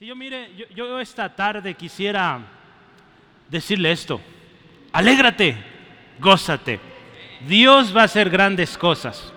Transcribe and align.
Si 0.00 0.06
yo 0.06 0.16
mire, 0.16 0.48
yo, 0.74 0.98
esta 0.98 1.28
tarde 1.28 1.74
quisiera 1.74 2.40
decirle 3.50 3.92
esto. 3.92 4.18
Alégrate, 4.92 5.54
gózate. 6.18 6.80
Dios 7.46 7.94
va 7.94 8.00
a 8.00 8.04
hacer 8.04 8.30
grandes 8.30 8.78
cosas. 8.78 9.30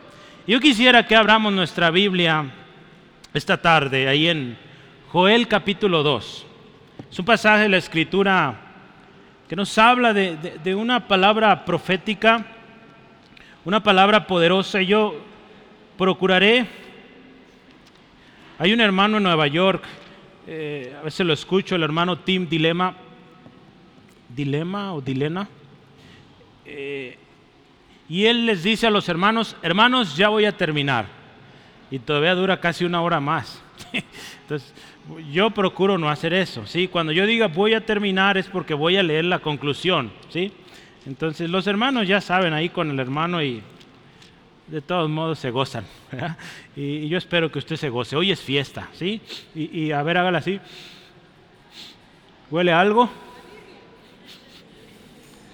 Yo 0.47 0.61
quisiera 0.61 1.05
que 1.05 1.17
abramos 1.17 1.51
nuestra 1.51 1.91
Biblia 1.91 2.45
esta 3.33 3.61
tarde, 3.61 4.07
ahí 4.07 4.29
en 4.29 4.57
Joel 5.11 5.49
capítulo 5.49 6.01
2. 6.01 6.45
Es 7.11 7.19
un 7.19 7.25
pasaje 7.25 7.63
de 7.63 7.69
la 7.69 7.75
escritura 7.75 8.55
que 9.49 9.57
nos 9.57 9.77
habla 9.77 10.13
de, 10.13 10.37
de 10.37 10.75
una 10.75 11.09
palabra 11.09 11.65
profética, 11.65 12.45
una 13.65 13.83
palabra 13.83 14.25
poderosa. 14.27 14.81
Yo 14.81 15.13
procuraré. 15.97 16.65
Hay 18.59 18.71
un 18.71 18.79
hermano 18.79 19.17
en 19.17 19.23
Nueva 19.23 19.47
York, 19.47 19.83
eh, 20.47 20.95
a 20.99 21.03
veces 21.03 21.25
lo 21.25 21.33
escucho, 21.33 21.75
el 21.75 21.83
hermano 21.83 22.19
Tim 22.19 22.47
Dilema. 22.47 22.95
Dilema 24.29 24.93
o 24.93 25.01
Dilena. 25.01 25.47
Eh, 26.65 27.17
y 28.09 28.25
él 28.25 28.45
les 28.45 28.63
dice 28.63 28.87
a 28.87 28.89
los 28.89 29.07
hermanos, 29.09 29.55
hermanos, 29.61 30.17
ya 30.17 30.29
voy 30.29 30.45
a 30.45 30.55
terminar. 30.55 31.07
Y 31.89 31.99
todavía 31.99 32.35
dura 32.35 32.59
casi 32.59 32.85
una 32.85 33.01
hora 33.01 33.19
más. 33.19 33.61
Entonces, 34.41 34.73
yo 35.31 35.51
procuro 35.51 35.97
no 35.97 36.09
hacer 36.09 36.33
eso, 36.33 36.65
¿sí? 36.65 36.87
Cuando 36.87 37.11
yo 37.11 37.25
diga 37.25 37.47
voy 37.47 37.73
a 37.73 37.85
terminar 37.85 38.37
es 38.37 38.47
porque 38.47 38.73
voy 38.73 38.97
a 38.97 39.03
leer 39.03 39.25
la 39.25 39.39
conclusión, 39.39 40.11
¿sí? 40.29 40.51
Entonces, 41.05 41.49
los 41.49 41.67
hermanos 41.67 42.07
ya 42.07 42.21
saben 42.21 42.53
ahí 42.53 42.69
con 42.69 42.89
el 42.89 42.99
hermano 42.99 43.43
y 43.43 43.61
de 44.67 44.81
todos 44.81 45.09
modos 45.09 45.39
se 45.39 45.51
gozan. 45.51 45.85
Y, 46.75 47.07
yo 47.07 47.17
espero 47.17 47.51
que 47.51 47.59
usted 47.59 47.75
se 47.75 47.89
goce. 47.89 48.15
Hoy 48.15 48.31
es 48.31 48.41
fiesta, 48.41 48.89
¿sí? 48.93 49.21
Y, 49.53 49.91
a 49.91 50.01
ver, 50.03 50.17
hágala 50.17 50.39
así. 50.39 50.59
¿Huele 52.49 52.71
algo? 52.71 53.09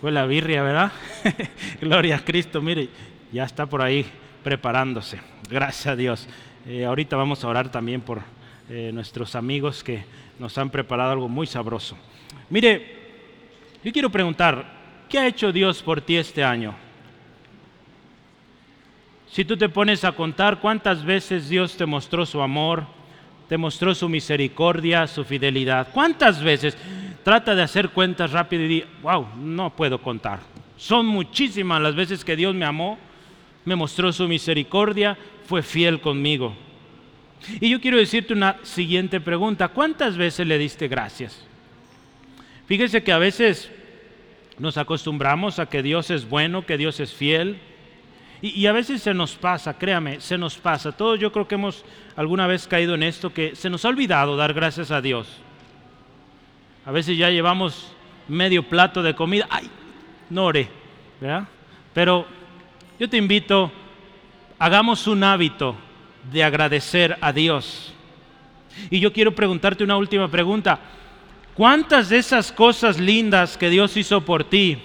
Fue 0.01 0.11
la 0.11 0.25
birria, 0.25 0.63
¿verdad? 0.63 0.91
Gloria 1.81 2.17
a 2.17 2.23
Cristo, 2.23 2.61
mire, 2.61 2.87
ya 3.33 3.43
está 3.43 3.65
por 3.65 3.81
ahí 3.81 4.05
preparándose. 4.43 5.19
Gracias 5.49 5.87
a 5.87 5.95
Dios. 5.95 6.27
Eh, 6.65 6.85
ahorita 6.85 7.17
vamos 7.17 7.43
a 7.43 7.47
orar 7.49 7.69
también 7.69 8.01
por 8.01 8.21
eh, 8.69 8.91
nuestros 8.93 9.35
amigos 9.35 9.83
que 9.83 10.05
nos 10.39 10.57
han 10.57 10.69
preparado 10.69 11.11
algo 11.11 11.27
muy 11.27 11.47
sabroso. 11.47 11.97
Mire, 12.49 12.95
yo 13.83 13.91
quiero 13.91 14.09
preguntar, 14.09 14.65
¿qué 15.09 15.19
ha 15.19 15.27
hecho 15.27 15.51
Dios 15.51 15.83
por 15.83 15.99
ti 16.01 16.15
este 16.15 16.43
año? 16.43 16.75
Si 19.31 19.45
tú 19.45 19.57
te 19.57 19.69
pones 19.69 20.03
a 20.03 20.11
contar 20.11 20.59
cuántas 20.59 21.05
veces 21.05 21.49
Dios 21.49 21.77
te 21.77 21.85
mostró 21.85 22.25
su 22.25 22.41
amor, 22.41 22.85
te 23.47 23.57
mostró 23.57 23.95
su 23.95 24.09
misericordia, 24.09 25.07
su 25.07 25.23
fidelidad, 25.23 25.87
¿cuántas 25.93 26.43
veces? 26.43 26.77
trata 27.23 27.55
de 27.55 27.61
hacer 27.61 27.89
cuentas 27.89 28.31
rápido 28.31 28.63
y 28.63 28.67
di, 28.67 28.83
wow, 29.01 29.27
no 29.37 29.75
puedo 29.75 30.01
contar. 30.01 30.39
Son 30.77 31.05
muchísimas 31.05 31.81
las 31.81 31.95
veces 31.95 32.23
que 32.23 32.35
Dios 32.35 32.55
me 32.55 32.65
amó, 32.65 32.97
me 33.65 33.75
mostró 33.75 34.11
su 34.11 34.27
misericordia, 34.27 35.17
fue 35.45 35.61
fiel 35.61 36.01
conmigo. 36.01 36.55
Y 37.59 37.69
yo 37.69 37.79
quiero 37.79 37.97
decirte 37.97 38.33
una 38.33 38.57
siguiente 38.63 39.21
pregunta, 39.21 39.67
¿cuántas 39.69 40.17
veces 40.17 40.47
le 40.47 40.57
diste 40.57 40.87
gracias? 40.87 41.45
Fíjese 42.65 43.03
que 43.03 43.11
a 43.11 43.17
veces 43.17 43.71
nos 44.57 44.77
acostumbramos 44.77 45.59
a 45.59 45.67
que 45.67 45.83
Dios 45.83 46.09
es 46.09 46.27
bueno, 46.27 46.65
que 46.65 46.77
Dios 46.77 46.99
es 46.99 47.13
fiel, 47.13 47.59
y, 48.41 48.65
a 48.67 48.71
veces 48.71 49.01
se 49.01 49.13
nos 49.13 49.35
pasa, 49.35 49.77
créame, 49.77 50.21
se 50.21 50.37
nos 50.37 50.57
pasa. 50.57 50.93
Todos 50.93 51.19
yo 51.19 51.31
creo 51.31 51.47
que 51.47 51.55
hemos 51.55 51.83
alguna 52.15 52.47
vez 52.47 52.67
caído 52.67 52.95
en 52.95 53.03
esto, 53.03 53.33
que 53.33 53.55
se 53.55 53.69
nos 53.69 53.83
ha 53.83 53.89
olvidado 53.89 54.37
dar 54.37 54.53
gracias 54.53 54.91
a 54.91 55.01
Dios. 55.01 55.27
A 56.85 56.91
veces 56.91 57.17
ya 57.17 57.29
llevamos 57.29 57.91
medio 58.29 58.63
plato 58.63 59.03
de 59.03 59.13
comida. 59.13 59.45
¡Ay! 59.49 59.69
No 60.29 60.45
oré, 60.45 60.69
¿verdad? 61.19 61.47
Pero 61.93 62.25
yo 62.97 63.09
te 63.09 63.17
invito, 63.17 63.71
hagamos 64.57 65.05
un 65.07 65.23
hábito 65.23 65.75
de 66.31 66.43
agradecer 66.43 67.17
a 67.19 67.33
Dios. 67.33 67.93
Y 68.89 69.01
yo 69.01 69.11
quiero 69.11 69.35
preguntarte 69.35 69.83
una 69.83 69.97
última 69.97 70.29
pregunta. 70.29 70.79
¿Cuántas 71.55 72.07
de 72.07 72.19
esas 72.19 72.53
cosas 72.53 72.99
lindas 72.99 73.57
que 73.57 73.69
Dios 73.69 73.97
hizo 73.97 74.21
por 74.21 74.45
ti 74.45 74.77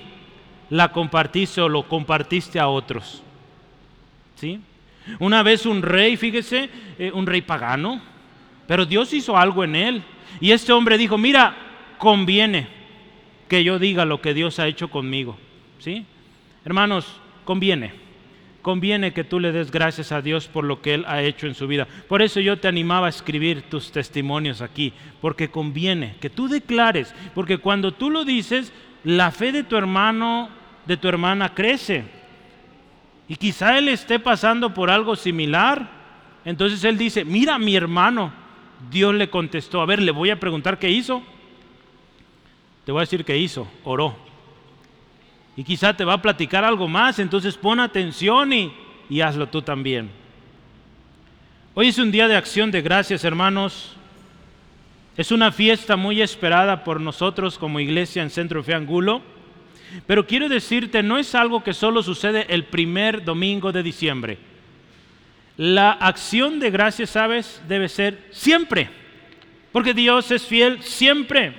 la 0.70 0.90
compartiste 0.90 1.60
o 1.60 1.68
lo 1.68 1.86
compartiste 1.86 2.58
a 2.58 2.66
otros? 2.66 3.22
¿Sí? 4.36 4.60
Una 5.18 5.42
vez 5.42 5.66
un 5.66 5.82
rey, 5.82 6.16
fíjese, 6.16 6.70
eh, 6.98 7.10
un 7.12 7.26
rey 7.26 7.42
pagano, 7.42 8.00
pero 8.66 8.86
Dios 8.86 9.12
hizo 9.12 9.36
algo 9.36 9.64
en 9.64 9.76
él. 9.76 10.02
Y 10.40 10.52
este 10.52 10.72
hombre 10.72 10.98
dijo, 10.98 11.18
mira, 11.18 11.54
conviene 11.98 12.66
que 13.48 13.62
yo 13.62 13.78
diga 13.78 14.04
lo 14.04 14.20
que 14.20 14.34
Dios 14.34 14.58
ha 14.58 14.66
hecho 14.66 14.88
conmigo. 14.88 15.36
¿Sí? 15.78 16.06
Hermanos, 16.64 17.20
conviene. 17.44 17.92
Conviene 18.62 19.12
que 19.12 19.24
tú 19.24 19.40
le 19.40 19.52
des 19.52 19.70
gracias 19.70 20.10
a 20.10 20.22
Dios 20.22 20.48
por 20.48 20.64
lo 20.64 20.80
que 20.80 20.94
Él 20.94 21.04
ha 21.06 21.22
hecho 21.22 21.46
en 21.46 21.54
su 21.54 21.66
vida. 21.66 21.86
Por 22.08 22.22
eso 22.22 22.40
yo 22.40 22.58
te 22.58 22.66
animaba 22.66 23.06
a 23.06 23.10
escribir 23.10 23.62
tus 23.62 23.92
testimonios 23.92 24.62
aquí, 24.62 24.94
porque 25.20 25.50
conviene 25.50 26.16
que 26.18 26.30
tú 26.30 26.48
declares, 26.48 27.14
porque 27.34 27.58
cuando 27.58 27.92
tú 27.92 28.08
lo 28.08 28.24
dices, 28.24 28.72
la 29.04 29.30
fe 29.30 29.52
de 29.52 29.64
tu 29.64 29.76
hermano, 29.76 30.48
de 30.86 30.96
tu 30.96 31.08
hermana 31.08 31.54
crece. 31.54 32.04
Y 33.28 33.36
quizá 33.36 33.78
él 33.78 33.88
esté 33.88 34.18
pasando 34.18 34.74
por 34.74 34.90
algo 34.90 35.16
similar. 35.16 35.88
Entonces 36.44 36.84
él 36.84 36.98
dice, 36.98 37.24
mira 37.24 37.58
mi 37.58 37.74
hermano, 37.74 38.32
Dios 38.90 39.14
le 39.14 39.30
contestó, 39.30 39.80
a 39.80 39.86
ver, 39.86 40.02
le 40.02 40.12
voy 40.12 40.30
a 40.30 40.40
preguntar 40.40 40.78
qué 40.78 40.90
hizo. 40.90 41.22
Te 42.84 42.92
voy 42.92 43.00
a 43.00 43.02
decir 43.02 43.24
qué 43.24 43.38
hizo, 43.38 43.66
oró. 43.82 44.14
Y 45.56 45.64
quizá 45.64 45.96
te 45.96 46.04
va 46.04 46.14
a 46.14 46.22
platicar 46.22 46.64
algo 46.64 46.88
más, 46.88 47.18
entonces 47.18 47.56
pon 47.56 47.80
atención 47.80 48.52
y, 48.52 48.74
y 49.08 49.20
hazlo 49.20 49.48
tú 49.48 49.62
también. 49.62 50.10
Hoy 51.74 51.88
es 51.88 51.98
un 51.98 52.10
día 52.10 52.28
de 52.28 52.36
acción 52.36 52.70
de 52.70 52.82
gracias, 52.82 53.24
hermanos. 53.24 53.96
Es 55.16 55.30
una 55.30 55.52
fiesta 55.52 55.96
muy 55.96 56.20
esperada 56.20 56.84
por 56.84 57.00
nosotros 57.00 57.56
como 57.56 57.80
iglesia 57.80 58.22
en 58.22 58.30
Centro 58.30 58.62
Fe 58.62 58.74
Angulo. 58.74 59.22
Pero 60.06 60.26
quiero 60.26 60.48
decirte, 60.48 61.02
no 61.02 61.18
es 61.18 61.34
algo 61.34 61.62
que 61.62 61.72
solo 61.72 62.02
sucede 62.02 62.46
el 62.48 62.64
primer 62.64 63.24
domingo 63.24 63.72
de 63.72 63.82
diciembre. 63.82 64.38
La 65.56 65.92
acción 65.92 66.58
de 66.58 66.70
gracias, 66.70 67.10
sabes, 67.10 67.62
debe 67.68 67.88
ser 67.88 68.28
siempre. 68.32 68.90
Porque 69.72 69.94
Dios 69.94 70.30
es 70.30 70.46
fiel 70.46 70.82
siempre. 70.82 71.54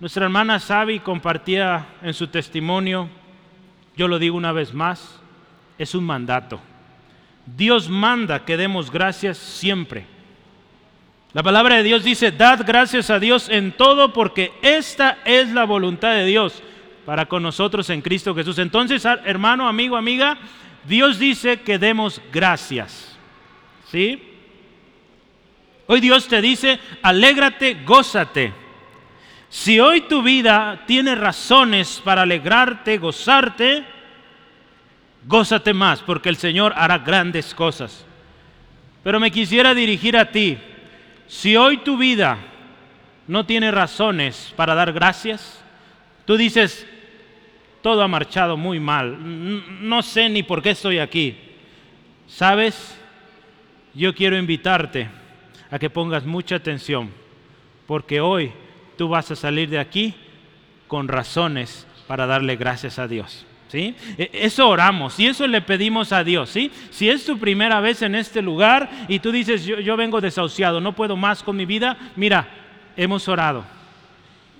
Nuestra 0.00 0.24
hermana 0.24 0.58
Sabi 0.58 1.00
compartía 1.00 1.86
en 2.02 2.14
su 2.14 2.26
testimonio, 2.28 3.08
yo 3.96 4.08
lo 4.08 4.18
digo 4.18 4.36
una 4.36 4.52
vez 4.52 4.74
más, 4.74 5.20
es 5.78 5.94
un 5.94 6.04
mandato. 6.04 6.60
Dios 7.46 7.88
manda 7.88 8.44
que 8.44 8.56
demos 8.56 8.90
gracias 8.90 9.38
siempre. 9.38 10.13
La 11.34 11.42
palabra 11.42 11.74
de 11.74 11.82
Dios 11.82 12.04
dice, 12.04 12.30
dad 12.30 12.60
gracias 12.64 13.10
a 13.10 13.18
Dios 13.18 13.48
en 13.48 13.72
todo 13.72 14.12
porque 14.12 14.52
esta 14.62 15.18
es 15.24 15.48
la 15.48 15.64
voluntad 15.64 16.12
de 16.12 16.26
Dios 16.26 16.62
para 17.04 17.26
con 17.26 17.42
nosotros 17.42 17.90
en 17.90 18.02
Cristo 18.02 18.36
Jesús. 18.36 18.56
Entonces, 18.58 19.04
hermano, 19.04 19.66
amigo, 19.66 19.96
amiga, 19.96 20.38
Dios 20.86 21.18
dice 21.18 21.60
que 21.62 21.76
demos 21.76 22.22
gracias. 22.32 23.18
¿Sí? 23.90 24.22
Hoy 25.88 26.00
Dios 26.00 26.28
te 26.28 26.40
dice, 26.40 26.78
alégrate, 27.02 27.78
gózate. 27.84 28.52
Si 29.48 29.80
hoy 29.80 30.02
tu 30.02 30.22
vida 30.22 30.84
tiene 30.86 31.16
razones 31.16 32.00
para 32.04 32.22
alegrarte, 32.22 32.96
gozarte, 32.98 33.84
gózate 35.26 35.74
más, 35.74 36.00
porque 36.00 36.28
el 36.28 36.36
Señor 36.36 36.72
hará 36.76 36.98
grandes 36.98 37.52
cosas. 37.56 38.06
Pero 39.02 39.18
me 39.18 39.32
quisiera 39.32 39.74
dirigir 39.74 40.16
a 40.16 40.30
ti. 40.30 40.58
Si 41.26 41.56
hoy 41.56 41.78
tu 41.78 41.96
vida 41.96 42.38
no 43.26 43.46
tiene 43.46 43.70
razones 43.70 44.52
para 44.56 44.74
dar 44.74 44.92
gracias, 44.92 45.62
tú 46.24 46.36
dices, 46.36 46.86
todo 47.82 48.02
ha 48.02 48.08
marchado 48.08 48.56
muy 48.56 48.80
mal, 48.80 49.18
no 49.86 50.02
sé 50.02 50.28
ni 50.28 50.42
por 50.42 50.62
qué 50.62 50.70
estoy 50.70 50.98
aquí. 50.98 51.36
¿Sabes? 52.26 52.98
Yo 53.94 54.14
quiero 54.14 54.36
invitarte 54.36 55.08
a 55.70 55.78
que 55.78 55.90
pongas 55.90 56.24
mucha 56.24 56.56
atención, 56.56 57.10
porque 57.86 58.20
hoy 58.20 58.52
tú 58.96 59.08
vas 59.08 59.30
a 59.30 59.36
salir 59.36 59.68
de 59.68 59.78
aquí 59.78 60.14
con 60.88 61.08
razones 61.08 61.86
para 62.06 62.26
darle 62.26 62.56
gracias 62.56 62.98
a 62.98 63.08
Dios. 63.08 63.46
E, 63.74 64.30
eso 64.32 64.68
oramos 64.68 65.18
y 65.18 65.26
eso 65.26 65.46
le 65.46 65.60
pedimos 65.60 66.12
a 66.12 66.24
Dios. 66.24 66.50
¿sí? 66.50 66.70
Si 66.90 67.08
es 67.08 67.24
tu 67.24 67.38
primera 67.38 67.80
vez 67.80 68.02
en 68.02 68.14
este 68.14 68.40
lugar 68.40 68.90
y 69.08 69.18
tú 69.18 69.32
dices, 69.32 69.64
yo, 69.64 69.96
vengo 69.96 70.20
desahuciado, 70.20 70.80
no 70.80 70.94
puedo 70.94 71.16
más 71.16 71.42
con 71.42 71.56
mi 71.56 71.66
vida, 71.66 71.96
mira, 72.16 72.48
hemos 72.96 73.28
orado. 73.28 73.64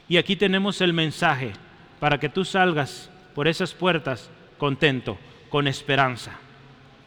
Y 0.09 0.17
aquí 0.17 0.37
tenemos 0.37 0.81
el 0.81 0.93
mensaje 0.93 1.53
para 2.01 2.19
que 2.19 2.29
tú 2.29 2.45
salgas 2.45 3.11
por 3.35 3.49
esas 3.49 3.73
puertas 3.73 4.31
contento, 4.59 5.19
con 5.49 5.67
esperanza. 5.67 6.33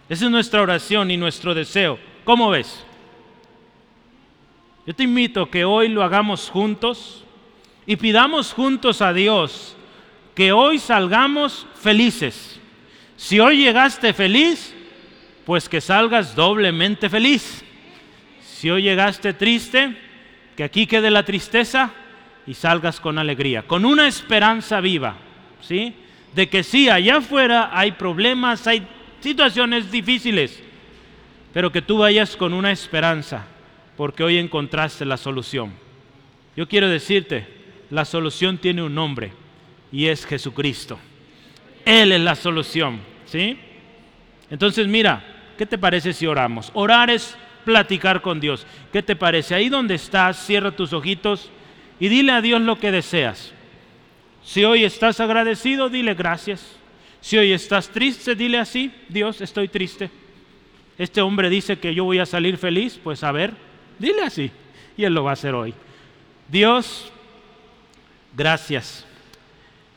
Esa 0.10 0.26
es 0.26 0.32
nuestra 0.32 0.62
oración 0.62 1.12
y 1.12 1.18
nuestro 1.18 1.54
deseo. 1.54 2.00
¿Cómo 2.24 2.50
ves? 2.50 2.84
Yo 4.86 4.96
te 4.96 5.04
invito 5.04 5.50
que 5.50 5.66
hoy 5.66 5.90
lo 5.90 6.02
hagamos 6.02 6.50
juntos 6.50 7.24
y 7.86 7.98
pidamos 7.98 8.54
juntos 8.54 9.02
a 9.02 9.14
Dios 9.14 9.77
que 10.38 10.52
hoy 10.52 10.78
salgamos 10.78 11.66
felices. 11.82 12.60
Si 13.16 13.40
hoy 13.40 13.58
llegaste 13.58 14.14
feliz, 14.14 14.72
pues 15.48 15.68
que 15.68 15.82
salgas 15.82 16.36
doblemente 16.36 17.10
feliz. 17.10 17.66
Si 18.44 18.70
hoy 18.70 18.84
llegaste 18.84 19.34
triste, 19.34 19.98
que 20.56 20.64
aquí 20.64 20.86
quede 20.86 21.10
la 21.10 21.26
tristeza 21.26 21.92
y 22.46 22.54
salgas 22.54 23.00
con 23.00 23.18
alegría, 23.18 23.64
con 23.64 23.84
una 23.84 24.08
esperanza 24.08 24.80
viva, 24.80 25.16
¿sí? 25.60 25.96
De 26.36 26.48
que 26.48 26.62
sí, 26.62 26.88
allá 26.88 27.18
afuera 27.18 27.72
hay 27.74 27.94
problemas, 27.94 28.68
hay 28.68 28.88
situaciones 29.22 29.90
difíciles, 29.90 30.62
pero 31.52 31.72
que 31.72 31.82
tú 31.82 31.98
vayas 31.98 32.38
con 32.38 32.54
una 32.54 32.72
esperanza, 32.72 33.48
porque 33.96 34.24
hoy 34.24 34.38
encontraste 34.38 35.04
la 35.04 35.18
solución. 35.18 35.74
Yo 36.56 36.68
quiero 36.68 36.90
decirte, 36.90 37.48
la 37.90 38.06
solución 38.06 38.60
tiene 38.60 38.84
un 38.84 38.94
nombre 38.94 39.47
y 39.92 40.08
es 40.08 40.26
Jesucristo. 40.26 41.00
Él 41.86 42.12
es 42.12 42.22
la 42.22 42.36
solución, 42.36 43.00
¿sí? 43.26 43.58
Entonces 44.50 44.88
mira, 44.88 45.24
¿qué 45.58 45.66
te 45.66 45.78
parece 45.78 46.14
si 46.14 46.28
oramos? 46.28 46.72
Orar 46.74 47.10
es 47.10 47.38
platicar 47.66 48.22
con 48.22 48.40
Dios. 48.40 48.66
¿Qué 48.92 49.04
te 49.04 49.16
parece? 49.16 49.56
Ahí 49.56 49.70
donde 49.70 49.96
estás, 49.96 50.46
cierra 50.46 50.72
tus 50.72 50.94
ojitos 50.94 51.50
y 52.00 52.08
dile 52.08 52.32
a 52.32 52.42
Dios 52.42 52.62
lo 52.62 52.80
que 52.80 52.92
deseas. 52.92 53.54
Si 54.44 54.64
hoy 54.64 54.86
estás 54.86 55.20
agradecido, 55.20 55.90
dile 55.90 56.14
gracias. 56.14 56.78
Si 57.20 57.38
hoy 57.38 57.52
estás 57.52 57.90
triste, 57.90 58.36
dile 58.36 58.60
así, 58.60 58.94
Dios, 59.10 59.42
estoy 59.42 59.68
triste. 59.68 60.10
Este 60.98 61.22
hombre 61.22 61.50
dice 61.50 61.78
que 61.78 61.94
yo 61.94 62.06
voy 62.06 62.20
a 62.20 62.26
salir 62.26 62.58
feliz, 62.58 63.00
pues 63.04 63.24
a 63.24 63.32
ver, 63.32 63.54
dile 64.00 64.24
así. 64.24 64.52
Y 64.96 65.04
Él 65.04 65.14
lo 65.14 65.24
va 65.24 65.32
a 65.32 65.34
hacer 65.34 65.54
hoy. 65.54 65.74
Dios, 66.48 67.12
gracias. 68.36 69.07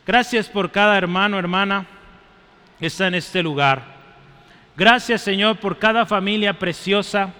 Gracias 0.06 0.48
por 0.48 0.70
cada 0.70 0.96
hermano, 0.96 1.38
hermana 1.38 1.86
que 2.80 2.86
está 2.86 3.06
en 3.06 3.14
este 3.14 3.42
lugar. 3.42 3.84
Gracias 4.76 5.20
Señor 5.20 5.56
por 5.58 5.78
cada 5.78 6.06
familia 6.06 6.58
preciosa, 6.58 7.34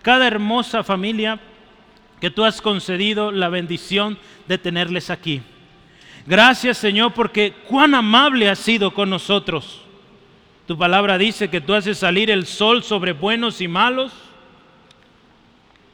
cada 0.00 0.26
hermosa 0.26 0.82
familia 0.82 1.38
que 2.18 2.30
tú 2.30 2.44
has 2.44 2.62
concedido 2.62 3.30
la 3.30 3.50
bendición 3.50 4.18
de 4.48 4.56
tenerles 4.56 5.10
aquí. 5.10 5.42
Gracias 6.26 6.78
Señor 6.78 7.12
porque 7.12 7.52
cuán 7.68 7.94
amable 7.94 8.48
has 8.48 8.58
sido 8.58 8.94
con 8.94 9.10
nosotros. 9.10 9.82
Tu 10.66 10.78
palabra 10.78 11.18
dice 11.18 11.50
que 11.50 11.60
tú 11.60 11.74
haces 11.74 11.98
salir 11.98 12.30
el 12.30 12.46
sol 12.46 12.82
sobre 12.82 13.12
buenos 13.12 13.60
y 13.60 13.68
malos. 13.68 14.12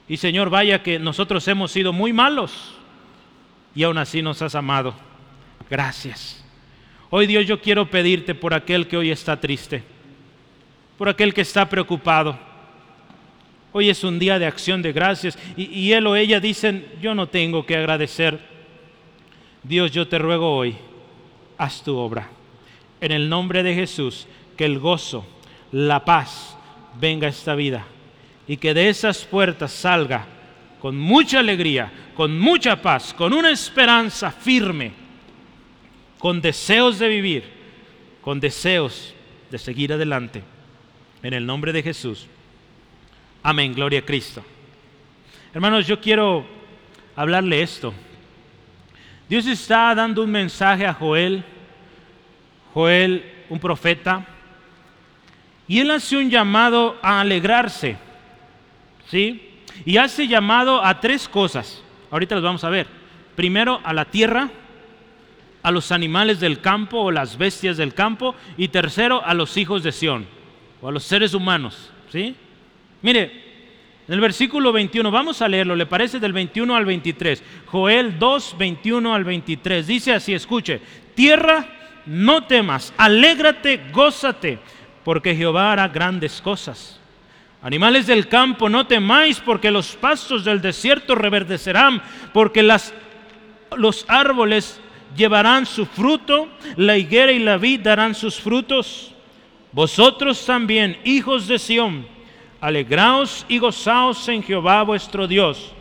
Y 0.06 0.18
Señor, 0.18 0.50
vaya 0.50 0.82
que 0.82 1.00
nosotros 1.00 1.48
hemos 1.48 1.72
sido 1.72 1.92
muy 1.92 2.12
malos 2.12 2.74
y 3.74 3.82
aún 3.82 3.98
así 3.98 4.22
nos 4.22 4.40
has 4.42 4.54
amado. 4.54 5.07
Gracias. 5.68 6.42
Hoy 7.10 7.26
Dios 7.26 7.46
yo 7.46 7.60
quiero 7.60 7.90
pedirte 7.90 8.34
por 8.34 8.52
aquel 8.52 8.86
que 8.86 8.96
hoy 8.96 9.10
está 9.10 9.40
triste, 9.40 9.82
por 10.98 11.08
aquel 11.08 11.32
que 11.32 11.40
está 11.40 11.68
preocupado. 11.68 12.38
Hoy 13.72 13.88
es 13.88 14.04
un 14.04 14.18
día 14.18 14.38
de 14.38 14.46
acción 14.46 14.82
de 14.82 14.92
gracias 14.92 15.38
y, 15.56 15.92
él 15.92 16.06
o 16.06 16.16
ella 16.16 16.40
dicen, 16.40 16.86
yo 17.00 17.14
no 17.14 17.28
tengo 17.28 17.64
que 17.64 17.76
agradecer. 17.76 18.38
Dios, 19.62 19.90
yo 19.90 20.06
te 20.08 20.18
ruego 20.18 20.54
hoy, 20.54 20.76
haz 21.56 21.82
tu 21.82 21.96
obra. 21.96 22.28
En 23.00 23.12
el 23.12 23.28
nombre 23.28 23.62
de 23.62 23.74
Jesús, 23.74 24.26
que 24.56 24.64
el 24.64 24.78
gozo, 24.78 25.26
la 25.72 26.04
paz 26.04 26.56
venga 27.00 27.26
a 27.26 27.30
esta 27.30 27.54
vida 27.54 27.86
y 28.46 28.56
que 28.56 28.74
de 28.74 28.88
esas 28.88 29.24
puertas 29.24 29.72
salga 29.72 30.26
con 30.80 30.96
mucha 30.96 31.40
alegría, 31.40 31.92
con 32.14 32.38
mucha 32.38 32.80
paz, 32.80 33.14
con 33.14 33.32
una 33.32 33.50
esperanza 33.50 34.30
firme 34.30 35.07
con 36.18 36.40
deseos 36.40 36.98
de 36.98 37.08
vivir, 37.08 37.44
con 38.20 38.40
deseos 38.40 39.14
de 39.50 39.58
seguir 39.58 39.92
adelante. 39.92 40.42
En 41.22 41.34
el 41.34 41.46
nombre 41.46 41.72
de 41.72 41.82
Jesús. 41.82 42.26
Amén, 43.42 43.74
gloria 43.74 44.00
a 44.00 44.04
Cristo. 44.04 44.44
Hermanos, 45.54 45.86
yo 45.86 46.00
quiero 46.00 46.46
hablarle 47.16 47.62
esto. 47.62 47.92
Dios 49.28 49.46
está 49.46 49.94
dando 49.94 50.22
un 50.22 50.30
mensaje 50.30 50.86
a 50.86 50.94
Joel, 50.94 51.44
Joel, 52.72 53.24
un 53.48 53.58
profeta, 53.58 54.26
y 55.66 55.80
él 55.80 55.90
hace 55.90 56.16
un 56.16 56.30
llamado 56.30 56.98
a 57.02 57.20
alegrarse, 57.20 57.96
¿sí? 59.06 59.60
Y 59.84 59.98
hace 59.98 60.26
llamado 60.26 60.84
a 60.84 60.98
tres 61.00 61.28
cosas. 61.28 61.82
Ahorita 62.10 62.36
las 62.36 62.44
vamos 62.44 62.64
a 62.64 62.70
ver. 62.70 62.86
Primero, 63.36 63.80
a 63.84 63.92
la 63.92 64.06
tierra, 64.06 64.48
a 65.62 65.70
los 65.70 65.92
animales 65.92 66.40
del 66.40 66.60
campo 66.60 66.98
o 66.98 67.10
las 67.10 67.36
bestias 67.36 67.76
del 67.76 67.94
campo 67.94 68.34
y 68.56 68.68
tercero 68.68 69.24
a 69.24 69.34
los 69.34 69.56
hijos 69.56 69.82
de 69.82 69.92
Sión 69.92 70.26
o 70.80 70.88
a 70.88 70.92
los 70.92 71.04
seres 71.04 71.34
humanos. 71.34 71.90
¿sí? 72.10 72.34
Mire, 73.02 73.48
en 74.08 74.14
el 74.14 74.20
versículo 74.20 74.72
21, 74.72 75.10
vamos 75.10 75.42
a 75.42 75.48
leerlo, 75.48 75.76
le 75.76 75.84
parece 75.84 76.18
del 76.18 76.32
21 76.32 76.74
al 76.74 76.86
23. 76.86 77.42
Joel 77.66 78.18
2, 78.18 78.56
21 78.58 79.14
al 79.14 79.24
23. 79.24 79.86
Dice 79.86 80.14
así, 80.14 80.32
escuche, 80.32 80.80
tierra, 81.14 81.66
no 82.06 82.44
temas, 82.44 82.94
alégrate, 82.96 83.82
gózate, 83.92 84.60
porque 85.04 85.36
Jehová 85.36 85.72
hará 85.72 85.88
grandes 85.88 86.40
cosas. 86.40 86.98
Animales 87.60 88.06
del 88.06 88.28
campo, 88.28 88.70
no 88.70 88.86
temáis, 88.86 89.40
porque 89.40 89.70
los 89.70 89.94
pastos 89.96 90.42
del 90.42 90.62
desierto 90.62 91.14
reverdecerán, 91.14 92.00
porque 92.32 92.62
las, 92.62 92.94
los 93.76 94.06
árboles 94.08 94.80
llevarán 95.16 95.66
su 95.66 95.86
fruto, 95.86 96.48
la 96.76 96.96
higuera 96.96 97.32
y 97.32 97.38
la 97.38 97.56
vid 97.56 97.80
darán 97.80 98.14
sus 98.14 98.38
frutos. 98.40 99.12
Vosotros 99.72 100.44
también, 100.44 100.98
hijos 101.04 101.46
de 101.46 101.58
Sión, 101.58 102.06
alegraos 102.60 103.44
y 103.48 103.58
gozaos 103.58 104.28
en 104.28 104.42
Jehová 104.42 104.82
vuestro 104.82 105.26
Dios, 105.26 105.72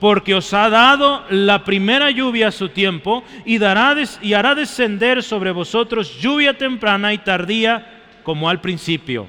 porque 0.00 0.34
os 0.34 0.52
ha 0.52 0.68
dado 0.68 1.24
la 1.30 1.64
primera 1.64 2.10
lluvia 2.10 2.48
a 2.48 2.52
su 2.52 2.68
tiempo 2.68 3.24
y, 3.44 3.58
dará 3.58 3.96
y 4.22 4.32
hará 4.32 4.54
descender 4.54 5.22
sobre 5.22 5.50
vosotros 5.50 6.18
lluvia 6.20 6.56
temprana 6.56 7.12
y 7.12 7.18
tardía 7.18 8.02
como 8.22 8.48
al 8.48 8.60
principio. 8.60 9.26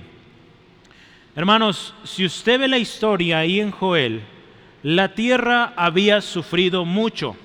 Hermanos, 1.36 1.94
si 2.04 2.26
usted 2.26 2.60
ve 2.60 2.68
la 2.68 2.78
historia 2.78 3.40
ahí 3.40 3.60
en 3.60 3.72
Joel, 3.72 4.22
la 4.84 5.14
tierra 5.14 5.74
había 5.76 6.22
sufrido 6.22 6.86
mucho 6.86 7.36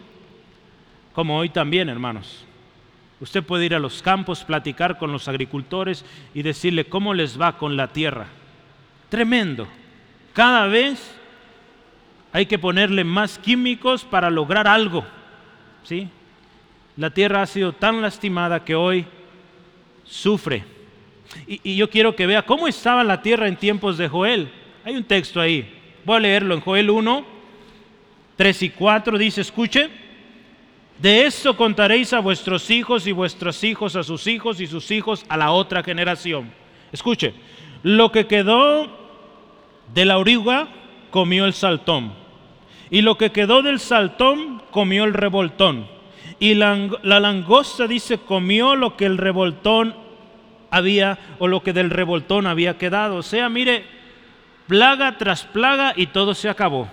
como 1.14 1.38
hoy 1.38 1.48
también, 1.48 1.88
hermanos. 1.88 2.44
Usted 3.20 3.42
puede 3.42 3.64
ir 3.64 3.74
a 3.74 3.78
los 3.78 4.02
campos, 4.02 4.44
platicar 4.44 4.98
con 4.98 5.12
los 5.12 5.28
agricultores 5.28 6.04
y 6.34 6.42
decirle 6.42 6.86
cómo 6.86 7.14
les 7.14 7.40
va 7.40 7.56
con 7.56 7.76
la 7.76 7.88
tierra. 7.88 8.26
Tremendo. 9.08 9.66
Cada 10.32 10.66
vez 10.66 11.14
hay 12.32 12.46
que 12.46 12.58
ponerle 12.58 13.04
más 13.04 13.38
químicos 13.38 14.04
para 14.04 14.28
lograr 14.28 14.66
algo. 14.66 15.04
¿Sí? 15.84 16.08
La 16.96 17.10
tierra 17.10 17.42
ha 17.42 17.46
sido 17.46 17.72
tan 17.72 18.02
lastimada 18.02 18.64
que 18.64 18.74
hoy 18.74 19.06
sufre. 20.04 20.64
Y, 21.46 21.76
yo 21.76 21.88
quiero 21.88 22.14
que 22.14 22.26
vea 22.26 22.42
cómo 22.42 22.68
estaba 22.68 23.04
la 23.04 23.22
tierra 23.22 23.46
en 23.46 23.56
tiempos 23.56 23.96
de 23.96 24.08
Joel. 24.08 24.50
Hay 24.84 24.96
un 24.96 25.04
texto 25.04 25.40
ahí. 25.40 25.80
Voy 26.04 26.16
a 26.16 26.20
leerlo 26.20 26.54
en 26.54 26.60
Joel 26.60 26.90
1, 26.90 27.24
3 28.36 28.62
y 28.62 28.70
4. 28.70 29.16
Dice, 29.18 29.40
escuche. 29.40 30.03
De 30.98 31.26
esto 31.26 31.56
contaréis 31.56 32.12
a 32.12 32.20
vuestros 32.20 32.70
hijos 32.70 33.06
y 33.06 33.12
vuestros 33.12 33.64
hijos 33.64 33.96
a 33.96 34.04
sus 34.04 34.26
hijos 34.26 34.60
y 34.60 34.66
sus 34.66 34.90
hijos 34.90 35.24
a 35.28 35.36
la 35.36 35.50
otra 35.50 35.82
generación. 35.82 36.52
Escuche, 36.92 37.34
lo 37.82 38.12
que 38.12 38.26
quedó 38.26 38.88
de 39.92 40.04
la 40.04 40.18
oruga 40.18 40.68
comió 41.10 41.44
el 41.44 41.52
saltón. 41.52 42.14
Y 42.90 43.02
lo 43.02 43.18
que 43.18 43.32
quedó 43.32 43.62
del 43.62 43.80
saltón 43.80 44.62
comió 44.70 45.04
el 45.04 45.14
revoltón. 45.14 45.86
Y 46.38 46.54
la, 46.54 46.88
la 47.02 47.20
langosta 47.20 47.86
dice 47.86 48.18
comió 48.18 48.76
lo 48.76 48.96
que 48.96 49.06
el 49.06 49.18
revoltón 49.18 49.96
había 50.70 51.18
o 51.38 51.48
lo 51.48 51.62
que 51.62 51.72
del 51.72 51.90
revoltón 51.90 52.46
había 52.46 52.78
quedado. 52.78 53.16
O 53.16 53.22
sea, 53.22 53.48
mire, 53.48 53.84
plaga 54.66 55.18
tras 55.18 55.44
plaga 55.44 55.92
y 55.96 56.06
todo 56.06 56.34
se 56.34 56.48
acabó. 56.48 56.88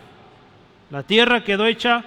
La 0.89 1.03
tierra 1.03 1.43
quedó 1.43 1.65
hecha 1.65 2.03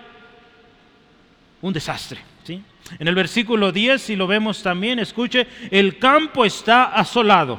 un 1.64 1.72
desastre. 1.72 2.20
¿sí? 2.42 2.60
En 2.98 3.08
el 3.08 3.14
versículo 3.14 3.72
10, 3.72 4.00
si 4.00 4.16
lo 4.16 4.26
vemos 4.26 4.62
también, 4.62 4.98
escuche, 4.98 5.46
el 5.70 5.98
campo 5.98 6.44
está 6.44 6.84
asolado. 6.84 7.58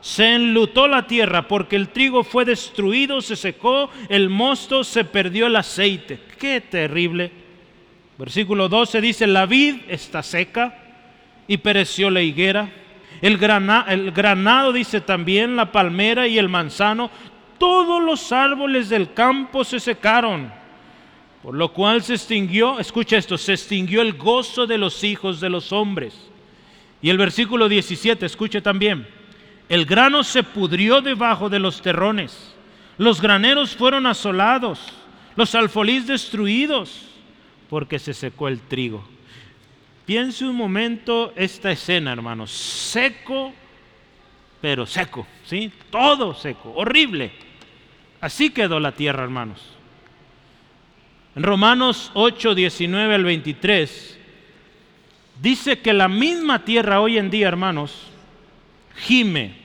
Se 0.00 0.34
enlutó 0.34 0.88
la 0.88 1.06
tierra 1.06 1.46
porque 1.46 1.76
el 1.76 1.88
trigo 1.88 2.24
fue 2.24 2.46
destruido, 2.46 3.20
se 3.20 3.36
secó, 3.36 3.90
el 4.08 4.30
mosto 4.30 4.82
se 4.82 5.04
perdió 5.04 5.46
el 5.46 5.56
aceite. 5.56 6.20
Qué 6.38 6.62
terrible. 6.62 7.30
Versículo 8.16 8.70
12 8.70 9.00
dice, 9.02 9.26
la 9.26 9.44
vid 9.44 9.76
está 9.88 10.22
seca 10.22 10.78
y 11.46 11.58
pereció 11.58 12.08
la 12.08 12.22
higuera. 12.22 12.70
El, 13.20 13.38
el 13.88 14.10
granado 14.10 14.72
dice 14.72 15.02
también, 15.02 15.54
la 15.54 15.70
palmera 15.70 16.26
y 16.26 16.38
el 16.38 16.48
manzano, 16.48 17.10
todos 17.58 18.02
los 18.02 18.32
árboles 18.32 18.88
del 18.88 19.12
campo 19.12 19.64
se 19.64 19.80
secaron 19.80 20.63
Por 21.44 21.54
lo 21.54 21.74
cual 21.74 22.02
se 22.02 22.14
extinguió, 22.14 22.80
escucha 22.80 23.18
esto, 23.18 23.36
se 23.36 23.52
extinguió 23.52 24.00
el 24.00 24.14
gozo 24.14 24.66
de 24.66 24.78
los 24.78 25.04
hijos 25.04 25.40
de 25.40 25.50
los 25.50 25.72
hombres. 25.72 26.14
Y 27.02 27.10
el 27.10 27.18
versículo 27.18 27.68
17, 27.68 28.24
escuche 28.24 28.62
también, 28.62 29.06
el 29.68 29.84
grano 29.84 30.24
se 30.24 30.42
pudrió 30.42 31.02
debajo 31.02 31.50
de 31.50 31.58
los 31.58 31.82
terrones, 31.82 32.54
los 32.96 33.20
graneros 33.20 33.76
fueron 33.76 34.06
asolados, 34.06 34.80
los 35.36 35.54
alfolís 35.54 36.06
destruidos, 36.06 37.02
porque 37.68 37.98
se 37.98 38.14
secó 38.14 38.48
el 38.48 38.60
trigo. 38.60 39.06
Piense 40.06 40.46
un 40.46 40.56
momento 40.56 41.34
esta 41.36 41.70
escena, 41.70 42.14
hermanos, 42.14 42.52
seco, 42.52 43.52
pero 44.62 44.86
seco, 44.86 45.26
¿sí? 45.44 45.70
Todo 45.90 46.32
seco, 46.32 46.72
horrible. 46.74 47.32
Así 48.22 48.48
quedó 48.48 48.80
la 48.80 48.92
tierra, 48.92 49.24
hermanos. 49.24 49.73
Romanos 51.36 52.12
8, 52.14 52.54
19 52.54 53.14
al 53.14 53.24
23, 53.24 54.18
dice 55.42 55.80
que 55.80 55.92
la 55.92 56.08
misma 56.08 56.64
tierra 56.64 57.00
hoy 57.00 57.18
en 57.18 57.30
día, 57.30 57.48
hermanos, 57.48 58.08
gime. 58.94 59.64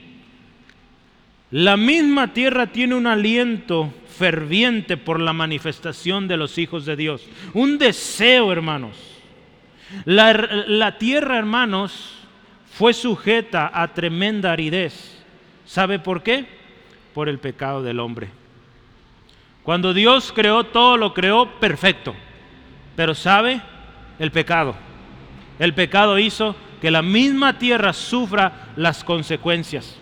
La 1.52 1.76
misma 1.76 2.32
tierra 2.32 2.66
tiene 2.68 2.94
un 2.94 3.06
aliento 3.06 3.92
ferviente 4.18 4.96
por 4.96 5.20
la 5.20 5.32
manifestación 5.32 6.28
de 6.28 6.36
los 6.36 6.58
hijos 6.58 6.86
de 6.86 6.96
Dios. 6.96 7.26
Un 7.54 7.78
deseo, 7.78 8.52
hermanos. 8.52 8.96
La, 10.04 10.32
la 10.66 10.98
tierra, 10.98 11.38
hermanos, 11.38 12.14
fue 12.72 12.92
sujeta 12.92 13.70
a 13.72 13.94
tremenda 13.94 14.52
aridez. 14.52 15.24
¿Sabe 15.66 15.98
por 15.98 16.22
qué? 16.22 16.46
Por 17.14 17.28
el 17.28 17.38
pecado 17.38 17.82
del 17.82 18.00
hombre. 18.00 18.39
Cuando 19.62 19.92
Dios 19.92 20.32
creó 20.34 20.64
todo, 20.64 20.96
lo 20.96 21.14
creó 21.14 21.58
perfecto. 21.60 22.14
Pero 22.96 23.14
sabe, 23.14 23.60
el 24.18 24.30
pecado. 24.30 24.74
El 25.58 25.74
pecado 25.74 26.18
hizo 26.18 26.56
que 26.80 26.90
la 26.90 27.02
misma 27.02 27.58
tierra 27.58 27.92
sufra 27.92 28.68
las 28.76 29.04
consecuencias. 29.04 29.96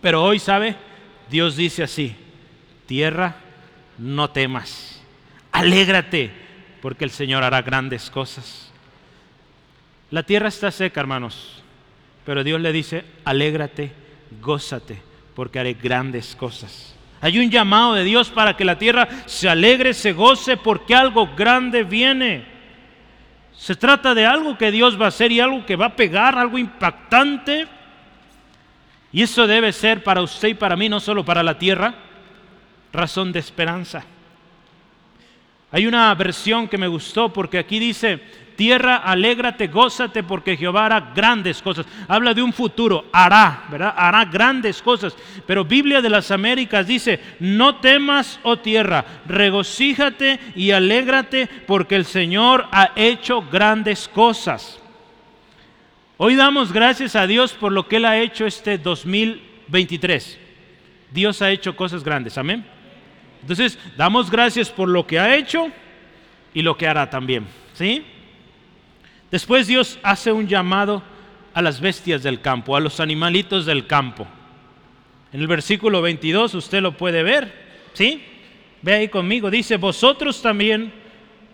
Pero 0.00 0.22
hoy, 0.22 0.38
¿sabe? 0.38 0.76
Dios 1.30 1.56
dice 1.56 1.82
así, 1.82 2.14
tierra, 2.86 3.36
no 3.96 4.30
temas, 4.30 5.00
alégrate, 5.52 6.30
porque 6.82 7.04
el 7.04 7.10
Señor 7.10 7.44
hará 7.44 7.62
grandes 7.62 8.10
cosas. 8.10 8.70
La 10.10 10.24
tierra 10.24 10.48
está 10.48 10.70
seca, 10.70 11.00
hermanos, 11.00 11.62
pero 12.26 12.44
Dios 12.44 12.60
le 12.60 12.72
dice, 12.72 13.04
alégrate, 13.24 13.92
gózate, 14.42 15.00
porque 15.34 15.58
haré 15.58 15.74
grandes 15.74 16.36
cosas. 16.36 16.94
Hay 17.22 17.38
un 17.38 17.50
llamado 17.50 17.94
de 17.94 18.02
Dios 18.02 18.30
para 18.30 18.56
que 18.56 18.64
la 18.64 18.76
tierra 18.76 19.08
se 19.26 19.48
alegre, 19.48 19.94
se 19.94 20.12
goce, 20.12 20.56
porque 20.56 20.92
algo 20.92 21.30
grande 21.36 21.84
viene. 21.84 22.44
Se 23.56 23.76
trata 23.76 24.12
de 24.12 24.26
algo 24.26 24.58
que 24.58 24.72
Dios 24.72 25.00
va 25.00 25.04
a 25.04 25.08
hacer 25.08 25.30
y 25.30 25.38
algo 25.38 25.64
que 25.64 25.76
va 25.76 25.86
a 25.86 25.96
pegar, 25.96 26.36
algo 26.36 26.58
impactante. 26.58 27.68
Y 29.12 29.22
eso 29.22 29.46
debe 29.46 29.72
ser 29.72 30.02
para 30.02 30.20
usted 30.20 30.48
y 30.48 30.54
para 30.54 30.74
mí, 30.74 30.88
no 30.88 30.98
solo 30.98 31.24
para 31.24 31.44
la 31.44 31.56
tierra, 31.56 31.94
razón 32.92 33.30
de 33.30 33.38
esperanza. 33.38 34.04
Hay 35.70 35.86
una 35.86 36.12
versión 36.16 36.66
que 36.66 36.76
me 36.76 36.88
gustó 36.88 37.32
porque 37.32 37.58
aquí 37.58 37.78
dice, 37.78 38.20
tierra, 38.56 38.96
alégrate, 38.96 39.66
gózate, 39.66 40.22
porque 40.22 40.56
Jehová 40.56 40.86
hará 40.86 41.12
grandes 41.14 41.60
cosas. 41.62 41.86
Habla 42.08 42.34
de 42.34 42.42
un 42.42 42.52
futuro, 42.52 43.06
hará, 43.12 43.64
¿verdad? 43.70 43.94
Hará 43.96 44.24
grandes 44.24 44.80
cosas. 44.82 45.16
Pero 45.46 45.64
Biblia 45.64 46.00
de 46.00 46.10
las 46.10 46.30
Américas 46.30 46.86
dice, 46.86 47.20
no 47.40 47.76
temas, 47.76 48.40
oh 48.42 48.58
tierra, 48.58 49.04
regocíjate 49.26 50.40
y 50.54 50.70
alégrate, 50.70 51.48
porque 51.66 51.96
el 51.96 52.04
Señor 52.04 52.66
ha 52.70 52.92
hecho 52.96 53.42
grandes 53.50 54.08
cosas. 54.08 54.80
Hoy 56.16 56.36
damos 56.36 56.72
gracias 56.72 57.16
a 57.16 57.26
Dios 57.26 57.52
por 57.52 57.72
lo 57.72 57.88
que 57.88 57.96
Él 57.96 58.04
ha 58.04 58.18
hecho 58.18 58.46
este 58.46 58.78
2023. 58.78 60.38
Dios 61.10 61.42
ha 61.42 61.50
hecho 61.50 61.74
cosas 61.74 62.04
grandes, 62.04 62.38
amén. 62.38 62.64
Entonces, 63.40 63.78
damos 63.96 64.30
gracias 64.30 64.70
por 64.70 64.88
lo 64.88 65.06
que 65.06 65.18
ha 65.18 65.34
hecho 65.34 65.68
y 66.54 66.62
lo 66.62 66.76
que 66.76 66.86
hará 66.86 67.10
también, 67.10 67.46
¿sí? 67.74 68.04
Después 69.32 69.66
Dios 69.66 69.98
hace 70.02 70.30
un 70.30 70.46
llamado 70.46 71.02
a 71.54 71.62
las 71.62 71.80
bestias 71.80 72.22
del 72.22 72.42
campo, 72.42 72.76
a 72.76 72.80
los 72.80 73.00
animalitos 73.00 73.64
del 73.64 73.86
campo. 73.86 74.26
En 75.32 75.40
el 75.40 75.46
versículo 75.46 76.02
22 76.02 76.54
usted 76.54 76.82
lo 76.82 76.98
puede 76.98 77.22
ver, 77.22 77.50
¿sí? 77.94 78.22
Ve 78.82 78.92
ahí 78.92 79.08
conmigo, 79.08 79.50
dice, 79.50 79.78
vosotros 79.78 80.42
también, 80.42 80.92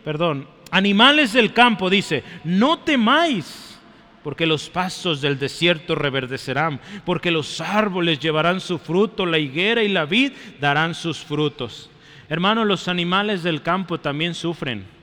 perdón, 0.05 0.49
animales 0.73 1.33
del 1.33 1.53
campo, 1.53 1.89
dice, 1.89 2.25
no 2.43 2.81
temáis, 2.81 3.79
porque 4.25 4.45
los 4.45 4.69
pastos 4.69 5.21
del 5.21 5.39
desierto 5.39 5.95
reverdecerán, 5.95 6.81
porque 7.05 7.31
los 7.31 7.61
árboles 7.61 8.19
llevarán 8.19 8.61
su 8.61 8.81
fruto, 8.81 9.25
la 9.25 9.39
higuera 9.39 9.85
y 9.85 9.89
la 9.89 10.05
vid 10.05 10.33
darán 10.61 10.97
sus 10.97 11.19
frutos. 11.19 11.91
Hermanos, 12.29 12.67
los 12.67 12.89
animales 12.89 13.45
del 13.45 13.63
campo 13.63 14.01
también 14.01 14.35
sufren 14.35 14.98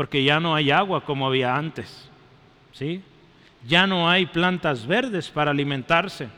porque 0.00 0.24
ya 0.24 0.40
no 0.40 0.54
hay 0.54 0.70
agua 0.70 1.04
como 1.04 1.26
había 1.26 1.54
antes. 1.54 2.08
¿sí? 2.72 3.02
Ya 3.68 3.86
no 3.86 4.08
hay 4.08 4.24
plantas 4.24 4.86
verdes 4.86 5.28
para 5.28 5.50
alimentarse. 5.50 6.30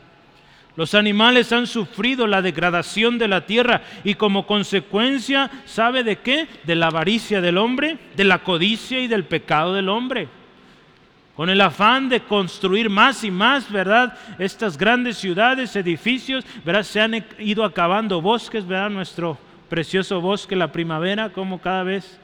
Los 0.75 0.93
animales 0.93 1.53
han 1.53 1.65
sufrido 1.65 2.27
la 2.27 2.41
degradación 2.41 3.17
de 3.17 3.29
la 3.29 3.45
tierra 3.45 3.81
y 4.03 4.15
como 4.15 4.45
consecuencia, 4.45 5.49
¿sabe 5.63 6.03
de 6.03 6.17
qué? 6.17 6.49
De 6.65 6.75
la 6.75 6.87
avaricia 6.87 7.39
del 7.39 7.57
hombre, 7.57 7.97
de 8.17 8.25
la 8.25 8.39
codicia 8.39 8.99
y 8.99 9.07
del 9.07 9.23
pecado 9.23 9.73
del 9.73 9.87
hombre. 9.87 10.27
Con 11.33 11.49
el 11.49 11.61
afán 11.61 12.09
de 12.09 12.19
construir 12.19 12.89
más 12.89 13.23
y 13.23 13.31
más, 13.31 13.71
¿verdad? 13.71 14.17
Estas 14.39 14.77
grandes 14.77 15.19
ciudades, 15.19 15.73
edificios, 15.77 16.43
¿verdad? 16.65 16.83
Se 16.83 16.99
han 16.99 17.23
ido 17.39 17.63
acabando 17.63 18.21
bosques, 18.21 18.67
¿verdad? 18.67 18.89
Nuestro 18.89 19.37
precioso 19.69 20.19
bosque, 20.19 20.53
la 20.53 20.73
primavera, 20.73 21.29
como 21.29 21.61
cada 21.61 21.83
vez 21.83 22.19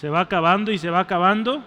se 0.00 0.10
va 0.10 0.20
acabando 0.20 0.70
y 0.70 0.78
se 0.78 0.90
va 0.90 1.00
acabando 1.00 1.62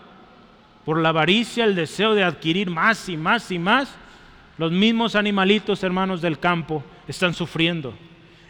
por 0.85 0.99
la 0.99 1.09
avaricia, 1.09 1.65
el 1.65 1.75
deseo 1.75 2.13
de 2.13 2.23
adquirir 2.23 2.69
más 2.69 3.09
y 3.09 3.17
más 3.17 3.51
y 3.51 3.59
más. 3.59 3.95
Los 4.57 4.71
mismos 4.71 5.15
animalitos, 5.15 5.83
hermanos 5.83 6.21
del 6.21 6.39
campo, 6.39 6.83
están 7.07 7.33
sufriendo. 7.33 7.93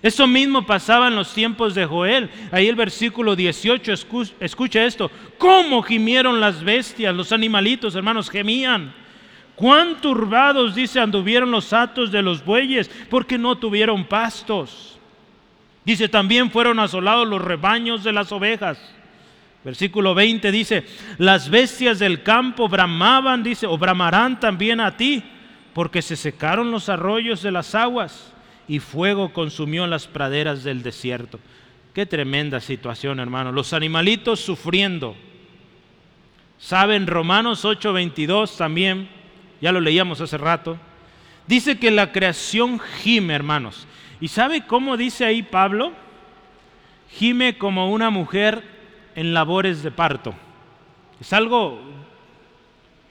Eso 0.02 0.28
mismo 0.28 0.66
pasaba 0.66 1.08
en 1.08 1.16
los 1.16 1.34
tiempos 1.34 1.76
de 1.76 1.86
Joel. 1.86 2.30
Ahí 2.52 2.68
el 2.68 2.76
versículo 2.76 3.36
18, 3.36 3.94
escucha 4.40 4.86
esto. 4.86 5.12
¿Cómo 5.38 5.82
gimieron 5.82 6.40
las 6.40 6.64
bestias? 6.64 7.16
Los 7.16 7.32
animalitos, 7.32 7.96
hermanos, 7.96 8.30
gemían. 8.30 8.94
Cuán 9.56 10.00
turbados, 10.02 10.74
dice, 10.76 11.00
anduvieron 11.00 11.52
los 11.52 11.74
atos 11.74 12.12
de 12.12 12.22
los 12.22 12.44
bueyes, 12.44 12.90
porque 13.10 13.38
no 13.38 13.58
tuvieron 13.58 14.06
pastos. 14.06 14.98
Dice, 15.86 16.08
también 16.08 16.50
fueron 16.50 16.80
asolados 16.80 17.28
los 17.28 17.42
rebaños 17.42 18.04
de 18.04 18.14
las 18.14 18.32
ovejas. 18.32 18.80
Versículo 19.63 20.16
20 20.16 20.51
dice, 20.51 20.86
las 21.18 21.50
bestias 21.50 22.00
del 22.00 22.24
campo 22.24 22.70
bramaban, 22.70 23.44
dice, 23.44 23.68
o 23.68 23.78
bramarán 23.78 24.39
también 24.39 24.80
a 24.80 24.96
ti, 24.96 25.24
porque 25.74 26.01
se 26.01 26.16
secaron 26.16 26.72
los 26.72 26.88
arroyos 26.88 27.42
de 27.42 27.51
las 27.51 27.75
aguas 27.75 28.34
y 28.68 28.80
fuego 28.80 29.34
consumió 29.34 29.86
las 29.88 30.08
praderas 30.08 30.63
del 30.63 30.82
desierto. 30.82 31.39
Qué 31.94 32.06
tremenda 32.06 32.62
situación, 32.62 33.20
hermano. 33.20 33.51
Los 33.51 33.74
animalitos 33.74 34.39
sufriendo. 34.39 35.16
Saben, 36.58 37.08
Romanos 37.08 37.66
8:22 37.66 38.56
también, 38.58 39.10
ya 39.60 39.72
lo 39.72 39.82
leíamos 39.82 40.22
hace 40.22 40.38
rato, 40.38 40.78
dice 41.48 41.80
que 41.80 41.92
la 41.92 42.12
creación 42.12 42.80
gime, 43.01 43.34
hermanos. 43.34 43.88
¿Y 44.22 44.28
sabe 44.28 44.66
cómo 44.66 44.98
dice 44.98 45.25
ahí 45.25 45.42
Pablo? 45.42 45.94
Gime 47.12 47.58
como 47.58 47.92
una 47.92 48.10
mujer 48.10 48.79
en 49.20 49.34
labores 49.34 49.84
de 49.84 49.92
parto. 49.92 50.34
Es 51.20 51.34
algo, 51.34 51.78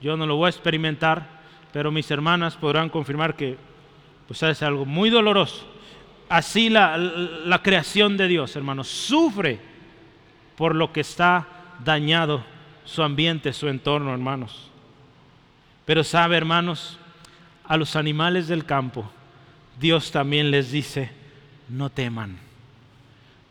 yo 0.00 0.16
no 0.16 0.24
lo 0.24 0.36
voy 0.36 0.46
a 0.46 0.48
experimentar, 0.48 1.28
pero 1.70 1.92
mis 1.92 2.10
hermanas 2.10 2.56
podrán 2.56 2.88
confirmar 2.88 3.36
que 3.36 3.58
pues 4.26 4.42
es 4.42 4.62
algo 4.62 4.86
muy 4.86 5.10
doloroso. 5.10 5.66
Así 6.30 6.70
la, 6.70 6.96
la 6.96 7.62
creación 7.62 8.16
de 8.16 8.26
Dios, 8.26 8.56
hermanos, 8.56 8.88
sufre 8.88 9.60
por 10.56 10.74
lo 10.74 10.94
que 10.94 11.00
está 11.00 11.46
dañado 11.84 12.42
su 12.86 13.02
ambiente, 13.02 13.52
su 13.52 13.68
entorno, 13.68 14.10
hermanos. 14.10 14.70
Pero 15.84 16.04
sabe, 16.04 16.38
hermanos, 16.38 16.98
a 17.66 17.76
los 17.76 17.96
animales 17.96 18.48
del 18.48 18.64
campo, 18.64 19.10
Dios 19.78 20.10
también 20.10 20.50
les 20.50 20.72
dice, 20.72 21.10
no 21.68 21.90
teman, 21.90 22.38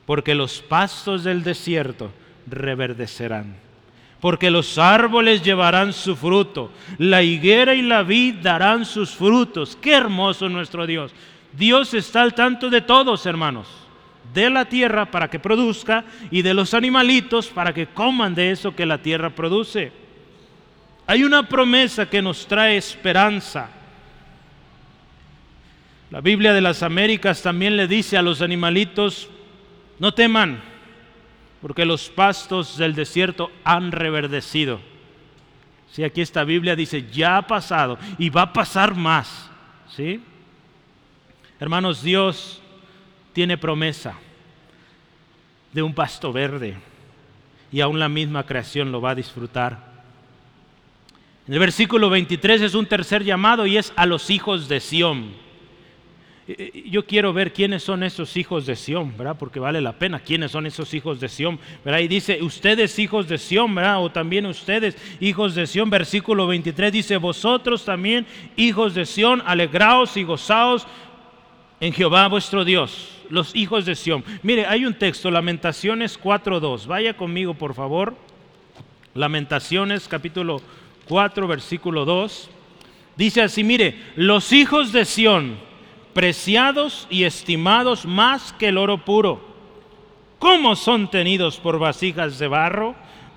porque 0.07 0.33
los 0.33 0.63
pastos 0.63 1.23
del 1.23 1.43
desierto 1.43 2.11
reverdecerán. 2.49 3.55
Porque 4.19 4.49
los 4.49 4.77
árboles 4.77 5.43
llevarán 5.43 5.93
su 5.93 6.15
fruto, 6.15 6.71
la 6.97 7.21
higuera 7.21 7.75
y 7.75 7.83
la 7.83 8.01
vid 8.01 8.35
darán 8.41 8.83
sus 8.85 9.11
frutos. 9.11 9.77
Qué 9.79 9.93
hermoso 9.93 10.49
nuestro 10.49 10.87
Dios. 10.87 11.13
Dios 11.53 11.93
está 11.93 12.23
al 12.23 12.33
tanto 12.33 12.69
de 12.69 12.81
todos, 12.81 13.25
hermanos. 13.25 13.67
de 14.33 14.49
la 14.49 14.65
tierra 14.65 15.09
para 15.09 15.29
que 15.29 15.39
produzca 15.39 16.03
y 16.29 16.41
de 16.41 16.53
los 16.53 16.73
animalitos 16.73 17.47
para 17.47 17.73
que 17.73 17.87
coman 17.87 18.35
de 18.35 18.51
eso 18.51 18.75
que 18.75 18.85
la 18.85 18.97
tierra 18.97 19.29
produce. 19.29 19.91
Hay 21.07 21.23
una 21.23 21.47
promesa 21.47 22.09
que 22.09 22.21
nos 22.21 22.45
trae 22.45 22.75
esperanza. 22.77 23.69
La 26.11 26.21
Biblia 26.21 26.53
de 26.53 26.61
las 26.61 26.83
Américas 26.83 27.41
también 27.41 27.77
le 27.77 27.87
dice 27.87 28.17
a 28.17 28.21
los 28.21 28.41
animalitos, 28.41 29.29
no 29.99 30.13
teman, 30.13 30.61
porque 31.61 31.85
los 31.85 32.09
pastos 32.09 32.77
del 32.77 32.95
desierto 32.95 33.51
han 33.63 33.91
reverdecido. 33.91 34.79
Si 35.91 36.03
aquí 36.03 36.21
esta 36.21 36.43
Biblia 36.43 36.75
dice, 36.75 37.09
ya 37.11 37.37
ha 37.37 37.47
pasado 37.47 37.97
y 38.17 38.29
va 38.29 38.43
a 38.43 38.53
pasar 38.53 38.95
más. 38.95 39.49
¿Sí? 39.95 40.21
Hermanos, 41.59 42.03
Dios 42.03 42.61
tiene 43.33 43.57
promesa 43.57 44.15
de 45.73 45.81
un 45.81 45.93
pasto 45.93 46.31
verde 46.31 46.75
y 47.71 47.81
aún 47.81 47.99
la 47.99 48.09
misma 48.09 48.45
creación 48.45 48.91
lo 48.91 49.01
va 49.01 49.11
a 49.11 49.15
disfrutar. 49.15 49.87
En 51.47 51.53
el 51.53 51.59
versículo 51.59 52.09
23 52.09 52.61
es 52.61 52.75
un 52.75 52.85
tercer 52.85 53.23
llamado 53.23 53.65
y 53.65 53.77
es 53.77 53.93
a 53.95 54.05
los 54.05 54.29
hijos 54.29 54.67
de 54.67 54.79
Sión. 54.79 55.46
Eh, 56.47 56.71
eh, 56.73 56.83
yo 56.89 57.05
quiero 57.05 57.33
ver 57.33 57.51
quiénes 57.51 57.83
son 57.83 58.03
esos 58.03 58.37
hijos 58.37 58.65
de 58.65 58.77
Sión, 58.77 59.13
¿verdad? 59.17 59.35
Porque 59.37 59.59
vale 59.59 59.81
la 59.81 59.91
pena, 59.91 60.19
quiénes 60.19 60.51
son 60.51 60.65
esos 60.65 60.93
hijos 60.93 61.19
de 61.19 61.27
Sión, 61.27 61.59
¿verdad? 61.83 61.99
Y 61.99 62.07
dice, 62.07 62.41
ustedes 62.41 62.97
hijos 62.99 63.27
de 63.27 63.37
Sión, 63.37 63.75
¿verdad? 63.75 64.01
O 64.01 64.09
también 64.09 64.45
ustedes 64.45 64.95
hijos 65.19 65.55
de 65.55 65.67
Sión, 65.67 65.89
versículo 65.89 66.47
23 66.47 66.93
dice, 66.93 67.17
vosotros 67.17 67.83
también 67.83 68.25
hijos 68.55 68.95
de 68.95 69.05
Sión, 69.05 69.43
alegraos 69.45 70.15
y 70.15 70.23
gozaos 70.23 70.87
en 71.81 71.91
Jehová 71.91 72.27
vuestro 72.27 72.63
Dios, 72.63 73.09
los 73.29 73.53
hijos 73.53 73.85
de 73.85 73.95
Sión. 73.95 74.23
Mire, 74.41 74.65
hay 74.67 74.85
un 74.85 74.93
texto, 74.93 75.29
Lamentaciones 75.29 76.17
4.2, 76.17 76.87
vaya 76.87 77.17
conmigo 77.17 77.55
por 77.55 77.73
favor, 77.73 78.15
Lamentaciones 79.13 80.07
capítulo 80.07 80.61
4, 81.09 81.45
versículo 81.45 82.05
2, 82.05 82.49
dice 83.17 83.41
así, 83.41 83.65
mire, 83.65 84.01
los 84.15 84.53
hijos 84.53 84.93
de 84.93 85.03
Sión, 85.03 85.66
preciados 86.17 87.05
y 87.11 87.25
estimados 87.25 88.07
más 88.07 88.51
que 88.51 88.69
el 88.69 88.79
oro 88.79 89.05
puro. 89.05 89.39
¿Cómo 90.39 90.75
son 90.75 91.11
tenidos 91.11 91.59
por 91.59 91.77
vasijas 91.77 92.39
de 92.39 92.47
barro, 92.47 92.95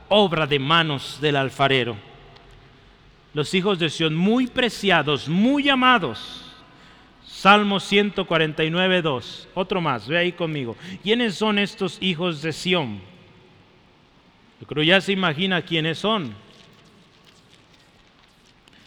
obra 0.08 0.46
de 0.46 0.58
manos 0.58 1.18
del 1.20 1.36
alfarero? 1.36 1.98
Los 3.34 3.52
hijos 3.52 3.78
de 3.78 3.90
Sión, 3.90 4.14
muy 4.14 4.46
preciados, 4.46 5.28
muy 5.28 5.68
amados. 5.68 6.50
Salmo 7.26 7.80
149, 7.80 9.02
2. 9.02 9.48
Otro 9.52 9.82
más, 9.82 10.08
ve 10.08 10.16
ahí 10.16 10.32
conmigo. 10.32 10.74
¿Quiénes 11.02 11.34
son 11.34 11.58
estos 11.58 11.98
hijos 12.00 12.40
de 12.40 12.54
Sión? 12.54 13.02
Yo 14.58 14.66
creo 14.66 14.82
ya 14.84 15.02
se 15.02 15.12
imagina 15.12 15.60
quiénes 15.60 15.98
son. 15.98 16.34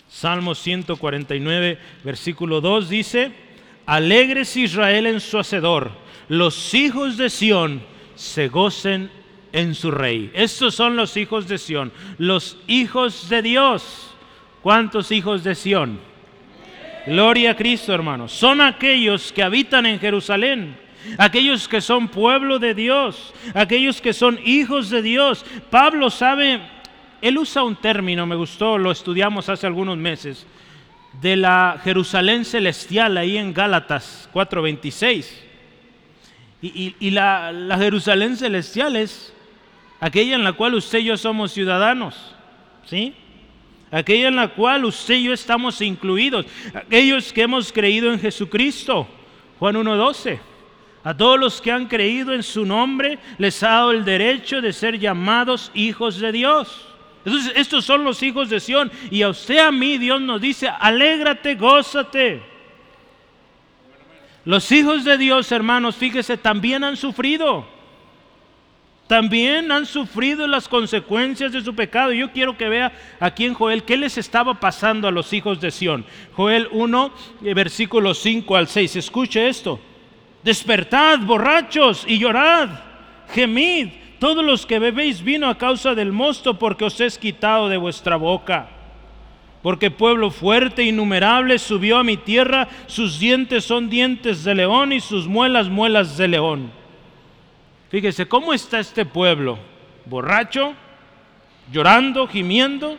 Salmo 0.09 0.55
149, 0.55 1.77
versículo 2.03 2.59
2 2.59 2.89
dice, 2.89 3.42
Alegres 3.85 4.55
Israel 4.55 5.07
en 5.07 5.19
su 5.19 5.37
hacedor, 5.37 5.91
los 6.29 6.73
hijos 6.73 7.17
de 7.17 7.29
Sión 7.29 7.83
se 8.15 8.47
gocen 8.47 9.11
en 9.51 9.75
su 9.75 9.91
rey. 9.91 10.31
Estos 10.33 10.75
son 10.75 10.95
los 10.95 11.17
hijos 11.17 11.47
de 11.47 11.57
Sión, 11.57 11.91
los 12.17 12.57
hijos 12.67 13.27
de 13.29 13.41
Dios. 13.41 14.15
¿Cuántos 14.61 15.11
hijos 15.11 15.43
de 15.43 15.55
Sión? 15.55 15.99
Gloria 17.05 17.51
a 17.51 17.55
Cristo, 17.57 17.93
hermanos. 17.93 18.31
Son 18.31 18.61
aquellos 18.61 19.33
que 19.33 19.43
habitan 19.43 19.85
en 19.85 19.99
Jerusalén, 19.99 20.77
aquellos 21.17 21.67
que 21.67 21.81
son 21.81 22.07
pueblo 22.07 22.59
de 22.59 22.73
Dios, 22.73 23.33
aquellos 23.53 23.99
que 23.99 24.13
son 24.13 24.39
hijos 24.45 24.89
de 24.89 25.01
Dios. 25.01 25.45
Pablo 25.69 26.09
sabe, 26.09 26.61
él 27.21 27.37
usa 27.37 27.63
un 27.63 27.75
término, 27.75 28.25
me 28.25 28.37
gustó, 28.37 28.77
lo 28.77 28.91
estudiamos 28.91 29.49
hace 29.49 29.67
algunos 29.67 29.97
meses 29.97 30.47
de 31.21 31.35
la 31.35 31.79
Jerusalén 31.83 32.45
celestial 32.45 33.17
ahí 33.17 33.37
en 33.37 33.53
Gálatas 33.53 34.29
4:26. 34.33 35.27
Y, 36.61 36.95
y, 36.97 37.11
la, 37.11 37.51
la, 37.51 37.77
Jerusalén 37.77 38.37
celestial 38.37 38.95
es 38.95 39.33
aquella 39.99 40.35
en 40.35 40.45
la 40.45 40.53
cual 40.53 40.75
usted 40.75 40.99
y 40.99 41.05
yo 41.05 41.17
somos 41.17 41.51
ciudadanos, 41.51 42.33
¿sí? 42.85 43.13
Aquella 43.91 44.29
en 44.29 44.37
la 44.37 44.47
cual 44.47 44.85
usted 44.85 45.15
y 45.15 45.23
yo 45.23 45.33
estamos 45.33 45.81
incluidos, 45.81 46.45
aquellos 46.73 47.33
que 47.33 47.41
hemos 47.41 47.71
creído 47.71 48.13
en 48.13 48.19
Jesucristo, 48.19 49.07
Juan 49.59 49.75
1:12. 49.75 50.39
A 51.03 51.15
todos 51.15 51.37
los 51.37 51.61
que 51.61 51.71
han 51.71 51.87
creído 51.87 52.33
en 52.33 52.43
su 52.43 52.65
nombre 52.65 53.19
les 53.37 53.61
ha 53.61 53.69
dado 53.69 53.91
el 53.91 54.05
derecho 54.05 54.61
de 54.61 54.71
ser 54.71 54.97
llamados 54.97 55.69
hijos 55.73 56.17
de 56.19 56.31
Dios. 56.31 56.92
Entonces, 57.25 57.53
estos 57.55 57.85
son 57.85 58.03
los 58.03 58.21
hijos 58.21 58.49
de 58.49 58.59
Sión. 58.59 58.91
Y 59.09 59.21
a 59.21 59.29
usted, 59.29 59.59
a 59.59 59.71
mí, 59.71 59.97
Dios 59.97 60.21
nos 60.21 60.41
dice, 60.41 60.67
alégrate, 60.67 61.55
gózate. 61.55 62.41
Los 64.45 64.69
hijos 64.71 65.05
de 65.05 65.17
Dios, 65.17 65.51
hermanos, 65.51 65.95
fíjese, 65.95 66.37
también 66.37 66.83
han 66.83 66.97
sufrido. 66.97 67.65
También 69.07 69.71
han 69.71 69.85
sufrido 69.85 70.47
las 70.47 70.67
consecuencias 70.67 71.51
de 71.53 71.61
su 71.61 71.73
pecado. 71.75 72.11
Yo 72.11 72.31
quiero 72.31 72.57
que 72.57 72.67
vea 72.67 72.91
aquí 73.19 73.45
en 73.45 73.53
Joel 73.53 73.83
qué 73.83 73.95
les 73.95 74.17
estaba 74.17 74.59
pasando 74.59 75.07
a 75.07 75.11
los 75.11 75.31
hijos 75.31 75.61
de 75.61 75.71
Sión. 75.71 76.05
Joel 76.33 76.67
1, 76.71 77.13
eh, 77.43 77.53
versículos 77.53 78.19
5 78.19 78.55
al 78.55 78.67
6. 78.67 78.97
Escuche 78.97 79.47
esto. 79.47 79.79
Despertad, 80.43 81.19
borrachos, 81.19 82.03
y 82.05 82.17
llorad. 82.17 82.69
Gemid 83.33 84.02
todos 84.23 84.45
los 84.45 84.65
que 84.65 84.79
bebéis 84.79 85.21
vino 85.21 85.49
a 85.49 85.57
causa 85.57 85.95
del 85.95 86.13
mosto, 86.13 86.57
porque 86.57 86.85
os 86.85 87.01
es 87.01 87.17
quitado 87.17 87.67
de 87.67 87.75
vuestra 87.75 88.15
boca. 88.15 88.69
Porque 89.61 89.91
pueblo 89.91 90.31
fuerte 90.31 90.81
innumerable 90.81 91.59
subió 91.59 91.97
a 91.97 92.05
mi 92.05 92.15
tierra, 92.15 92.69
sus 92.87 93.19
dientes 93.19 93.65
son 93.65 93.89
dientes 93.89 94.45
de 94.45 94.55
león 94.55 94.93
y 94.93 95.01
sus 95.01 95.27
muelas 95.27 95.67
muelas 95.67 96.15
de 96.15 96.29
león. 96.29 96.71
Fíjese, 97.89 98.25
¿cómo 98.25 98.53
está 98.53 98.79
este 98.79 99.05
pueblo? 99.05 99.59
Borracho, 100.05 100.73
llorando, 101.69 102.25
gimiendo, 102.25 102.95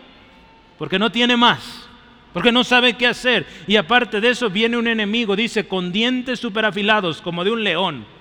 porque 0.76 0.98
no 0.98 1.10
tiene 1.10 1.38
más, 1.38 1.88
porque 2.34 2.52
no 2.52 2.64
sabe 2.64 2.98
qué 2.98 3.06
hacer. 3.06 3.46
Y 3.66 3.76
aparte 3.76 4.20
de 4.20 4.28
eso 4.28 4.50
viene 4.50 4.76
un 4.76 4.88
enemigo, 4.88 5.36
dice, 5.36 5.66
con 5.66 5.90
dientes 5.90 6.38
superafilados 6.38 7.22
como 7.22 7.44
de 7.44 7.50
un 7.50 7.64
león 7.64 8.13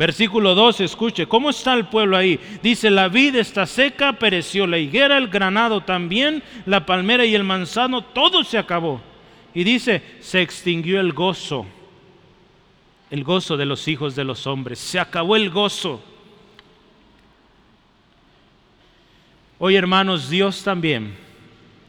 Versículo 0.00 0.54
2, 0.54 0.80
escuche, 0.80 1.26
¿cómo 1.26 1.50
está 1.50 1.74
el 1.74 1.88
pueblo 1.88 2.16
ahí? 2.16 2.40
Dice, 2.62 2.88
la 2.88 3.08
vid 3.08 3.36
está 3.36 3.66
seca, 3.66 4.14
pereció 4.14 4.66
la 4.66 4.78
higuera, 4.78 5.18
el 5.18 5.28
granado 5.28 5.82
también, 5.82 6.42
la 6.64 6.86
palmera 6.86 7.26
y 7.26 7.34
el 7.34 7.44
manzano, 7.44 8.02
todo 8.02 8.42
se 8.42 8.56
acabó. 8.56 9.02
Y 9.52 9.62
dice, 9.62 10.02
se 10.20 10.40
extinguió 10.40 11.00
el 11.00 11.12
gozo, 11.12 11.66
el 13.10 13.24
gozo 13.24 13.58
de 13.58 13.66
los 13.66 13.88
hijos 13.88 14.16
de 14.16 14.24
los 14.24 14.46
hombres, 14.46 14.78
se 14.78 14.98
acabó 14.98 15.36
el 15.36 15.50
gozo. 15.50 16.02
Hoy 19.58 19.76
hermanos, 19.76 20.30
Dios 20.30 20.64
también, 20.64 21.14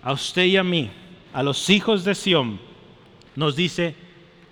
a 0.03 0.11
usted 0.11 0.43
y 0.43 0.57
a 0.57 0.65
mí, 0.65 0.91
a 1.31 1.43
los 1.43 1.69
hijos 1.69 2.03
de 2.03 2.13
Sión, 2.13 2.59
nos 3.37 3.55
dice, 3.55 3.95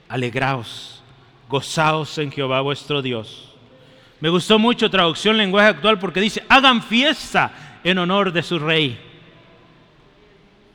alegraos, 0.08 1.04
gozaos 1.50 2.18
en 2.20 2.32
Jehová 2.32 2.62
vuestro 2.62 3.02
Dios 3.02 3.49
me 4.22 4.30
gustó 4.30 4.60
mucho 4.60 4.90
traducción 4.90 5.38
lenguaje 5.38 5.70
actual 5.70 6.00
porque 6.00 6.20
dice, 6.20 6.44
hagan 6.50 6.84
fiesta 6.84 7.80
en 7.84 7.98
honor 7.98 8.34
de 8.34 8.44
su 8.44 8.60
rey. 8.60 9.00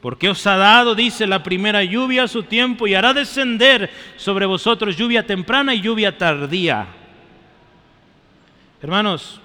Porque 0.01 0.29
os 0.29 0.47
ha 0.47 0.57
dado, 0.57 0.95
dice, 0.95 1.27
la 1.27 1.43
primera 1.43 1.83
lluvia 1.83 2.25
a 2.25 2.29
su 2.29 2.43
tiempo 2.43 2.87
y 2.87 2.95
hará 2.95 3.15
descender 3.15 3.91
sobre 4.17 4.47
vosotros 4.47 4.97
lluvia 4.97 5.27
temprana 5.27 5.75
y 5.75 5.81
lluvia 5.81 6.17
tardía. 6.17 6.87
Hermanos, 8.83 9.41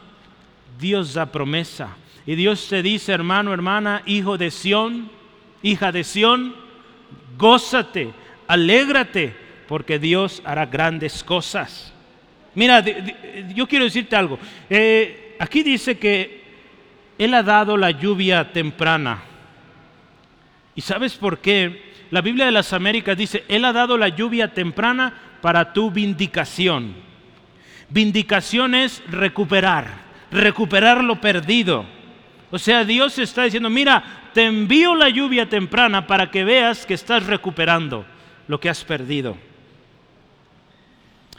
Dios 0.77 1.13
da 1.13 1.25
promesa. 1.25 1.95
Y 2.25 2.35
Dios 2.35 2.67
te 2.67 2.83
dice, 2.83 3.13
hermano, 3.13 3.53
hermana, 3.53 4.03
hijo 4.05 4.38
de 4.38 4.51
Sión, 4.51 5.09
hija 5.62 5.91
de 5.91 6.03
Sión, 6.03 6.55
gózate, 7.38 8.13
alégrate, 8.47 9.35
porque 9.67 9.97
Dios 9.97 10.41
hará 10.45 10.65
grandes 10.65 11.23
cosas. 11.23 11.93
Mira, 12.60 12.84
yo 13.56 13.65
quiero 13.69 13.86
decirte 13.86 14.17
algo. 14.17 14.38
Eh, 14.69 15.38
aquí 15.39 15.63
dice 15.63 15.98
que 15.98 16.43
Él 17.17 17.34
ha 17.34 17.41
dado 17.41 17.78
la 17.78 17.91
lluvia 17.91 18.52
temprana. 18.52 19.24
¿Y 20.76 20.82
sabes 20.82 21.15
por 21.15 21.38
qué? 21.39 21.93
La 22.12 22.19
Biblia 22.19 22.48
de 22.48 22.52
las 22.52 22.74
Américas 22.74 23.17
dice, 23.17 23.45
Él 23.48 23.63
ha 23.63 23.72
dado 23.72 23.98
la 23.98 24.10
lluvia 24.10 24.54
temprana 24.54 25.13
para 25.41 25.72
tu 25.72 25.89
vindicación. 25.89 26.95
Vindicación 27.88 28.76
es 28.76 29.02
recuperar, 29.08 29.88
recuperar 30.30 31.02
lo 31.02 31.22
perdido. 31.22 31.86
O 32.52 32.60
sea, 32.60 32.84
Dios 32.84 33.19
está 33.19 33.43
diciendo, 33.43 33.69
mira, 33.69 34.32
te 34.34 34.43
envío 34.43 34.95
la 34.95 35.08
lluvia 35.08 35.48
temprana 35.48 36.06
para 36.06 36.30
que 36.30 36.43
veas 36.43 36.86
que 36.86 36.95
estás 36.95 37.26
recuperando 37.26 38.06
lo 38.50 38.60
que 38.60 38.67
has 38.67 38.84
perdido. 38.84 39.38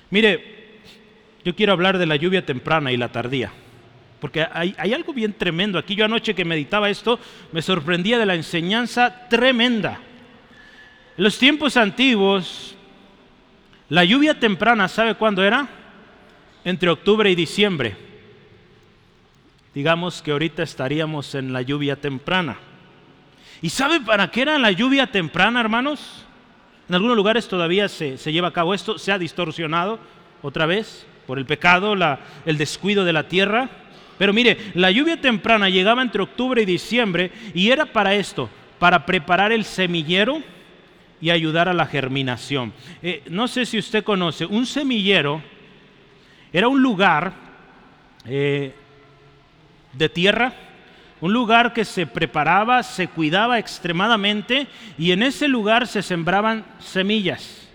Mire, 0.08 0.59
yo 1.44 1.54
quiero 1.54 1.72
hablar 1.72 1.98
de 1.98 2.06
la 2.06 2.16
lluvia 2.16 2.44
temprana 2.44 2.92
y 2.92 2.96
la 2.96 3.10
tardía. 3.10 3.52
Porque 4.20 4.46
hay, 4.52 4.74
algo 4.92 5.14
bien 5.14 5.32
tremendo 5.32 5.78
aquí. 5.78 5.94
Yo 5.94 6.04
anoche 6.04 6.34
que 6.34 6.44
meditaba 6.44 6.90
esto, 6.90 7.18
me 7.52 7.62
sorprendía 7.62 8.18
de 8.18 8.26
la 8.26 8.34
enseñanza 8.34 9.28
tremenda. 9.28 9.98
En 11.16 11.24
los 11.24 11.38
tiempos 11.38 11.76
antiguos, 11.78 12.76
la 13.88 14.04
lluvia 14.04 14.38
temprana, 14.38 14.88
¿sabe 14.88 15.14
cuándo 15.14 15.42
era? 15.42 15.66
Entre 16.64 16.90
octubre 16.90 17.30
y 17.30 17.34
diciembre. 17.34 17.96
Digamos 19.74 20.20
que 20.20 20.32
ahorita 20.32 20.62
estaríamos 20.62 21.34
en 21.34 21.54
la 21.54 21.62
lluvia 21.62 21.96
temprana. 21.96 22.58
¿Y 23.62 23.70
sabe 23.70 24.00
para 24.00 24.30
qué 24.30 24.42
era 24.42 24.58
la 24.58 24.70
lluvia 24.70 25.10
temprana, 25.10 25.60
hermanos? 25.60 26.26
En 26.88 26.94
algunos 26.94 27.16
lugares 27.16 27.48
todavía 27.48 27.88
se, 27.88 28.18
se 28.18 28.32
lleva 28.32 28.48
a 28.48 28.52
cabo 28.52 28.74
esto, 28.74 28.98
se 28.98 29.12
ha 29.12 29.18
distorsionado 29.18 29.98
otra 30.42 30.66
vez 30.66 31.06
por 31.26 31.38
el 31.38 31.46
pecado, 31.46 31.94
el 32.46 32.58
descuido 32.58 33.04
de 33.04 33.12
la 33.12 33.28
tierra. 33.28 33.68
Pero 34.18 34.32
mire, 34.32 34.56
la 34.74 34.90
lluvia 34.90 35.20
temprana 35.20 35.68
llegaba 35.68 36.02
entre 36.02 36.22
octubre 36.22 36.62
y 36.62 36.66
diciembre 36.66 37.32
y 37.54 37.70
era 37.70 37.86
para 37.86 38.14
esto, 38.14 38.50
para 38.78 39.06
preparar 39.06 39.52
el 39.52 39.64
semillero 39.64 40.42
y 41.20 41.30
ayudar 41.30 41.68
a 41.68 41.74
la 41.74 41.86
germinación. 41.86 42.72
Eh, 43.02 43.22
no 43.30 43.48
sé 43.48 43.66
si 43.66 43.78
usted 43.78 44.04
conoce, 44.04 44.46
un 44.46 44.66
semillero 44.66 45.42
era 46.52 46.68
un 46.68 46.82
lugar 46.82 47.32
eh, 48.26 48.74
de 49.92 50.08
tierra, 50.08 50.52
un 51.20 51.32
lugar 51.32 51.72
que 51.72 51.84
se 51.84 52.06
preparaba, 52.06 52.82
se 52.82 53.08
cuidaba 53.08 53.58
extremadamente 53.58 54.66
y 54.98 55.12
en 55.12 55.22
ese 55.22 55.48
lugar 55.48 55.86
se 55.86 56.02
sembraban 56.02 56.64
semillas 56.78 57.68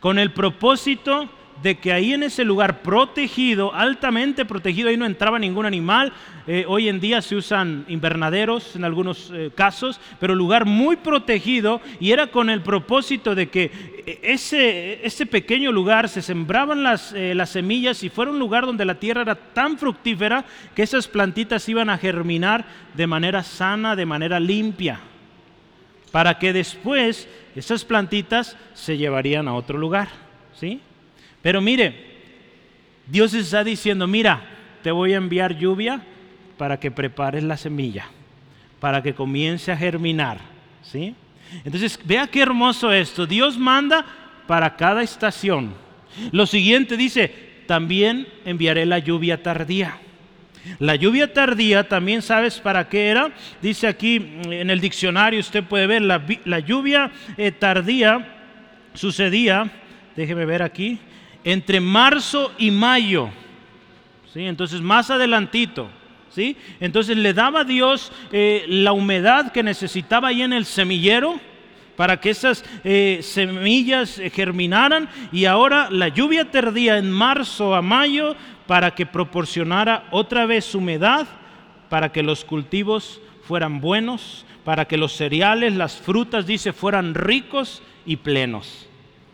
con 0.00 0.18
el 0.18 0.32
propósito 0.32 1.28
de 1.62 1.78
que 1.78 1.92
ahí 1.92 2.12
en 2.12 2.22
ese 2.22 2.44
lugar 2.44 2.82
protegido, 2.82 3.74
altamente 3.74 4.44
protegido, 4.44 4.88
ahí 4.88 4.96
no 4.96 5.06
entraba 5.06 5.38
ningún 5.38 5.66
animal. 5.66 6.12
Eh, 6.46 6.64
hoy 6.66 6.88
en 6.88 7.00
día 7.00 7.20
se 7.20 7.36
usan 7.36 7.84
invernaderos 7.88 8.76
en 8.76 8.84
algunos 8.84 9.30
eh, 9.32 9.50
casos, 9.54 10.00
pero 10.18 10.34
lugar 10.34 10.64
muy 10.64 10.96
protegido 10.96 11.80
y 12.00 12.12
era 12.12 12.28
con 12.28 12.48
el 12.48 12.62
propósito 12.62 13.34
de 13.34 13.48
que 13.48 13.70
eh, 14.06 14.20
ese, 14.22 15.06
ese 15.06 15.26
pequeño 15.26 15.70
lugar 15.70 16.08
se 16.08 16.22
sembraban 16.22 16.82
las, 16.82 17.12
las 17.12 17.50
semillas 17.50 18.02
y 18.02 18.08
fuera 18.08 18.30
un 18.30 18.38
lugar 18.38 18.64
donde 18.64 18.84
la 18.84 18.94
tierra 18.94 19.22
era 19.22 19.34
tan 19.34 19.76
fructífera 19.76 20.44
que 20.74 20.82
esas 20.82 21.08
plantitas 21.08 21.68
iban 21.68 21.90
a 21.90 21.98
germinar 21.98 22.64
de 22.94 23.06
manera 23.06 23.42
sana, 23.42 23.96
de 23.96 24.06
manera 24.06 24.40
limpia, 24.40 25.00
para 26.10 26.38
que 26.38 26.52
después 26.52 27.28
esas 27.54 27.84
plantitas 27.84 28.56
se 28.72 28.96
llevarían 28.96 29.46
a 29.46 29.54
otro 29.54 29.78
lugar. 29.78 30.08
¿Sí? 30.52 30.80
Pero 31.42 31.60
mire, 31.60 31.94
Dios 33.06 33.34
está 33.34 33.64
diciendo, 33.64 34.06
mira, 34.06 34.42
te 34.82 34.90
voy 34.90 35.14
a 35.14 35.16
enviar 35.16 35.56
lluvia 35.56 36.02
para 36.56 36.78
que 36.78 36.90
prepares 36.90 37.42
la 37.42 37.56
semilla, 37.56 38.06
para 38.78 39.02
que 39.02 39.14
comience 39.14 39.72
a 39.72 39.76
germinar. 39.76 40.38
¿sí? 40.82 41.14
Entonces, 41.64 41.98
vea 42.04 42.26
qué 42.26 42.42
hermoso 42.42 42.92
esto. 42.92 43.26
Dios 43.26 43.58
manda 43.58 44.04
para 44.46 44.76
cada 44.76 45.02
estación. 45.02 45.74
Lo 46.32 46.46
siguiente 46.46 46.96
dice, 46.96 47.32
también 47.66 48.26
enviaré 48.44 48.86
la 48.86 48.98
lluvia 48.98 49.42
tardía. 49.42 49.98
La 50.78 50.94
lluvia 50.94 51.32
tardía 51.32 51.88
también 51.88 52.20
sabes 52.20 52.60
para 52.60 52.88
qué 52.88 53.08
era. 53.08 53.32
Dice 53.62 53.86
aquí 53.86 54.16
en 54.16 54.70
el 54.70 54.80
diccionario, 54.80 55.40
usted 55.40 55.64
puede 55.64 55.86
ver, 55.86 56.02
la, 56.02 56.58
lluvia 56.58 57.10
eh, 57.36 57.50
tardía 57.50 58.36
sucedía, 58.92 59.70
déjeme 60.16 60.44
ver 60.44 60.62
aquí, 60.62 60.98
entre 61.44 61.80
marzo 61.80 62.52
y 62.58 62.70
mayo. 62.70 63.30
¿sí? 64.32 64.46
Entonces, 64.46 64.80
más 64.80 65.10
adelantito. 65.10 65.88
¿sí? 66.30 66.56
Entonces 66.80 67.16
le 67.16 67.34
daba 67.34 67.60
a 67.60 67.64
Dios 67.64 68.12
eh, 68.32 68.64
la 68.68 68.92
humedad 68.92 69.52
que 69.52 69.62
necesitaba 69.62 70.28
ahí 70.28 70.42
en 70.42 70.52
el 70.52 70.64
semillero 70.64 71.40
para 71.96 72.18
que 72.18 72.30
esas 72.30 72.64
eh, 72.82 73.20
semillas 73.22 74.18
eh, 74.18 74.30
germinaran 74.30 75.08
y 75.32 75.44
ahora 75.44 75.90
la 75.90 76.08
lluvia 76.08 76.50
tardía 76.50 76.96
en 76.96 77.10
marzo 77.10 77.74
a 77.74 77.82
mayo 77.82 78.36
para 78.66 78.94
que 78.94 79.04
proporcionara 79.04 80.06
otra 80.10 80.46
vez 80.46 80.74
humedad, 80.74 81.26
para 81.88 82.10
que 82.10 82.22
los 82.22 82.44
cultivos 82.44 83.20
fueran 83.42 83.80
buenos, 83.80 84.46
para 84.64 84.86
que 84.86 84.96
los 84.96 85.12
cereales, 85.12 85.74
las 85.74 85.98
frutas, 85.98 86.46
dice, 86.46 86.72
fueran 86.72 87.14
ricos 87.14 87.82
y 88.06 88.16
plenos. 88.16 88.86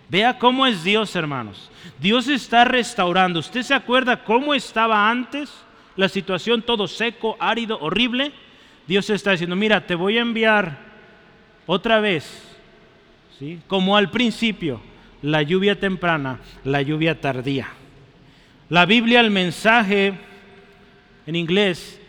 Vea 0.09 0.39
cómo 0.39 0.67
es 0.67 0.85
Dios, 0.85 1.17
hermanos. 1.17 1.71
Dios 1.99 2.29
está 2.29 2.65
restaurando. 2.65 3.41
¿Usted 3.41 3.63
se 3.63 3.75
acuerda 3.75 4.23
cómo 4.23 4.55
estaba 4.55 5.11
antes? 5.11 5.53
La 5.97 6.09
situación 6.09 6.63
todo 6.63 6.87
seco, 6.87 7.37
árido, 7.41 7.79
horrible. 7.81 8.33
Dios 8.87 9.11
está 9.11 9.33
diciendo, 9.33 9.57
mira, 9.57 9.87
te 9.87 9.95
voy 9.95 10.19
a 10.19 10.23
enviar 10.23 10.79
otra 11.67 11.99
vez, 11.99 12.57
¿sí? 13.39 13.59
como 13.67 13.97
al 13.97 14.11
principio, 14.11 14.81
la 15.23 15.43
lluvia 15.43 15.81
temprana, 15.81 16.39
la 16.63 16.83
lluvia 16.83 17.21
tardía. 17.21 17.69
La 18.69 18.87
Biblia, 18.87 19.21
el 19.21 19.31
mensaje 19.31 20.15
en 21.27 21.35
inglés, 21.35 22.01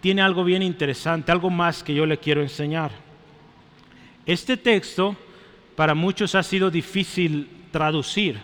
tiene 0.00 0.20
algo 0.20 0.44
bien 0.44 0.62
interesante, 0.62 1.32
algo 1.32 1.48
más 1.48 1.82
que 1.82 1.94
yo 1.94 2.04
le 2.04 2.18
quiero 2.18 2.42
enseñar. 2.42 2.90
Este 4.26 4.58
texto 4.58 5.16
para 5.76 5.94
muchos 5.94 6.34
ha 6.34 6.42
sido 6.42 6.70
difícil 6.70 7.48
traducir, 7.70 8.38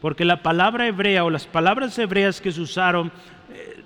porque 0.00 0.24
la 0.24 0.42
palabra 0.42 0.86
hebrea 0.86 1.24
o 1.24 1.30
las 1.30 1.46
palabras 1.46 1.98
hebreas 1.98 2.40
que 2.40 2.52
se 2.52 2.60
usaron 2.60 3.10
eh, 3.52 3.82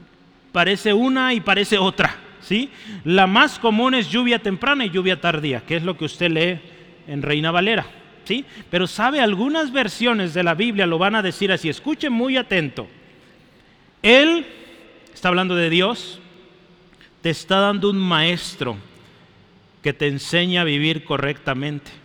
parece 0.52 0.92
una 0.92 1.32
y 1.32 1.40
parece 1.40 1.78
otra. 1.78 2.16
¿sí? 2.40 2.70
La 3.04 3.26
más 3.26 3.58
común 3.58 3.94
es 3.94 4.10
lluvia 4.10 4.38
temprana 4.38 4.84
y 4.84 4.90
lluvia 4.90 5.20
tardía, 5.20 5.60
que 5.60 5.76
es 5.76 5.82
lo 5.82 5.96
que 5.96 6.04
usted 6.04 6.30
lee 6.30 6.60
en 7.08 7.22
Reina 7.22 7.50
Valera. 7.50 7.86
¿sí? 8.24 8.44
Pero 8.70 8.86
sabe, 8.86 9.20
algunas 9.20 9.72
versiones 9.72 10.34
de 10.34 10.42
la 10.42 10.54
Biblia 10.54 10.86
lo 10.86 10.98
van 10.98 11.14
a 11.14 11.22
decir 11.22 11.50
así, 11.50 11.68
escuche 11.68 12.10
muy 12.10 12.36
atento. 12.36 12.86
Él, 14.02 14.46
está 15.14 15.28
hablando 15.28 15.54
de 15.54 15.70
Dios, 15.70 16.20
te 17.22 17.30
está 17.30 17.58
dando 17.58 17.88
un 17.88 17.98
maestro 17.98 18.76
que 19.82 19.94
te 19.94 20.08
enseña 20.08 20.60
a 20.60 20.64
vivir 20.64 21.04
correctamente 21.04 22.03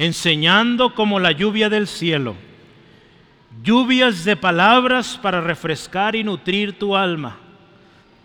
enseñando 0.00 0.94
como 0.94 1.20
la 1.20 1.30
lluvia 1.30 1.68
del 1.68 1.86
cielo, 1.86 2.34
lluvias 3.62 4.24
de 4.24 4.34
palabras 4.34 5.20
para 5.20 5.42
refrescar 5.42 6.16
y 6.16 6.24
nutrir 6.24 6.78
tu 6.78 6.96
alma, 6.96 7.36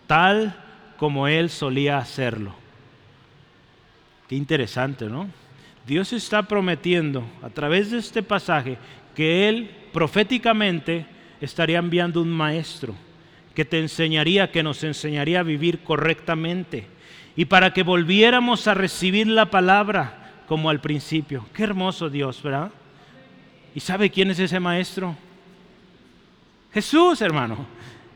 tal 0.06 0.56
como 0.96 1.28
Él 1.28 1.50
solía 1.50 1.98
hacerlo. 1.98 2.54
Qué 4.26 4.36
interesante, 4.36 5.04
¿no? 5.04 5.28
Dios 5.86 6.14
está 6.14 6.44
prometiendo 6.44 7.22
a 7.42 7.50
través 7.50 7.90
de 7.90 7.98
este 7.98 8.22
pasaje 8.22 8.78
que 9.14 9.46
Él 9.46 9.70
proféticamente 9.92 11.04
estaría 11.42 11.78
enviando 11.78 12.22
un 12.22 12.30
maestro 12.30 12.94
que 13.54 13.66
te 13.66 13.80
enseñaría, 13.80 14.50
que 14.50 14.62
nos 14.62 14.82
enseñaría 14.82 15.40
a 15.40 15.42
vivir 15.42 15.80
correctamente. 15.80 16.86
Y 17.36 17.44
para 17.44 17.74
que 17.74 17.82
volviéramos 17.82 18.66
a 18.66 18.72
recibir 18.72 19.26
la 19.26 19.50
palabra, 19.50 20.25
como 20.46 20.70
al 20.70 20.80
principio. 20.80 21.46
Qué 21.52 21.64
hermoso 21.64 22.08
Dios, 22.08 22.42
¿verdad? 22.42 22.70
¿Y 23.74 23.80
sabe 23.80 24.10
quién 24.10 24.30
es 24.30 24.38
ese 24.38 24.58
maestro? 24.58 25.14
Jesús, 26.72 27.20
hermano. 27.20 27.66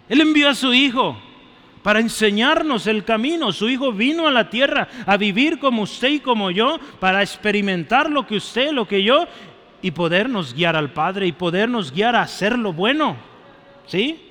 Él 0.09 0.21
envió 0.21 0.49
a 0.49 0.55
su 0.55 0.73
Hijo 0.73 1.17
para 1.83 2.01
enseñarnos 2.01 2.87
el 2.87 3.05
camino. 3.05 3.53
Su 3.53 3.69
Hijo 3.69 3.93
vino 3.93 4.27
a 4.27 4.31
la 4.31 4.51
tierra 4.51 4.89
a 5.07 5.17
vivir 5.17 5.59
como 5.59 5.83
usted 5.83 6.09
y 6.09 6.21
como 6.21 6.51
yo, 6.51 6.79
para 6.99 7.23
experimentar 7.23 8.11
lo 8.11 8.27
que 8.27 8.37
usted, 8.37 8.73
lo 8.73 8.87
que 8.87 9.03
yo, 9.03 9.27
y 9.83 9.91
podernos 9.91 10.55
guiar 10.55 10.77
al 10.77 10.93
Padre 10.93 11.27
y 11.27 11.33
podernos 11.33 11.93
guiar 11.93 12.17
a 12.17 12.23
hacer 12.23 12.59
lo 12.59 12.73
bueno. 12.73 13.17
¿Sí? 13.87 14.30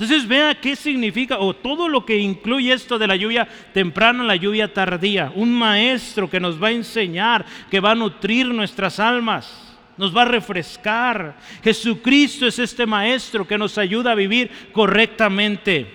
Entonces 0.00 0.26
vea 0.26 0.58
qué 0.58 0.76
significa, 0.76 1.38
o 1.38 1.54
todo 1.54 1.86
lo 1.86 2.06
que 2.06 2.16
incluye 2.16 2.72
esto 2.72 2.98
de 2.98 3.06
la 3.06 3.16
lluvia 3.16 3.46
temprana, 3.74 4.24
la 4.24 4.34
lluvia 4.34 4.72
tardía. 4.72 5.30
Un 5.34 5.52
maestro 5.52 6.30
que 6.30 6.40
nos 6.40 6.60
va 6.60 6.68
a 6.68 6.72
enseñar, 6.72 7.44
que 7.70 7.80
va 7.80 7.90
a 7.90 7.94
nutrir 7.94 8.46
nuestras 8.46 8.98
almas, 8.98 9.76
nos 9.98 10.16
va 10.16 10.22
a 10.22 10.24
refrescar. 10.24 11.36
Jesucristo 11.62 12.46
es 12.46 12.58
este 12.58 12.86
maestro 12.86 13.46
que 13.46 13.58
nos 13.58 13.76
ayuda 13.76 14.12
a 14.12 14.14
vivir 14.14 14.50
correctamente. 14.72 15.86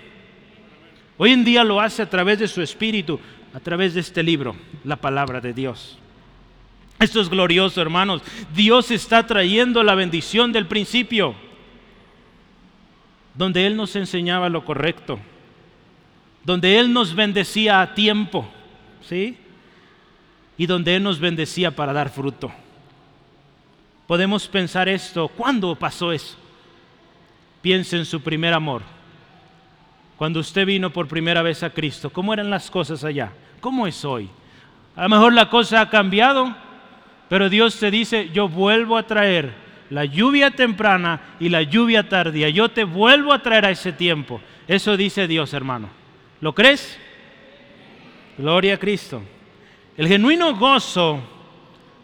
Hoy 1.18 1.32
en 1.32 1.44
día 1.44 1.64
lo 1.64 1.82
hace 1.82 2.04
a 2.04 2.10
través 2.10 2.38
de 2.38 2.48
su 2.48 2.62
espíritu, 2.62 3.20
a 3.56 3.60
través 3.60 3.96
de 3.96 4.02
este 4.02 4.22
libro, 4.22 4.56
la 4.84 4.98
palabra 4.98 5.42
de 5.42 5.52
Dios. 5.52 5.98
Esto 7.00 7.20
es 7.20 7.28
glorioso, 7.28 7.82
hermanos. 7.82 8.22
Dios 8.54 8.92
está 8.92 9.26
trayendo 9.26 9.82
la 9.82 9.96
bendición 9.96 10.52
del 10.52 10.68
principio 10.68 11.44
donde 13.36 13.66
Él 13.68 13.76
nos 13.76 13.96
enseñaba 13.96 14.50
lo 14.50 14.66
correcto, 14.66 15.20
donde 16.44 16.80
Él 16.80 16.94
nos 16.94 17.16
bendecía 17.16 17.82
a 17.82 17.94
tiempo, 17.94 18.48
¿sí? 19.02 19.38
Y 20.58 20.66
donde 20.66 20.96
Él 20.96 21.04
nos 21.04 21.20
bendecía 21.20 21.72
para 21.72 21.94
dar 21.94 22.10
fruto. 22.10 22.52
Podemos 24.08 24.48
pensar 24.48 24.88
esto, 24.88 25.28
¿cuándo 25.28 25.76
pasó 25.76 26.12
eso? 26.12 26.38
piense 27.66 27.98
en 27.98 28.06
su 28.06 28.22
primer 28.22 28.54
amor. 28.54 28.84
Cuando 30.18 30.40
usted 30.40 30.68
vino 30.68 30.92
por 30.92 31.08
primera 31.08 31.42
vez 31.42 31.64
a 31.64 31.72
Cristo, 31.72 32.12
¿cómo 32.12 32.32
eran 32.32 32.52
las 32.52 32.70
cosas 32.70 33.04
allá? 33.04 33.32
¿Cómo 33.60 33.88
es 33.88 34.06
hoy? 34.06 34.30
A 34.96 35.02
lo 35.02 35.10
mejor 35.10 35.34
la 35.34 35.50
cosa 35.50 35.82
ha 35.82 35.90
cambiado, 35.90 36.56
pero 37.28 37.50
Dios 37.50 37.80
te 37.80 37.90
dice, 37.90 38.30
yo 38.32 38.48
vuelvo 38.48 39.00
a 39.00 39.08
traer 39.08 39.56
la 39.90 40.06
lluvia 40.06 40.52
temprana 40.52 41.36
y 41.40 41.50
la 41.50 41.62
lluvia 41.62 42.08
tardía. 42.10 42.50
Yo 42.50 42.70
te 42.70 42.84
vuelvo 42.84 43.34
a 43.34 43.42
traer 43.42 43.66
a 43.66 43.72
ese 43.72 43.92
tiempo. 43.92 44.42
Eso 44.68 44.98
dice 44.98 45.28
Dios, 45.28 45.54
hermano. 45.54 45.90
¿Lo 46.42 46.54
crees? 46.54 46.98
Gloria 48.38 48.76
a 48.76 48.78
Cristo. 48.78 49.22
El 49.98 50.08
genuino 50.08 50.56
gozo, 50.56 51.22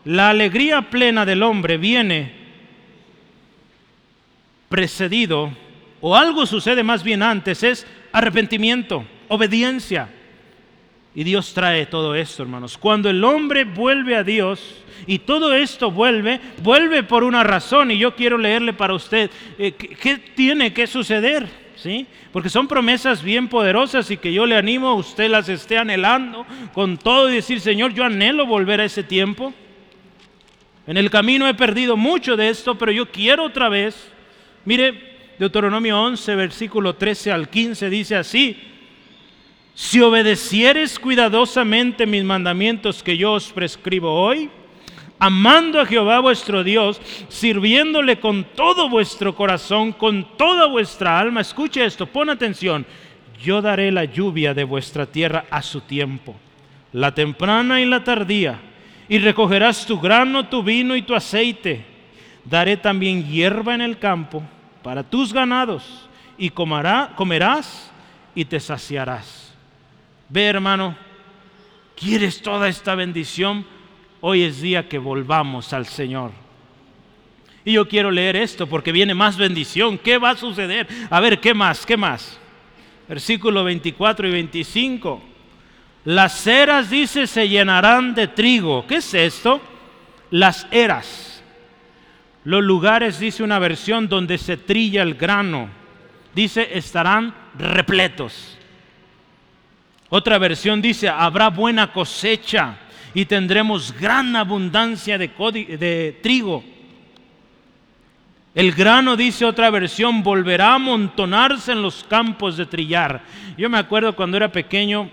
la 0.05 0.29
alegría 0.29 0.89
plena 0.89 1.25
del 1.25 1.43
hombre 1.43 1.77
viene 1.77 2.41
precedido, 4.69 5.51
o 5.99 6.15
algo 6.15 6.45
sucede 6.45 6.81
más 6.81 7.03
bien 7.03 7.21
antes, 7.21 7.61
es 7.61 7.85
arrepentimiento, 8.13 9.05
obediencia. 9.27 10.09
Y 11.13 11.23
Dios 11.23 11.53
trae 11.53 11.85
todo 11.87 12.15
esto, 12.15 12.43
hermanos. 12.43 12.77
Cuando 12.77 13.09
el 13.09 13.23
hombre 13.23 13.65
vuelve 13.65 14.15
a 14.15 14.23
Dios, 14.23 14.81
y 15.05 15.19
todo 15.19 15.53
esto 15.53 15.91
vuelve, 15.91 16.39
vuelve 16.61 17.03
por 17.03 17.23
una 17.23 17.43
razón, 17.43 17.91
y 17.91 17.97
yo 17.97 18.15
quiero 18.15 18.37
leerle 18.37 18.73
para 18.73 18.93
usted 18.93 19.29
eh, 19.57 19.73
qué 19.73 20.17
tiene 20.17 20.73
que 20.73 20.87
suceder. 20.87 21.61
¿Sí? 21.75 22.05
Porque 22.31 22.49
son 22.49 22.67
promesas 22.67 23.23
bien 23.23 23.47
poderosas 23.47 24.11
y 24.11 24.17
que 24.17 24.31
yo 24.31 24.45
le 24.45 24.55
animo 24.55 24.89
a 24.89 24.93
usted 24.93 25.31
las 25.31 25.49
esté 25.49 25.79
anhelando 25.79 26.45
con 26.75 26.95
todo 26.95 27.27
y 27.27 27.33
decir, 27.33 27.59
Señor, 27.59 27.91
yo 27.95 28.03
anhelo 28.03 28.45
volver 28.45 28.81
a 28.81 28.85
ese 28.85 29.01
tiempo. 29.01 29.51
En 30.85 30.95
el 30.95 31.09
camino 31.09 31.47
he 31.47 31.55
perdido 31.55 31.97
mucho 31.97 32.37
de 32.37 32.49
esto, 32.49 32.77
pero 32.77 32.91
yo 32.91 33.09
quiero 33.09 33.45
otra 33.45 33.67
vez. 33.67 34.11
Mire, 34.63 35.33
Deuteronomio 35.39 35.99
11, 35.99 36.35
versículo 36.35 36.95
13 36.95 37.31
al 37.31 37.49
15 37.49 37.89
dice 37.89 38.15
así, 38.15 38.70
si 39.73 40.01
obedecieres 40.01 40.99
cuidadosamente 40.99 42.05
mis 42.05 42.23
mandamientos 42.23 43.01
que 43.01 43.17
yo 43.17 43.33
os 43.33 43.51
prescribo 43.51 44.13
hoy, 44.13 44.49
amando 45.17 45.79
a 45.79 45.85
Jehová 45.85 46.19
vuestro 46.19 46.63
Dios, 46.63 46.99
sirviéndole 47.29 48.19
con 48.19 48.43
todo 48.43 48.89
vuestro 48.89 49.35
corazón, 49.35 49.91
con 49.91 50.35
toda 50.35 50.65
vuestra 50.65 51.19
alma. 51.19 51.41
Escuche 51.41 51.85
esto, 51.85 52.07
pon 52.07 52.29
atención. 52.29 52.85
Yo 53.41 53.61
daré 53.61 53.91
la 53.91 54.05
lluvia 54.05 54.53
de 54.53 54.63
vuestra 54.63 55.05
tierra 55.05 55.45
a 55.49 55.61
su 55.61 55.81
tiempo, 55.81 56.35
la 56.91 57.13
temprana 57.13 57.81
y 57.81 57.85
la 57.85 58.03
tardía, 58.03 58.59
y 59.07 59.19
recogerás 59.19 59.85
tu 59.85 59.99
grano, 59.99 60.47
tu 60.47 60.63
vino 60.63 60.95
y 60.95 61.01
tu 61.01 61.15
aceite. 61.15 61.85
Daré 62.45 62.77
también 62.77 63.25
hierba 63.27 63.73
en 63.73 63.81
el 63.81 63.99
campo 63.99 64.43
para 64.83 65.03
tus 65.03 65.33
ganados, 65.33 66.09
y 66.37 66.49
comerás 66.49 67.91
y 68.33 68.45
te 68.45 68.59
saciarás. 68.59 69.50
Ve, 70.31 70.45
hermano, 70.45 70.95
¿quieres 71.95 72.41
toda 72.41 72.67
esta 72.67 72.95
bendición? 72.95 73.65
hoy 74.21 74.43
es 74.43 74.61
día 74.61 74.87
que 74.87 74.99
volvamos 74.99 75.73
al 75.73 75.85
Señor. 75.85 76.31
Y 77.65 77.73
yo 77.73 77.87
quiero 77.87 78.09
leer 78.09 78.35
esto 78.35 78.67
porque 78.67 78.91
viene 78.91 79.13
más 79.13 79.37
bendición. 79.37 79.97
¿Qué 79.97 80.17
va 80.17 80.31
a 80.31 80.37
suceder? 80.37 80.87
A 81.09 81.19
ver, 81.19 81.39
¿qué 81.39 81.53
más? 81.53 81.85
¿Qué 81.85 81.97
más? 81.97 82.39
Versículo 83.07 83.63
24 83.63 84.27
y 84.27 84.31
25. 84.31 85.21
Las 86.05 86.47
eras, 86.47 86.89
dice, 86.89 87.27
se 87.27 87.47
llenarán 87.47 88.15
de 88.15 88.27
trigo. 88.27 88.87
¿Qué 88.87 88.95
es 88.95 89.13
esto? 89.13 89.61
Las 90.31 90.65
eras. 90.71 91.43
Los 92.43 92.63
lugares, 92.63 93.19
dice 93.19 93.43
una 93.43 93.59
versión, 93.59 94.07
donde 94.07 94.39
se 94.39 94.57
trilla 94.57 95.03
el 95.03 95.13
grano. 95.13 95.69
Dice, 96.33 96.69
estarán 96.75 97.35
repletos. 97.59 98.57
Otra 100.13 100.37
versión 100.37 100.81
dice, 100.81 101.07
habrá 101.07 101.49
buena 101.49 101.93
cosecha 101.93 102.75
y 103.13 103.23
tendremos 103.23 103.97
gran 103.97 104.35
abundancia 104.35 105.17
de, 105.17 106.19
trigo. 106.21 106.65
El 108.53 108.73
grano, 108.73 109.15
dice 109.15 109.45
otra 109.45 109.69
versión, 109.69 110.21
volverá 110.21 110.71
a 110.71 110.75
amontonarse 110.75 111.71
en 111.71 111.81
los 111.81 112.03
campos 112.03 112.57
de 112.57 112.65
trillar. 112.65 113.21
Yo 113.57 113.69
me 113.69 113.77
acuerdo 113.77 114.13
cuando 114.13 114.35
era 114.35 114.51
pequeño, 114.51 115.09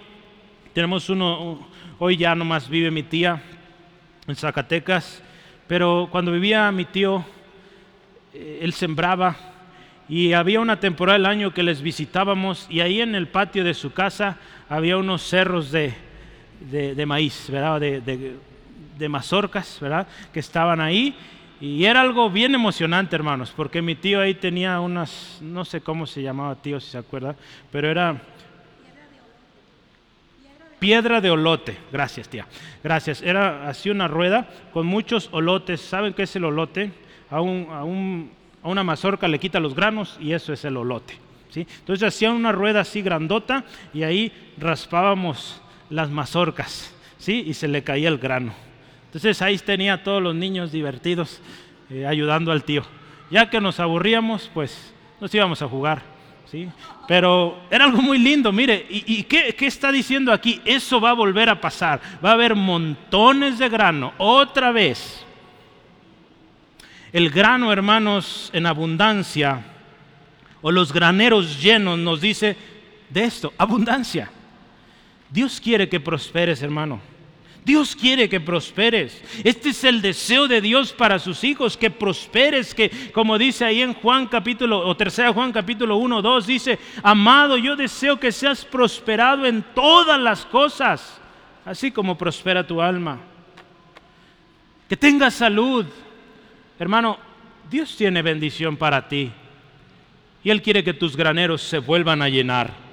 tenemos 0.73 1.09
uno, 1.09 1.69
hoy 2.01 2.17
ya 2.17 2.35
nomás 2.35 2.69
vive 2.69 2.91
mi 2.91 3.05
tía 3.05 3.41
en 4.27 4.35
Zacatecas, 4.35 5.23
pero 5.69 6.09
cuando 6.11 6.33
vivía 6.33 6.73
mi 6.73 6.87
tío, 6.87 7.25
eh, 8.35 8.59
él 8.63 8.73
sembraba 8.73 9.37
y 10.09 10.33
había 10.33 10.61
una 10.61 10.81
temporada 10.81 11.19
del 11.19 11.27
año 11.27 11.53
que 11.53 11.63
les 11.63 11.83
visitábamos 11.83 12.67
y 12.71 12.81
ahí 12.81 13.01
en 13.01 13.15
el 13.15 13.29
patio 13.29 13.63
de 13.63 13.75
su 13.75 13.93
casa 13.93 14.39
había 14.69 14.97
unos 14.97 15.23
cerros 15.23 15.71
de, 15.71 15.95
de, 16.61 17.07
maíz, 17.07 17.49
¿verdad? 17.51 17.81
De, 17.81 19.09
mazorcas, 19.09 19.79
¿verdad? 19.81 20.07
Que 20.33 20.41
estaban 20.41 20.81
ahí. 20.81 21.15
Y 21.61 21.85
era 21.85 22.01
algo 22.01 22.31
bien 22.31 22.55
emocionante, 22.55 23.17
hermanos, 23.17 23.53
porque 23.55 23.83
mi 23.83 23.97
tío 23.97 24.21
ahí 24.21 24.35
tenía 24.35 24.81
unas, 24.81 25.39
no 25.41 25.65
sé 25.65 25.81
cómo 25.81 26.07
se 26.07 26.23
llamaba 26.23 26.55
tío, 26.55 26.81
si 26.81 26.91
se 26.91 26.99
acuerda, 26.99 27.35
pero 27.71 27.91
era 27.91 28.21
piedra 30.79 31.21
de 31.21 31.31
olote. 31.31 31.77
Gracias, 31.93 32.29
tía. 32.29 32.47
Gracias. 32.83 33.23
Era 33.23 33.69
así 33.69 33.91
una 33.91 34.09
rueda 34.09 34.49
con 34.73 34.87
muchos 34.87 35.29
olotes. 35.33 35.81
¿Saben 35.81 36.15
qué 36.15 36.23
es 36.23 36.37
el 36.37 36.45
olote? 36.45 36.93
A, 37.31 37.41
un, 37.41 37.67
a, 37.71 37.85
un, 37.85 38.31
a 38.63 38.69
una 38.69 38.85
mazorca 38.85 39.29
le 39.29 39.39
quita 39.39 39.61
los 39.61 39.75
granos 39.75 40.17
y 40.21 40.33
eso 40.33 40.53
es 40.53 40.65
el 40.65 40.77
olote. 40.77 41.19
¿sí? 41.51 41.67
Entonces 41.81 42.09
hacían 42.09 42.33
una 42.35 42.53
rueda 42.53 42.81
así 42.81 43.03
grandota 43.03 43.65
y 43.93 44.03
ahí 44.03 44.33
raspábamos 44.59 45.61
las 45.91 46.11
mazorcas, 46.11 46.95
¿sí? 47.19 47.45
Y 47.47 47.55
se 47.55 47.69
le 47.69 47.83
caía 47.83 48.09
el 48.09 48.19
grano. 48.19 48.53
Entonces 49.07 49.41
ahí 49.43 49.59
tenía 49.59 49.95
a 49.95 50.03
todos 50.03 50.23
los 50.23 50.35
niños 50.35 50.71
divertidos 50.71 51.41
eh, 51.91 52.07
ayudando 52.07 52.53
al 52.53 52.65
tío. 52.65 52.83
Ya 53.31 53.49
que 53.49 53.61
nos 53.61 53.81
aburríamos, 53.81 54.51
pues 54.53 54.93
nos 55.21 55.35
íbamos 55.35 55.63
a 55.63 55.69
jugar, 55.69 56.03
¿sí? 56.51 56.69
Pero 57.07 57.59
era 57.71 57.85
algo 57.85 58.03
muy 58.03 58.19
lindo, 58.19 58.53
mire, 58.53 58.87
¿y, 58.89 59.23
qué, 59.25 59.55
qué 59.57 59.67
está 59.67 59.91
diciendo 59.91 60.33
aquí? 60.33 60.61
Eso 60.65 61.01
va 61.01 61.11
a 61.11 61.15
volver 61.15 61.49
a 61.49 61.61
pasar, 61.61 62.01
va 62.25 62.31
a 62.31 62.35
haber 62.35 62.55
montones 62.55 63.59
de 63.59 63.69
grano, 63.69 64.13
otra 64.19 64.73
vez. 64.73 65.25
El 67.13 67.31
grano, 67.31 67.73
hermanos, 67.73 68.51
en 68.53 68.67
abundancia, 68.67 69.65
o 70.61 70.71
los 70.71 70.93
graneros 70.93 71.61
llenos, 71.63 71.99
nos 71.99 72.21
dice 72.21 72.57
de 73.09 73.25
esto, 73.25 73.53
abundancia. 73.57 74.31
Dios 75.31 75.61
quiere 75.61 75.89
que 75.89 76.01
prosperes, 76.01 76.63
hermano. 76.63 77.01
Dios 77.65 77.95
quiere 77.95 78.31
que 78.31 78.41
prosperes. 78.41 79.23
Este 79.45 79.71
es 79.71 79.85
el 79.85 80.01
deseo 80.01 80.49
de 80.49 80.61
Dios 80.61 80.93
para 80.93 81.19
sus 81.19 81.45
hijos, 81.45 81.77
que 81.77 81.91
prosperes, 81.91 82.75
que 82.75 82.91
como 83.13 83.37
dice 83.37 83.65
ahí 83.65 83.83
en 83.83 83.93
Juan 83.93 84.27
capítulo, 84.27 84.87
o 84.87 84.97
tercera 84.97 85.33
Juan 85.35 85.53
capítulo 85.53 85.97
1, 85.99 86.23
2, 86.23 86.47
dice, 86.47 86.79
amado, 87.03 87.59
yo 87.59 87.77
deseo 87.77 88.19
que 88.19 88.33
seas 88.33 88.65
prosperado 88.65 89.45
en 89.45 89.63
todas 89.75 90.19
las 90.19 90.47
cosas, 90.47 91.21
así 91.65 91.91
como 91.91 92.17
prospera 92.17 92.67
tu 92.67 92.81
alma. 92.81 93.19
Que 94.89 94.97
tengas 94.97 95.35
salud. 95.35 95.85
Hermano, 96.79 97.19
Dios 97.71 97.97
tiene 97.97 98.23
bendición 98.23 98.77
para 98.77 99.09
ti. 99.09 99.31
Y 100.45 100.51
Él 100.51 100.63
quiere 100.63 100.85
que 100.85 100.95
tus 100.95 101.17
graneros 101.17 101.63
se 101.63 101.79
vuelvan 101.79 102.23
a 102.23 102.29
llenar 102.29 102.89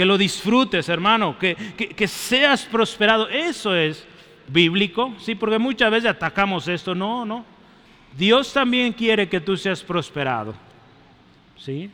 que 0.00 0.06
lo 0.06 0.16
disfrutes, 0.16 0.88
hermano, 0.88 1.38
que, 1.38 1.54
que, 1.54 2.08
seas 2.08 2.64
prosperado. 2.64 3.28
Eso 3.28 3.74
es 3.74 4.06
bíblico, 4.48 5.14
sí, 5.18 5.34
porque 5.34 5.58
muchas 5.58 5.90
veces 5.90 6.08
atacamos 6.08 6.66
esto. 6.68 6.94
No, 6.94 7.26
no. 7.26 7.44
Dios 8.16 8.50
también 8.50 8.94
quiere 8.94 9.28
que 9.28 9.42
tú 9.42 9.58
seas 9.58 9.82
prosperado. 9.82 10.54
¿Sí? 11.58 11.90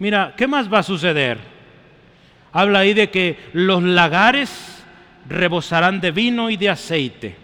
Mira, 0.00 0.34
¿qué 0.36 0.48
más 0.48 0.72
va 0.72 0.80
a 0.80 0.82
suceder? 0.82 1.38
Habla 2.52 2.80
ahí 2.80 2.94
de 2.94 3.10
que 3.10 3.38
los 3.52 3.80
lagares 3.84 4.84
rebosarán 5.28 6.00
de 6.00 6.10
vino 6.10 6.50
y 6.50 6.56
de 6.56 6.68
aceite. 6.68 7.36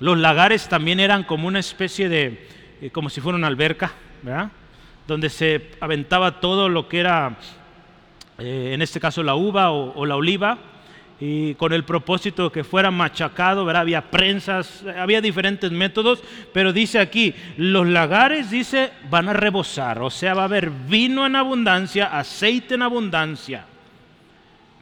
Los 0.00 0.18
lagares 0.18 0.68
también 0.68 1.00
eran 1.00 1.24
como 1.24 1.48
una 1.48 1.58
especie 1.58 2.08
de, 2.08 2.46
eh, 2.80 2.90
como 2.90 3.10
si 3.10 3.20
fuera 3.20 3.36
una 3.36 3.48
alberca, 3.48 3.92
¿verdad? 4.22 4.50
Donde 5.06 5.30
se 5.30 5.70
aventaba 5.80 6.40
todo 6.40 6.68
lo 6.68 6.88
que 6.88 7.00
era 7.00 7.36
eh, 8.38 8.70
en 8.72 8.82
este 8.82 9.00
caso 9.00 9.24
la 9.24 9.34
uva 9.34 9.72
o, 9.72 10.06
la 10.06 10.14
oliva, 10.14 10.58
y 11.20 11.54
con 11.54 11.72
el 11.72 11.84
propósito 11.84 12.44
de 12.44 12.50
que 12.52 12.62
fuera 12.62 12.92
machacado, 12.92 13.64
¿verdad? 13.64 13.82
había 13.82 14.08
prensas, 14.12 14.84
había 14.96 15.20
diferentes 15.20 15.72
métodos, 15.72 16.22
pero 16.54 16.72
dice 16.72 17.00
aquí, 17.00 17.34
los 17.56 17.88
lagares, 17.88 18.50
dice, 18.50 18.92
van 19.10 19.28
a 19.28 19.32
rebosar, 19.32 20.00
o 20.00 20.10
sea, 20.10 20.34
va 20.34 20.42
a 20.42 20.44
haber 20.44 20.70
vino 20.70 21.26
en 21.26 21.34
abundancia, 21.34 22.16
aceite 22.16 22.74
en 22.74 22.82
abundancia. 22.82 23.64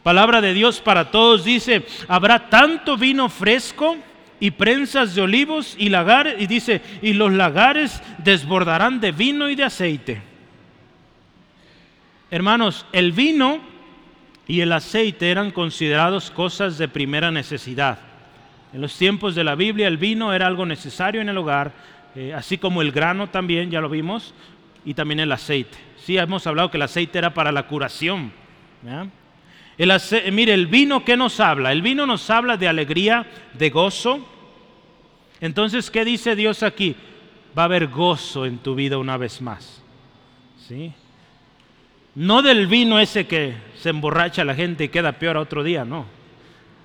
Palabra 0.02 0.42
de 0.42 0.52
Dios 0.52 0.82
para 0.82 1.10
todos 1.10 1.42
dice, 1.42 1.86
habrá 2.06 2.50
tanto 2.50 2.98
vino 2.98 3.30
fresco 3.30 3.96
y 4.40 4.50
prensas 4.52 5.14
de 5.14 5.22
olivos 5.22 5.74
y 5.78 5.88
lagares, 5.88 6.36
y 6.38 6.46
dice, 6.46 6.82
y 7.02 7.14
los 7.14 7.32
lagares 7.32 8.02
desbordarán 8.18 9.00
de 9.00 9.12
vino 9.12 9.48
y 9.48 9.54
de 9.54 9.64
aceite. 9.64 10.22
Hermanos, 12.30 12.86
el 12.92 13.12
vino 13.12 13.60
y 14.46 14.60
el 14.60 14.72
aceite 14.72 15.30
eran 15.30 15.50
considerados 15.50 16.30
cosas 16.30 16.78
de 16.78 16.88
primera 16.88 17.30
necesidad. 17.30 17.98
En 18.72 18.80
los 18.80 18.96
tiempos 18.96 19.34
de 19.34 19.44
la 19.44 19.54
Biblia 19.54 19.88
el 19.88 19.96
vino 19.96 20.32
era 20.32 20.46
algo 20.46 20.66
necesario 20.66 21.20
en 21.20 21.28
el 21.28 21.38
hogar, 21.38 21.72
eh, 22.14 22.34
así 22.34 22.58
como 22.58 22.82
el 22.82 22.92
grano 22.92 23.28
también, 23.28 23.70
ya 23.70 23.80
lo 23.80 23.88
vimos, 23.88 24.34
y 24.84 24.94
también 24.94 25.20
el 25.20 25.32
aceite. 25.32 25.76
Sí, 25.98 26.16
hemos 26.18 26.46
hablado 26.46 26.70
que 26.70 26.76
el 26.76 26.82
aceite 26.82 27.18
era 27.18 27.34
para 27.34 27.52
la 27.52 27.66
curación. 27.66 28.32
El 29.78 29.92
mire, 30.32 30.54
el 30.54 30.66
vino, 30.66 31.04
¿qué 31.04 31.16
nos 31.16 31.38
habla? 31.38 31.70
El 31.70 31.82
vino 31.82 32.06
nos 32.06 32.30
habla 32.30 32.56
de 32.56 32.68
alegría, 32.68 33.26
de 33.52 33.70
gozo. 33.70 34.26
Entonces, 35.40 35.90
¿qué 35.90 36.04
dice 36.04 36.34
Dios 36.34 36.62
aquí? 36.62 36.96
Va 37.56 37.62
a 37.62 37.66
haber 37.66 37.88
gozo 37.88 38.46
en 38.46 38.58
tu 38.58 38.74
vida 38.74 38.96
una 38.96 39.18
vez 39.18 39.42
más. 39.42 39.82
¿Sí? 40.66 40.92
No 42.14 42.40
del 42.40 42.66
vino 42.66 42.98
ese 42.98 43.26
que 43.26 43.54
se 43.78 43.90
emborracha 43.90 44.44
la 44.44 44.54
gente 44.54 44.84
y 44.84 44.88
queda 44.88 45.12
peor 45.12 45.36
otro 45.36 45.62
día, 45.62 45.84
no. 45.84 46.06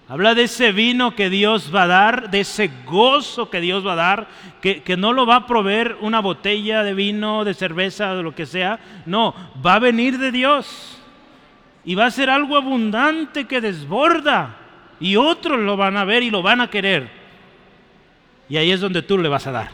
Habla 0.10 0.36
de 0.36 0.44
ese 0.44 0.74
vino 0.74 1.16
que 1.16 1.30
Dios 1.30 1.74
va 1.74 1.84
a 1.84 1.88
dar, 1.88 2.30
de 2.30 2.42
ese 2.42 2.70
gozo 2.86 3.50
que 3.50 3.62
Dios 3.62 3.88
va 3.88 3.94
a 3.94 3.96
dar, 3.96 4.28
que, 4.62 4.84
que, 4.84 4.98
no 4.98 5.14
lo 5.14 5.26
va 5.26 5.38
a 5.38 5.48
proveer 5.48 5.96
una 6.02 6.20
botella 6.20 6.84
de 6.84 6.94
vino, 6.94 7.46
de 7.46 7.54
cerveza, 7.54 8.14
de 8.14 8.22
lo 8.22 8.36
que 8.36 8.46
sea. 8.46 8.78
No, 9.06 9.34
va 9.66 9.76
a 9.76 9.80
venir 9.80 10.18
de 10.18 10.34
Dios. 10.34 11.01
Y 11.84 11.96
va 11.96 12.06
a 12.06 12.12
ser 12.12 12.30
algo 12.30 12.56
abundante 12.56 13.46
que 13.46 13.62
desborda. 13.62 14.58
Y 15.00 15.16
otros 15.16 15.60
lo 15.60 15.78
van 15.78 15.98
a 15.98 16.06
ver 16.06 16.24
y 16.24 16.30
lo 16.30 16.42
van 16.42 16.62
a 16.62 16.70
querer. 16.70 17.10
Y 18.48 18.58
ahí 18.58 18.72
es 18.72 18.82
donde 18.82 19.02
tú 19.02 19.18
le 19.18 19.30
vas 19.30 19.48
a 19.48 19.52
dar. 19.52 19.70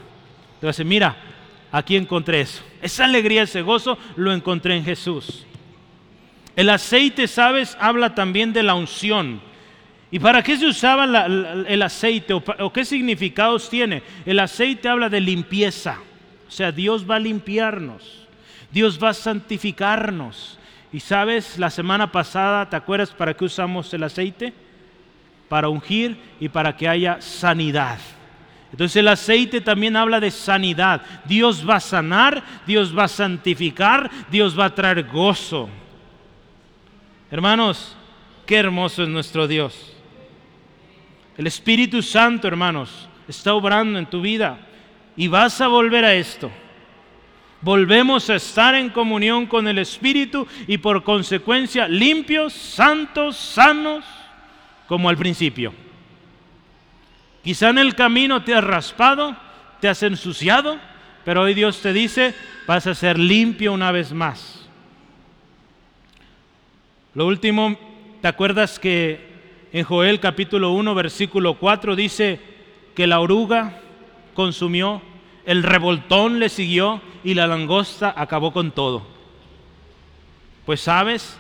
Te 0.60 0.65
vas 0.65 0.76
a 0.76 0.78
decir, 0.78 0.86
mira, 0.86 1.15
aquí 1.72 1.96
encontré 1.96 2.41
eso. 2.41 2.63
Esa 2.82 3.06
alegría, 3.06 3.43
ese 3.43 3.62
gozo, 3.62 3.98
lo 4.15 4.32
encontré 4.32 4.76
en 4.76 4.86
Jesús. 4.86 5.46
El 6.56 6.70
aceite, 6.70 7.28
¿sabes? 7.28 7.78
Habla 7.80 8.15
también 8.15 8.54
de 8.54 8.63
la 8.63 8.74
unción. 8.74 9.41
¿Y 10.10 10.20
para 10.20 10.41
qué 10.41 10.58
se 10.58 10.65
usaba 10.65 11.06
el 11.06 11.82
aceite 11.82 12.34
o, 12.34 12.74
qué 12.74 12.86
significados 12.86 13.70
tiene? 13.70 14.02
El 14.26 14.39
aceite 14.39 14.88
habla 14.88 15.10
de 15.10 15.20
limpieza. 15.20 16.00
O 16.48 16.52
sea, 16.52 16.72
Dios 16.72 17.10
va 17.10 17.17
a 17.17 17.20
limpiarnos. 17.20 18.28
Dios 18.72 19.02
va 19.02 19.10
a 19.10 19.13
santificarnos. 19.13 20.58
Y 20.91 21.00
sabes, 21.00 21.58
la 21.58 21.69
semana 21.69 22.12
pasada, 22.12 22.69
¿te 22.69 22.76
acuerdas 22.76 23.12
para 23.12 23.34
qué 23.34 23.45
usamos 23.45 23.93
el 23.93 24.04
aceite? 24.04 24.54
Para 25.50 25.69
ungir 25.69 26.17
y 26.39 26.50
para 26.50 26.76
que 26.76 26.88
haya 26.88 27.21
sanidad. 27.21 28.00
Entonces 28.71 28.97
el 28.97 29.08
aceite 29.08 29.62
también 29.62 29.95
habla 29.95 30.19
de 30.19 30.32
sanidad. 30.32 31.02
Dios 31.26 31.67
va 31.67 31.76
a 31.76 31.82
sanar, 31.82 32.43
Dios 32.65 32.97
va 32.97 33.06
a 33.06 33.10
santificar, 33.10 34.10
Dios 34.30 34.58
va 34.58 34.65
a 34.65 34.76
traer 34.76 35.04
gozo. 35.04 35.69
Hermanos, 37.32 37.95
qué 38.45 38.58
hermoso 38.58 39.04
es 39.04 39.10
nuestro 39.10 39.47
Dios. 39.47 39.93
El 41.38 41.47
Espíritu 41.47 42.02
Santo, 42.02 42.47
hermanos, 42.47 43.08
está 43.28 43.54
obrando 43.54 44.00
en 44.00 44.06
tu 44.06 44.21
vida 44.21 44.58
y 45.15 45.28
vas 45.28 45.60
a 45.62 45.67
volver 45.67 46.06
a 46.06 46.13
esto. 46.13 46.50
Volvemos 47.62 48.30
a 48.30 48.36
estar 48.36 48.76
en 48.76 48.89
comunión 48.89 49.48
con 49.48 49.67
el 49.67 49.80
Espíritu 49.80 50.48
y 50.67 50.78
por 50.78 51.04
consecuencia 51.04 51.88
limpios, 51.88 52.54
santos, 52.54 53.36
sanos, 53.36 54.06
como 54.88 55.10
al 55.10 55.17
principio. 55.17 55.74
Quizá 57.43 57.70
en 57.70 57.78
el 57.78 57.96
camino 57.96 58.43
te 58.43 58.54
has 58.54 58.63
raspado, 58.63 59.36
te 59.80 59.88
has 59.88 60.04
ensuciado, 60.04 60.78
pero 61.26 61.41
hoy 61.41 61.54
Dios 61.54 61.82
te 61.82 61.93
dice, 61.93 62.36
vas 62.67 62.88
a 62.88 62.96
ser 62.96 63.17
limpio 63.17 63.74
una 63.74 63.91
vez 63.91 64.13
más. 64.13 64.67
Lo 67.13 67.26
último, 67.26 67.78
¿te 68.22 68.28
acuerdas 68.28 68.80
que 68.80 69.28
en 69.74 69.84
Joel 69.84 70.20
capítulo 70.20 70.72
1, 70.72 70.93
versículo 70.93 71.56
4 71.56 71.96
dice 71.96 72.39
que 72.96 73.08
la 73.08 73.20
oruga 73.20 73.80
consumió, 74.34 75.02
el 75.48 75.64
revoltón 75.64 76.40
le 76.40 76.50
siguió 76.50 77.02
y 77.24 77.34
la 77.34 77.48
langosta 77.48 78.14
acabó 78.16 78.52
con 78.54 78.72
todo? 78.72 79.08
Pues 80.66 80.82
sabes, 80.82 81.40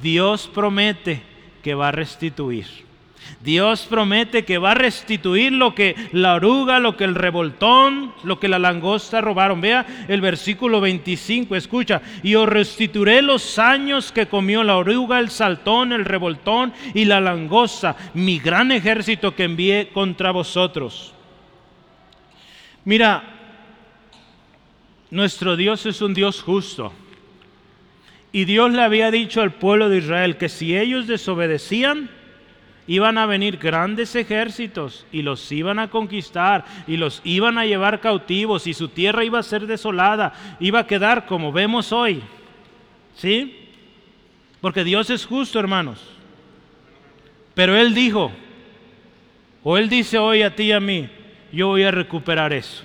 Dios 0.00 0.48
promete 0.54 1.22
que 1.62 1.74
va 1.74 1.88
a 1.88 1.92
restituir. 1.92 2.66
Dios 3.40 3.86
promete 3.90 4.44
que 4.44 4.58
va 4.58 4.70
a 4.70 4.74
restituir 4.74 5.52
lo 5.52 5.74
que 5.74 5.96
la 6.12 6.34
oruga, 6.34 6.78
lo 6.78 6.96
que 6.96 7.04
el 7.04 7.16
revoltón, 7.16 8.14
lo 8.22 8.38
que 8.38 8.48
la 8.48 8.60
langosta 8.60 9.20
robaron. 9.20 9.60
Vea 9.60 9.84
el 10.06 10.20
versículo 10.20 10.80
25, 10.80 11.56
escucha, 11.56 12.00
y 12.22 12.36
os 12.36 12.48
restituiré 12.48 13.22
los 13.22 13.58
años 13.58 14.12
que 14.12 14.26
comió 14.26 14.62
la 14.62 14.76
oruga, 14.76 15.18
el 15.18 15.30
saltón, 15.30 15.92
el 15.92 16.04
revoltón 16.04 16.72
y 16.94 17.04
la 17.04 17.20
langosta, 17.20 17.96
mi 18.14 18.38
gran 18.38 18.72
ejército 18.72 19.34
que 19.34 19.44
envié 19.44 19.88
contra 19.92 20.30
vosotros. 20.30 21.12
Mira, 22.84 23.37
nuestro 25.10 25.56
Dios 25.56 25.86
es 25.86 26.02
un 26.02 26.14
Dios 26.14 26.42
justo. 26.42 26.92
Y 28.32 28.44
Dios 28.44 28.72
le 28.72 28.82
había 28.82 29.10
dicho 29.10 29.40
al 29.40 29.54
pueblo 29.54 29.88
de 29.88 29.98
Israel 29.98 30.36
que 30.36 30.48
si 30.48 30.76
ellos 30.76 31.06
desobedecían, 31.06 32.10
iban 32.86 33.18
a 33.18 33.26
venir 33.26 33.58
grandes 33.58 34.14
ejércitos 34.16 35.06
y 35.12 35.22
los 35.22 35.50
iban 35.52 35.78
a 35.78 35.88
conquistar 35.88 36.64
y 36.86 36.96
los 36.96 37.20
iban 37.24 37.58
a 37.58 37.66
llevar 37.66 38.00
cautivos 38.00 38.66
y 38.66 38.74
su 38.74 38.88
tierra 38.88 39.24
iba 39.24 39.38
a 39.38 39.42
ser 39.42 39.66
desolada, 39.66 40.32
iba 40.58 40.80
a 40.80 40.86
quedar 40.86 41.26
como 41.26 41.52
vemos 41.52 41.92
hoy. 41.92 42.22
¿Sí? 43.14 43.68
Porque 44.60 44.84
Dios 44.84 45.10
es 45.10 45.26
justo, 45.26 45.58
hermanos. 45.58 46.02
Pero 47.54 47.76
Él 47.76 47.94
dijo, 47.94 48.32
o 49.62 49.76
Él 49.76 49.88
dice 49.88 50.18
hoy 50.18 50.42
a 50.42 50.54
ti 50.54 50.64
y 50.64 50.72
a 50.72 50.80
mí, 50.80 51.08
yo 51.52 51.68
voy 51.68 51.82
a 51.82 51.90
recuperar 51.90 52.52
eso. 52.52 52.84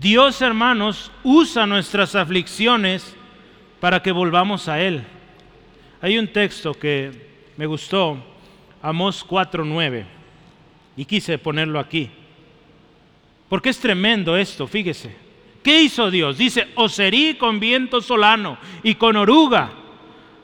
Dios, 0.00 0.42
hermanos, 0.42 1.10
usa 1.22 1.66
nuestras 1.66 2.14
aflicciones 2.14 3.16
para 3.80 4.02
que 4.02 4.12
volvamos 4.12 4.68
a 4.68 4.80
Él. 4.80 5.04
Hay 6.00 6.18
un 6.18 6.28
texto 6.28 6.74
que 6.74 7.10
me 7.56 7.66
gustó 7.66 8.18
Amós 8.82 9.24
4:9. 9.26 10.04
Y 10.96 11.04
quise 11.04 11.38
ponerlo 11.38 11.78
aquí. 11.78 12.10
Porque 13.48 13.70
es 13.70 13.78
tremendo 13.78 14.36
esto, 14.36 14.66
fíjese. 14.66 15.14
¿Qué 15.62 15.82
hizo 15.82 16.10
Dios? 16.10 16.38
Dice, 16.38 16.68
os 16.76 16.98
herí 16.98 17.34
con 17.34 17.58
viento 17.58 18.00
solano 18.00 18.58
y 18.82 18.94
con 18.94 19.16
oruga. 19.16 19.72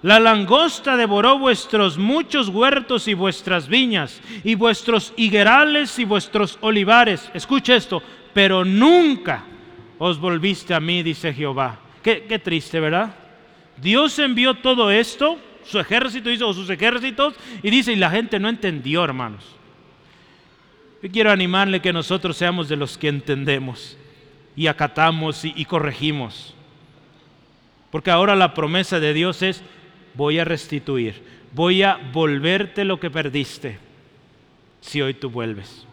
La 0.02 0.18
langosta 0.18 0.96
devoró 0.96 1.38
vuestros 1.38 1.96
muchos 1.96 2.48
huertos 2.48 3.06
y 3.06 3.14
vuestras 3.14 3.68
viñas, 3.68 4.20
y 4.42 4.56
vuestros 4.56 5.12
higuerales 5.16 5.96
y 6.00 6.04
vuestros 6.04 6.58
olivares. 6.60 7.30
Escucha 7.34 7.76
esto, 7.76 8.02
pero 8.32 8.64
nunca 8.64 9.44
os 9.98 10.18
volviste 10.18 10.74
a 10.74 10.80
mí, 10.80 11.02
dice 11.02 11.32
Jehová. 11.32 11.78
Qué, 12.02 12.40
triste, 12.42 12.80
¿verdad? 12.80 13.14
Dios 13.76 14.18
envió 14.18 14.54
todo 14.54 14.90
esto 14.90 15.38
su 15.64 15.78
ejército 15.78 16.30
hizo 16.30 16.52
sus 16.52 16.68
ejércitos 16.70 17.34
y 17.62 17.70
dice, 17.70 17.92
y 17.92 17.96
la 17.96 18.10
gente 18.10 18.40
no 18.40 18.48
entendió, 18.48 19.04
hermanos. 19.04 19.44
Yo 21.02 21.10
quiero 21.10 21.30
animarle 21.30 21.80
que 21.80 21.92
nosotros 21.92 22.36
seamos 22.36 22.68
de 22.68 22.76
los 22.76 22.98
que 22.98 23.08
entendemos 23.08 23.96
y 24.56 24.66
acatamos 24.66 25.44
y, 25.44 25.52
y 25.56 25.64
corregimos. 25.64 26.54
Porque 27.90 28.10
ahora 28.10 28.34
la 28.36 28.54
promesa 28.54 29.00
de 29.00 29.12
Dios 29.12 29.42
es, 29.42 29.62
voy 30.14 30.38
a 30.38 30.44
restituir, 30.44 31.22
voy 31.52 31.82
a 31.82 31.96
volverte 32.12 32.84
lo 32.84 32.98
que 32.98 33.10
perdiste 33.10 33.78
si 34.80 35.02
hoy 35.02 35.14
tú 35.14 35.30
vuelves. 35.30 35.86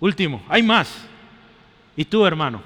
Último, 0.00 0.44
hay 0.48 0.62
más. 0.62 1.06
¿Y 1.96 2.04
tú, 2.04 2.26
hermano? 2.26 2.62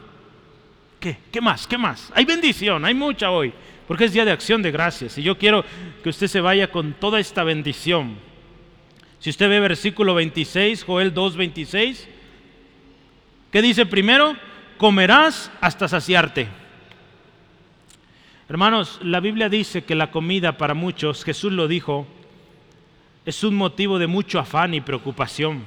¿Qué? 0.99 1.17
¿Qué 1.31 1.41
más? 1.41 1.67
¿Qué 1.67 1.79
más? 1.79 2.13
Hay 2.15 2.25
bendición, 2.25 2.85
hay 2.85 2.95
mucha 2.95 3.31
hoy 3.31 3.53
porque 3.91 4.05
es 4.05 4.13
día 4.13 4.25
de 4.25 4.31
acción 4.31 4.63
de 4.63 4.71
gracias 4.71 5.19
y 5.19 5.23
yo 5.25 5.37
quiero 5.37 5.65
que 6.05 6.11
usted 6.11 6.29
se 6.29 6.41
vaya 6.41 6.71
con 6.71 6.93
toda 6.93 7.19
esta 7.19 7.43
bendición. 7.43 8.19
Si 9.19 9.31
usted 9.31 9.49
ve 9.49 9.59
versículo 9.59 10.15
26, 10.15 10.85
Joel 10.85 11.13
2, 11.13 11.37
26, 11.37 12.09
¿qué 13.51 13.61
dice 13.61 13.87
primero? 13.87 14.37
Comerás 14.79 15.51
hasta 15.61 15.89
saciarte. 15.89 16.47
Hermanos, 18.49 19.01
la 19.03 19.19
Biblia 19.19 19.49
dice 19.49 19.83
que 19.83 19.97
la 19.97 20.13
comida 20.13 20.57
para 20.57 20.75
muchos, 20.75 21.25
Jesús 21.25 21.51
lo 21.51 21.67
dijo, 21.67 22.07
es 23.27 23.43
un 23.43 23.57
motivo 23.57 23.99
de 23.99 24.07
mucho 24.07 24.39
afán 24.39 24.73
y 24.73 24.81
preocupación. 24.81 25.65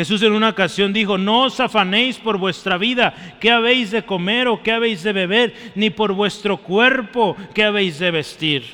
Jesús 0.00 0.22
en 0.22 0.32
una 0.32 0.48
ocasión 0.48 0.94
dijo, 0.94 1.18
no 1.18 1.42
os 1.42 1.60
afanéis 1.60 2.16
por 2.16 2.38
vuestra 2.38 2.78
vida, 2.78 3.12
qué 3.38 3.50
habéis 3.50 3.90
de 3.90 4.02
comer 4.02 4.48
o 4.48 4.62
qué 4.62 4.72
habéis 4.72 5.02
de 5.02 5.12
beber, 5.12 5.52
ni 5.74 5.90
por 5.90 6.14
vuestro 6.14 6.56
cuerpo, 6.56 7.36
qué 7.54 7.64
habéis 7.64 7.98
de 7.98 8.10
vestir. 8.10 8.64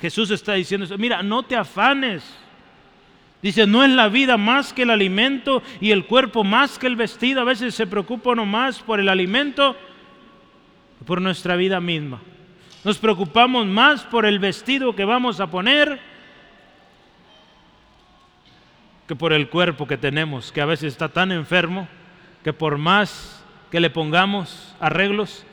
Jesús 0.00 0.30
está 0.30 0.54
diciendo 0.54 0.86
eso, 0.86 0.96
mira, 0.96 1.22
no 1.22 1.42
te 1.42 1.54
afanes. 1.54 2.24
Dice, 3.42 3.66
no 3.66 3.84
es 3.84 3.90
la 3.90 4.08
vida 4.08 4.38
más 4.38 4.72
que 4.72 4.84
el 4.84 4.90
alimento 4.90 5.62
y 5.82 5.90
el 5.90 6.06
cuerpo 6.06 6.44
más 6.44 6.78
que 6.78 6.86
el 6.86 6.96
vestido. 6.96 7.42
A 7.42 7.44
veces 7.44 7.74
se 7.74 7.86
preocupa 7.86 8.30
uno 8.30 8.46
más 8.46 8.78
por 8.78 9.00
el 9.00 9.10
alimento 9.10 9.76
que 10.98 11.04
por 11.04 11.20
nuestra 11.20 11.56
vida 11.56 11.78
misma. 11.78 12.22
Nos 12.84 12.96
preocupamos 12.96 13.66
más 13.66 14.04
por 14.04 14.24
el 14.24 14.38
vestido 14.38 14.96
que 14.96 15.04
vamos 15.04 15.40
a 15.40 15.50
poner 15.50 16.00
que 19.12 19.16
por 19.16 19.34
el 19.34 19.50
cuerpo 19.50 19.86
que 19.86 19.98
tenemos, 19.98 20.50
que 20.52 20.62
a 20.62 20.64
veces 20.64 20.90
está 20.90 21.10
tan 21.10 21.32
enfermo 21.32 21.86
que 22.42 22.54
por 22.54 22.78
más 22.78 23.44
que 23.70 23.78
le 23.78 23.90
pongamos 23.90 24.74
arreglos, 24.80 25.44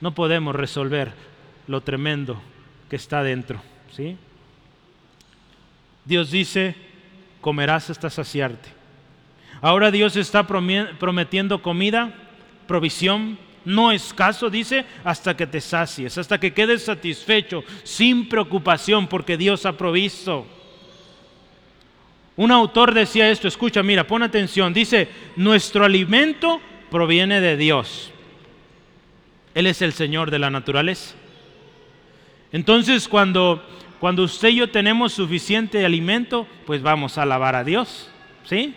no 0.00 0.14
podemos 0.14 0.54
resolver 0.54 1.12
lo 1.66 1.80
tremendo 1.80 2.40
que 2.88 2.94
está 2.94 3.24
dentro. 3.24 3.60
¿sí? 3.90 4.16
Dios 6.04 6.30
dice, 6.30 6.76
comerás 7.40 7.90
hasta 7.90 8.08
saciarte. 8.08 8.68
Ahora 9.60 9.90
Dios 9.90 10.14
está 10.14 10.46
prometiendo 10.46 11.60
comida, 11.60 12.14
provisión, 12.68 13.36
no 13.64 13.90
escaso, 13.90 14.48
dice, 14.48 14.84
hasta 15.02 15.36
que 15.36 15.48
te 15.48 15.60
sacies, 15.60 16.16
hasta 16.18 16.38
que 16.38 16.54
quedes 16.54 16.84
satisfecho, 16.84 17.64
sin 17.82 18.28
preocupación, 18.28 19.08
porque 19.08 19.36
Dios 19.36 19.66
ha 19.66 19.76
provisto. 19.76 20.46
Un 22.36 22.50
autor 22.52 22.94
decía 22.94 23.30
esto, 23.30 23.48
escucha, 23.48 23.82
mira, 23.82 24.06
pon 24.06 24.22
atención, 24.22 24.72
dice, 24.72 25.08
nuestro 25.36 25.84
alimento 25.84 26.60
proviene 26.90 27.40
de 27.40 27.56
Dios. 27.56 28.12
Él 29.54 29.66
es 29.66 29.82
el 29.82 29.92
Señor 29.92 30.30
de 30.30 30.38
la 30.38 30.50
naturaleza. 30.50 31.14
Entonces, 32.52 33.08
cuando, 33.08 33.64
cuando 33.98 34.22
usted 34.22 34.48
y 34.48 34.56
yo 34.56 34.70
tenemos 34.70 35.12
suficiente 35.12 35.84
alimento, 35.84 36.46
pues 36.66 36.82
vamos 36.82 37.18
a 37.18 37.22
alabar 37.22 37.56
a 37.56 37.64
Dios. 37.64 38.10
¿Sí? 38.44 38.74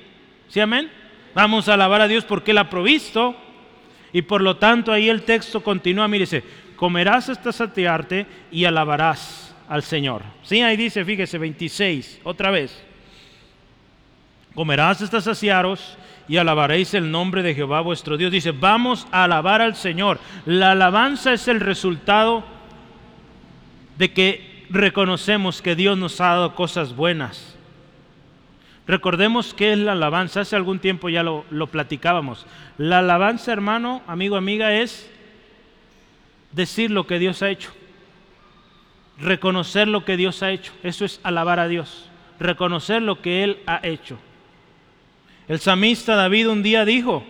¿Sí, 0.48 0.60
amén? 0.60 0.92
Vamos 1.34 1.70
a 1.70 1.76
alabar 1.76 2.02
a 2.02 2.08
Dios 2.08 2.26
porque 2.26 2.52
Él 2.52 2.58
ha 2.58 2.70
provisto. 2.70 3.36
Y 4.12 4.24
por 4.24 4.42
lo 4.42 4.58
tanto, 4.58 4.92
ahí 4.92 5.10
el 5.10 5.24
texto 5.24 5.64
continúa, 5.64 6.08
mire, 6.08 6.24
dice, 6.24 6.44
comerás 6.76 7.30
hasta 7.30 7.52
saciarte 7.52 8.28
y 8.52 8.66
alabarás 8.66 9.56
al 9.68 9.84
Señor. 9.84 10.22
Sí, 10.44 10.62
ahí 10.62 10.78
dice, 10.78 11.04
fíjese, 11.04 11.38
26, 11.38 12.22
otra 12.24 12.52
vez 12.52 12.84
comerás 14.56 15.02
hasta 15.02 15.22
saciaros 15.22 15.98
y 16.28 16.38
alabaréis 16.38 16.94
el 16.94 17.12
nombre 17.12 17.44
de 17.44 17.56
Jehová 17.56 17.82
vuestro 17.82 18.18
Dios. 18.18 18.32
Dice, 18.32 18.52
vamos 18.52 19.08
a 19.12 19.26
alabar 19.26 19.62
al 19.62 19.76
Señor. 19.76 20.20
La 20.46 20.72
alabanza 20.72 21.34
es 21.34 21.48
el 21.48 21.60
resultado 21.60 22.44
de 23.98 24.14
que 24.14 24.66
reconocemos 24.70 25.62
que 25.62 25.76
Dios 25.76 25.98
nos 25.98 26.20
ha 26.22 26.30
dado 26.30 26.56
cosas 26.56 26.96
buenas. 26.96 27.56
Recordemos 28.88 29.54
qué 29.54 29.74
es 29.74 29.80
la 29.80 29.94
alabanza. 29.94 30.42
Hace 30.42 30.56
algún 30.56 30.80
tiempo 30.80 31.10
ya 31.10 31.24
lo, 31.24 31.46
lo 31.50 31.68
platicábamos. 31.68 32.46
La 32.78 33.00
alabanza, 33.00 33.52
hermano, 33.52 34.02
amigo, 34.08 34.36
amiga, 34.36 34.74
es 34.74 35.10
decir 36.52 36.92
lo 36.92 37.08
que 37.08 37.20
Dios 37.20 37.42
ha 37.42 37.50
hecho. 37.50 37.72
Reconocer 39.20 39.88
lo 39.88 40.06
que 40.06 40.18
Dios 40.18 40.44
ha 40.44 40.52
hecho. 40.52 40.74
Eso 40.84 41.06
es 41.06 41.20
alabar 41.24 41.60
a 41.60 41.68
Dios. 41.68 42.10
Reconocer 42.40 43.02
lo 43.02 43.22
que 43.22 43.44
Él 43.44 43.60
ha 43.68 43.80
hecho. 43.84 44.18
El 45.48 45.60
samista 45.60 46.16
David 46.16 46.50
un 46.50 46.64
día 46.64 46.86
dijo, 46.86 47.24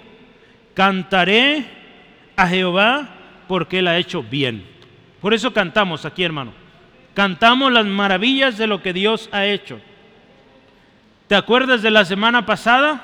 cantaré 0.74 1.66
a 2.36 2.48
Jehová 2.48 3.10
porque 3.48 3.80
Él 3.80 3.88
ha 3.88 3.98
hecho 3.98 4.24
bien. 4.24 4.66
Por 5.20 5.34
eso 5.34 5.54
cantamos 5.54 6.06
aquí, 6.06 6.24
hermano. 6.24 6.54
Cantamos 7.14 7.72
las 7.72 7.86
maravillas 7.86 8.58
de 8.58 8.68
lo 8.68 8.82
que 8.82 8.94
Dios 8.94 9.30
ha 9.32 9.46
hecho. 9.46 9.80
¿Te 11.28 11.36
acuerdas 11.36 11.82
de 11.82 11.92
la 11.92 12.06
semana 12.06 12.46
pasada? 12.46 13.04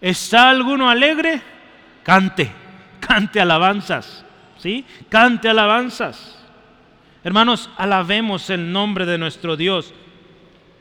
¿Está 0.00 0.50
alguno 0.50 0.90
alegre? 0.90 1.40
Cante, 2.02 2.50
cante 3.00 3.40
alabanzas. 3.40 4.24
¿Sí? 4.58 4.84
Cante 5.08 5.48
alabanzas. 5.48 6.38
Hermanos, 7.24 7.70
alabemos 7.76 8.50
el 8.50 8.70
nombre 8.70 9.06
de 9.06 9.18
nuestro 9.18 9.56
Dios, 9.56 9.94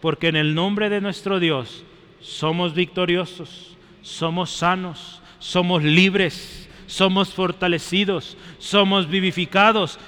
porque 0.02 0.28
en 0.28 0.36
el 0.36 0.54
nombre 0.54 0.90
de 0.90 1.00
nuestro 1.00 1.40
Dios 1.40 1.86
somos 2.24 2.74
victoriosos, 2.74 3.78
somos 4.02 4.50
sanos, 4.50 5.22
somos 5.40 5.84
libres, 5.84 6.70
somos 6.88 7.34
fortalecidos, 7.34 8.38
somos 8.58 9.10
vivificados 9.10 10.00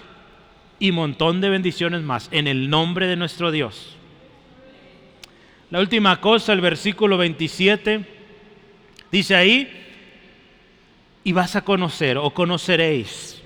y 0.79 0.91
montón 0.91 1.41
de 1.41 1.49
bendiciones 1.49 2.01
más 2.01 2.29
en 2.31 2.47
el 2.47 2.69
nombre 2.69 3.07
de 3.07 3.17
nuestro 3.17 3.51
Dios. 3.51 3.95
La 5.69 5.79
última 5.79 6.21
cosa, 6.21 6.53
el 6.53 6.61
versículo 6.61 7.17
27, 7.17 8.05
dice 9.11 9.35
ahí, 9.35 9.69
y 11.23 11.33
vas 11.33 11.55
a 11.55 11.63
conocer 11.63 12.17
o 12.17 12.29
conoceréis 12.29 13.41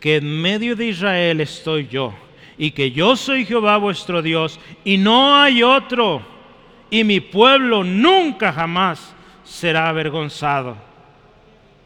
que 0.00 0.16
en 0.16 0.42
medio 0.42 0.74
de 0.74 0.88
Israel 0.88 1.40
estoy 1.40 1.86
yo 1.86 2.14
y 2.58 2.72
que 2.72 2.90
yo 2.90 3.14
soy 3.14 3.44
Jehová 3.44 3.76
vuestro 3.76 4.20
Dios 4.22 4.58
y 4.84 4.96
no 4.96 5.36
hay 5.36 5.62
otro 5.62 6.33
y 6.90 7.04
mi 7.04 7.20
pueblo 7.20 7.84
nunca 7.84 8.52
jamás 8.52 9.14
será 9.44 9.88
avergonzado. 9.88 10.76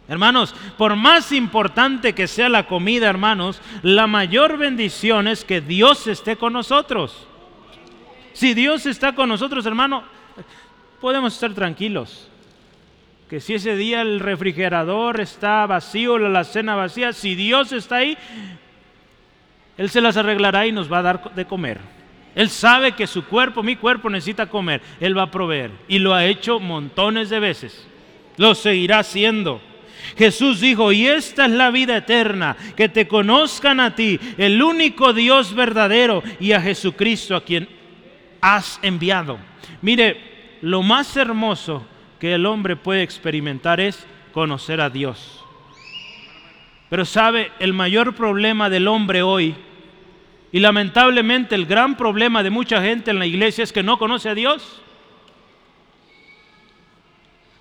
Hermanos, 0.09 0.55
por 0.79 0.97
más 0.97 1.33
importante 1.33 2.15
que 2.15 2.27
sea 2.27 2.49
la 2.49 2.67
comida, 2.67 3.09
hermanos, 3.09 3.61
la 3.83 4.07
mayor 4.07 4.57
bendición 4.57 5.29
es 5.29 5.45
que 5.45 5.61
Dios 5.61 6.07
esté 6.07 6.37
con 6.37 6.55
nosotros. 6.55 7.27
Si 8.33 8.55
Dios 8.55 8.87
está 8.87 9.15
con 9.15 9.29
nosotros, 9.29 9.67
hermano, 9.67 10.05
podemos 11.01 11.35
estar 11.35 11.53
tranquilos. 11.53 12.29
Que 13.29 13.41
si 13.41 13.55
ese 13.55 13.77
día 13.77 14.01
el 14.01 14.21
refrigerador 14.21 15.21
está 15.21 15.67
vacío, 15.67 16.19
la 16.19 16.45
cena 16.45 16.75
vacía, 16.75 17.13
si 17.13 17.35
Dios 17.35 17.73
está 17.73 17.97
ahí, 17.97 18.17
Él 19.77 19.91
se 19.91 20.01
las 20.01 20.17
arreglará 20.17 20.67
y 20.67 20.73
nos 20.73 20.91
va 20.91 21.01
a 21.01 21.03
dar 21.03 21.35
de 21.35 21.45
comer. 21.45 21.98
Él 22.35 22.51
sabe 22.51 22.93
que 22.93 23.07
su 23.07 23.25
cuerpo, 23.25 23.63
mi 23.63 23.77
cuerpo 23.77 24.09
necesita 24.09 24.47
comer. 24.47 24.81
Él 25.01 25.17
va 25.17 25.23
a 25.23 25.31
proveer. 25.31 25.71
Y 25.89 25.99
lo 25.99 26.15
ha 26.15 26.25
hecho 26.25 26.61
montones 26.61 27.31
de 27.31 27.41
veces. 27.41 27.87
Lo 28.37 28.55
seguirá 28.55 29.01
haciendo. 29.01 29.61
Jesús 30.17 30.61
dijo, 30.61 30.93
y 30.93 31.07
esta 31.07 31.47
es 31.47 31.53
la 31.53 31.71
vida 31.71 31.97
eterna, 31.97 32.57
que 32.77 32.89
te 32.89 33.09
conozcan 33.09 33.81
a 33.81 33.95
ti, 33.95 34.19
el 34.39 34.63
único 34.63 35.13
Dios 35.13 35.55
verdadero, 35.55 36.23
y 36.41 36.53
a 36.53 36.61
Jesucristo 36.61 37.37
a 37.37 37.45
quien 37.45 37.69
has 38.41 38.79
enviado. 38.83 39.39
Mire, 39.83 40.59
lo 40.63 40.83
más 40.83 41.17
hermoso 41.17 41.85
que 42.19 42.35
el 42.35 42.47
hombre 42.47 42.77
puede 42.77 43.03
experimentar 43.03 43.81
es 43.81 44.07
conocer 44.33 44.81
a 44.81 44.91
Dios. 44.91 45.45
Pero 46.89 47.05
sabe, 47.05 47.53
el 47.59 47.73
mayor 47.75 48.15
problema 48.15 48.71
del 48.71 48.89
hombre 48.89 49.23
hoy 49.23 49.55
y 50.51 50.61
lamentablemente 50.61 51.55
el 51.55 51.67
gran 51.67 51.97
problema 51.97 52.43
de 52.43 52.51
mucha 52.51 52.81
gente 52.83 53.11
en 53.11 53.19
la 53.19 53.27
iglesia 53.27 53.65
es 53.65 53.73
que 53.73 53.83
no 53.83 53.99
conoce 53.99 54.29
a 54.29 54.35
Dios. 54.35 54.83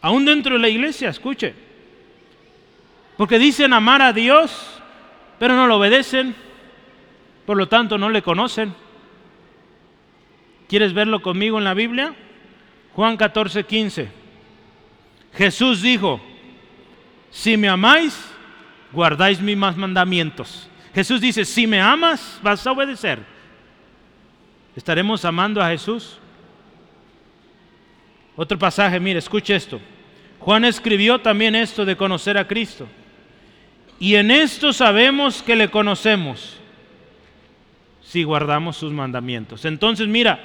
Aún 0.01 0.25
dentro 0.25 0.53
de 0.53 0.59
la 0.59 0.69
iglesia, 0.69 1.09
escuche. 1.09 1.53
Porque 3.17 3.39
dicen 3.39 3.73
amar 3.73 4.01
a 4.01 4.13
Dios, 4.13 4.81
pero 5.39 5.55
no 5.55 5.67
lo 5.67 5.77
obedecen. 5.77 6.35
Por 7.45 7.57
lo 7.57 7.67
tanto, 7.67 7.97
no 7.97 8.09
le 8.09 8.21
conocen. 8.21 8.73
¿Quieres 10.69 10.93
verlo 10.93 11.21
conmigo 11.21 11.57
en 11.57 11.63
la 11.63 11.73
Biblia? 11.73 12.13
Juan 12.93 13.17
14, 13.17 13.65
15. 13.65 14.09
Jesús 15.33 15.81
dijo, 15.81 16.21
si 17.29 17.57
me 17.57 17.69
amáis, 17.69 18.17
guardáis 18.91 19.41
mis 19.41 19.57
mandamientos. 19.57 20.69
Jesús 20.97 21.21
dice, 21.21 21.45
si 21.45 21.67
me 21.67 21.79
amas, 21.79 22.39
vas 22.41 22.65
a 22.65 22.71
obedecer. 22.71 23.19
¿Estaremos 24.75 25.23
amando 25.25 25.61
a 25.61 25.69
Jesús? 25.69 26.17
Otro 28.35 28.57
pasaje, 28.57 28.99
mire, 28.99 29.19
escuche 29.19 29.55
esto. 29.55 29.79
Juan 30.39 30.65
escribió 30.65 31.21
también 31.21 31.53
esto 31.53 31.85
de 31.85 31.95
conocer 31.95 32.35
a 32.35 32.47
Cristo. 32.47 32.87
Y 33.99 34.15
en 34.15 34.31
esto 34.31 34.73
sabemos 34.73 35.43
que 35.43 35.55
le 35.55 35.69
conocemos 35.69 36.57
si 38.01 38.23
guardamos 38.23 38.75
sus 38.75 38.91
mandamientos. 38.91 39.65
Entonces, 39.65 40.07
mira, 40.07 40.39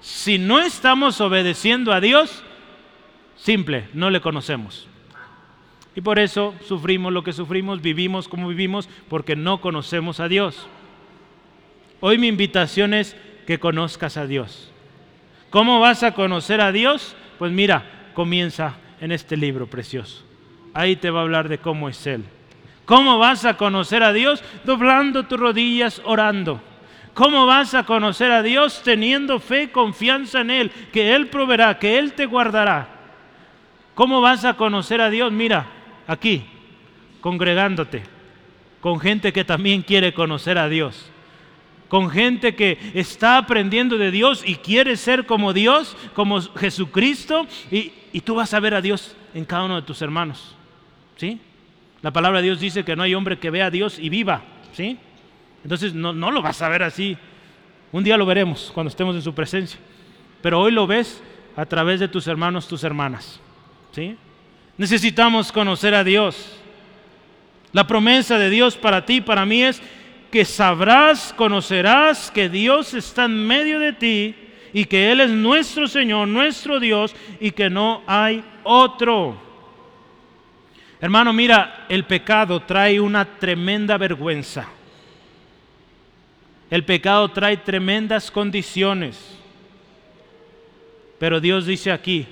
si 0.00 0.38
no 0.38 0.58
estamos 0.58 1.20
obedeciendo 1.20 1.92
a 1.92 2.00
Dios, 2.00 2.42
simple, 3.36 3.88
no 3.92 4.10
le 4.10 4.20
conocemos. 4.20 4.88
Y 5.96 6.02
por 6.02 6.18
eso 6.18 6.54
sufrimos 6.60 7.10
lo 7.10 7.24
que 7.24 7.32
sufrimos, 7.32 7.80
vivimos 7.80 8.28
como 8.28 8.48
vivimos, 8.48 8.86
porque 9.08 9.34
no 9.34 9.62
conocemos 9.62 10.20
a 10.20 10.28
Dios. 10.28 10.68
Hoy 12.00 12.18
mi 12.18 12.28
invitación 12.28 12.92
es 12.92 13.16
que 13.46 13.58
conozcas 13.58 14.18
a 14.18 14.26
Dios. 14.26 14.70
¿Cómo 15.48 15.80
vas 15.80 16.02
a 16.02 16.12
conocer 16.12 16.60
a 16.60 16.70
Dios? 16.70 17.16
Pues 17.38 17.50
mira, 17.50 18.10
comienza 18.12 18.74
en 19.00 19.10
este 19.10 19.38
libro 19.38 19.68
precioso. 19.68 20.22
Ahí 20.74 20.96
te 20.96 21.08
va 21.08 21.20
a 21.20 21.22
hablar 21.22 21.48
de 21.48 21.58
cómo 21.58 21.88
es 21.88 22.06
Él. 22.06 22.24
¿Cómo 22.84 23.18
vas 23.18 23.46
a 23.46 23.56
conocer 23.56 24.02
a 24.02 24.12
Dios? 24.12 24.44
Doblando 24.64 25.24
tus 25.24 25.40
rodillas, 25.40 26.02
orando. 26.04 26.60
¿Cómo 27.14 27.46
vas 27.46 27.72
a 27.72 27.84
conocer 27.84 28.32
a 28.32 28.42
Dios 28.42 28.82
teniendo 28.84 29.40
fe, 29.40 29.72
confianza 29.72 30.42
en 30.42 30.50
Él, 30.50 30.70
que 30.92 31.14
Él 31.14 31.28
proveerá, 31.28 31.78
que 31.78 31.98
Él 31.98 32.12
te 32.12 32.26
guardará? 32.26 32.88
¿Cómo 33.94 34.20
vas 34.20 34.44
a 34.44 34.54
conocer 34.54 35.00
a 35.00 35.08
Dios? 35.08 35.32
Mira, 35.32 35.66
aquí, 36.06 36.44
congregándote, 37.20 38.02
con 38.80 39.00
gente 39.00 39.32
que 39.32 39.44
también 39.44 39.82
quiere 39.82 40.14
conocer 40.14 40.58
a 40.58 40.68
Dios, 40.68 41.10
con 41.88 42.10
gente 42.10 42.54
que 42.54 42.78
está 42.94 43.38
aprendiendo 43.38 43.98
de 43.98 44.10
Dios 44.10 44.42
y 44.46 44.56
quiere 44.56 44.96
ser 44.96 45.26
como 45.26 45.52
Dios, 45.52 45.96
como 46.14 46.40
Jesucristo, 46.40 47.46
y, 47.70 47.92
tú 48.20 48.34
vas 48.34 48.54
a 48.54 48.60
ver 48.60 48.74
a 48.74 48.80
Dios 48.80 49.16
en 49.34 49.44
cada 49.44 49.64
uno 49.64 49.76
de 49.76 49.82
tus 49.82 50.02
hermanos. 50.02 50.54
¿Sí? 51.16 51.40
La 52.02 52.12
palabra 52.12 52.38
de 52.38 52.44
Dios 52.44 52.60
dice 52.60 52.84
que 52.84 52.96
no 52.96 53.02
hay 53.02 53.14
hombre 53.14 53.38
que 53.38 53.50
vea 53.50 53.66
a 53.66 53.70
Dios 53.70 53.98
y 53.98 54.08
viva. 54.08 54.42
¿Sí? 54.72 54.98
Entonces 55.62 55.94
no, 55.94 56.12
no 56.12 56.30
lo 56.30 56.42
vas 56.42 56.62
a 56.62 56.68
ver 56.68 56.82
así. 56.82 57.16
Un 57.92 58.04
día 58.04 58.16
lo 58.16 58.26
veremos 58.26 58.70
cuando 58.74 58.88
estemos 58.88 59.14
en 59.16 59.22
su 59.22 59.34
presencia. 59.34 59.78
Pero 60.42 60.60
hoy 60.60 60.72
lo 60.72 60.86
ves 60.86 61.22
a 61.56 61.66
través 61.66 62.00
de 62.00 62.08
tus 62.08 62.26
hermanos, 62.26 62.68
tus 62.68 62.84
hermanas. 62.84 63.40
¿Sí? 63.92 64.16
Necesitamos 64.78 65.50
conocer 65.50 65.94
a 65.94 66.04
Dios. 66.04 66.58
La 67.72 67.86
promesa 67.86 68.38
de 68.38 68.50
Dios 68.50 68.76
para 68.76 69.04
ti, 69.04 69.20
para 69.20 69.46
mí 69.46 69.62
es 69.62 69.80
que 70.30 70.44
sabrás, 70.44 71.32
conocerás 71.32 72.30
que 72.30 72.48
Dios 72.48 72.94
está 72.94 73.24
en 73.24 73.46
medio 73.46 73.78
de 73.78 73.92
ti 73.92 74.34
y 74.72 74.84
que 74.84 75.10
Él 75.10 75.20
es 75.20 75.30
nuestro 75.30 75.88
Señor, 75.88 76.28
nuestro 76.28 76.78
Dios 76.78 77.14
y 77.40 77.50
que 77.50 77.70
no 77.70 78.02
hay 78.06 78.44
otro. 78.64 79.36
Hermano, 81.00 81.32
mira, 81.32 81.86
el 81.88 82.04
pecado 82.04 82.60
trae 82.60 83.00
una 83.00 83.24
tremenda 83.24 83.96
vergüenza. 83.96 84.68
El 86.70 86.84
pecado 86.84 87.28
trae 87.30 87.58
tremendas 87.58 88.30
condiciones. 88.30 89.38
Pero 91.18 91.40
Dios 91.40 91.64
dice 91.66 91.92
aquí, 91.92 92.26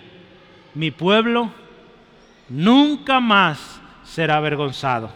mi 0.74 0.90
pueblo 0.90 1.51
nunca 2.49 3.20
más 3.20 3.80
será 4.05 4.36
avergonzado. 4.36 5.11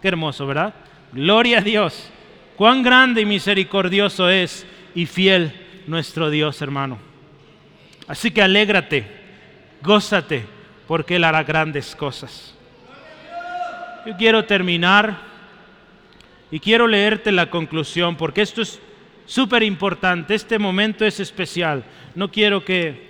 Qué 0.00 0.08
hermoso, 0.08 0.46
¿verdad? 0.46 0.74
Gloria 1.12 1.58
a 1.58 1.62
Dios. 1.62 2.10
Cuán 2.56 2.82
grande 2.82 3.20
y 3.20 3.26
misericordioso 3.26 4.28
es 4.30 4.66
y 4.94 5.06
fiel 5.06 5.52
nuestro 5.86 6.30
Dios, 6.30 6.60
hermano. 6.62 6.98
Así 8.08 8.30
que 8.30 8.42
alégrate, 8.42 9.06
gózate, 9.82 10.46
porque 10.86 11.16
Él 11.16 11.24
hará 11.24 11.42
grandes 11.42 11.94
cosas. 11.94 12.54
Yo 14.06 14.16
quiero 14.16 14.44
terminar 14.44 15.18
y 16.50 16.60
quiero 16.60 16.86
leerte 16.86 17.32
la 17.32 17.50
conclusión 17.50 18.16
porque 18.16 18.42
esto 18.42 18.62
es 18.62 18.80
súper 19.26 19.62
importante, 19.64 20.34
este 20.34 20.58
momento 20.58 21.04
es 21.04 21.18
especial. 21.20 21.84
No 22.14 22.30
quiero 22.30 22.64
que, 22.64 23.05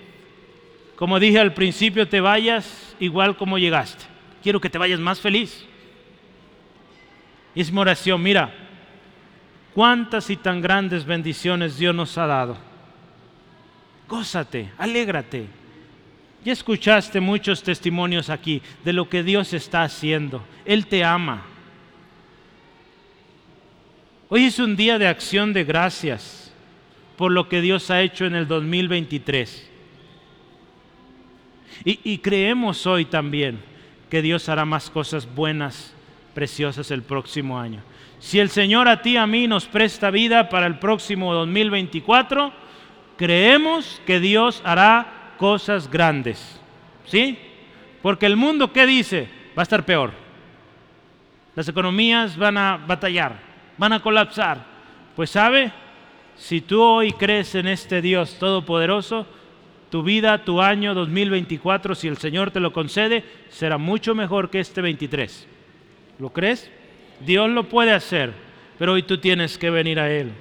como 0.97 1.21
dije 1.21 1.39
al 1.39 1.53
principio, 1.53 2.09
te 2.09 2.21
vayas 2.21 2.97
igual 2.99 3.37
como 3.37 3.59
llegaste. 3.59 4.05
Quiero 4.43 4.61
que 4.61 4.71
te 4.71 4.79
vayas 4.79 4.99
más 4.99 5.21
feliz. 5.21 5.65
Es 7.55 7.71
mi 7.71 7.79
oración, 7.79 8.23
mira, 8.23 8.53
cuántas 9.75 10.31
y 10.31 10.37
tan 10.37 10.61
grandes 10.61 11.05
bendiciones 11.05 11.79
Dios 11.79 11.95
nos 11.95 12.17
ha 12.17 12.27
dado. 12.27 12.57
Gózate, 14.09 14.73
alégrate. 14.79 15.47
Ya 16.45 16.53
escuchaste 16.53 17.21
muchos 17.21 17.63
testimonios 17.63 18.31
aquí 18.31 18.63
de 18.85 18.93
lo 18.93 19.09
que 19.09 19.23
Dios 19.23 19.53
está 19.53 19.83
haciendo. 19.83 20.45
Él 20.65 20.87
te 20.87 21.05
ama. 21.05 21.45
Hoy 24.29 24.45
es 24.45 24.59
un 24.59 24.77
día 24.77 24.99
de 24.99 25.09
acción 25.09 25.53
de 25.53 25.65
gracias 25.65 26.53
por 27.17 27.33
lo 27.33 27.49
que 27.49 27.61
Dios 27.61 27.91
ha 27.91 28.01
hecho 28.01 28.27
en 28.27 28.35
el 28.35 28.47
2023. 28.47 29.76
Y, 31.85 32.19
creemos 32.19 32.87
hoy 32.87 33.05
también 33.05 33.61
que 34.11 34.23
Dios 34.23 34.49
hará 34.49 34.65
más 34.65 34.91
cosas 34.91 35.29
buenas, 35.35 35.95
preciosas 36.35 36.91
el 36.91 37.03
próximo 37.03 37.59
año. 37.59 37.81
Si 38.19 38.39
el 38.39 38.51
Señor 38.51 38.89
a 38.89 39.03
ti 39.03 39.17
a 39.17 39.27
mí 39.27 39.47
nos 39.47 39.67
presta 39.67 40.11
vida 40.11 40.49
para 40.49 40.67
el 40.67 40.79
próximo 40.79 41.35
2024, 41.35 42.53
creemos 43.17 44.01
que 44.07 44.21
Dios 44.21 44.63
hará 44.65 45.35
cosas 45.39 45.91
grandes. 45.91 46.61
¿Sí? 47.05 47.39
Porque 48.03 48.27
el 48.27 48.37
mundo, 48.37 48.73
¿qué 48.73 48.87
dice? 48.87 49.29
Va 49.57 49.63
a 49.63 49.65
estar 49.65 49.85
peor. 49.85 50.13
Las 51.55 51.69
economías 51.69 52.37
van 52.37 52.59
a 52.59 52.77
batallar 52.77 53.47
van 53.79 53.93
a 53.93 54.01
colapsar. 54.01 54.59
Pues 55.15 55.31
sabe, 55.31 55.73
si 56.37 56.61
tú 56.61 56.83
hoy 56.83 57.13
crees 57.13 57.55
en 57.55 57.69
este 57.69 58.03
Dios 58.03 58.39
todopoderoso, 58.39 59.27
tu 59.97 60.03
vida, 60.03 60.45
tu 60.45 60.61
año 60.61 60.93
2024, 60.93 61.95
si 61.95 62.07
el 62.07 62.19
Señor 62.19 62.51
te 62.51 62.61
lo 62.61 62.71
concede, 62.71 63.25
será 63.49 63.79
mucho 63.79 64.15
mejor 64.15 64.51
que 64.51 64.61
este 64.61 64.83
23. 64.83 65.47
¿Lo 66.19 66.29
crees? 66.35 66.71
Dios 67.21 67.49
lo 67.49 67.67
puede 67.67 67.93
hacer, 67.93 68.35
pero 68.79 68.93
hoy 68.93 69.05
tú 69.05 69.17
tienes 69.17 69.57
que 69.57 69.71
venir 69.71 69.99
a 69.99 70.11
Él. 70.13 70.33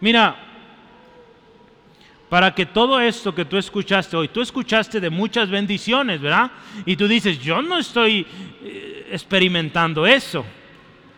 Mira, 0.00 0.34
para 2.30 2.54
que 2.54 2.64
todo 2.64 2.98
esto 3.02 3.34
que 3.34 3.44
tú 3.44 3.58
escuchaste 3.58 4.16
hoy, 4.16 4.28
tú 4.28 4.40
escuchaste 4.40 4.98
de 4.98 5.10
muchas 5.10 5.50
bendiciones, 5.50 6.18
¿verdad? 6.18 6.50
Y 6.86 6.96
tú 6.96 7.06
dices, 7.06 7.38
yo 7.38 7.60
no 7.60 7.76
estoy 7.76 8.26
eh, 8.62 9.08
experimentando 9.12 10.06
eso. 10.06 10.42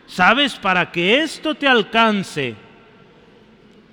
Sabes, 0.05 0.55
para 0.55 0.91
que 0.91 1.21
esto 1.21 1.55
te 1.55 1.65
alcance, 1.65 2.55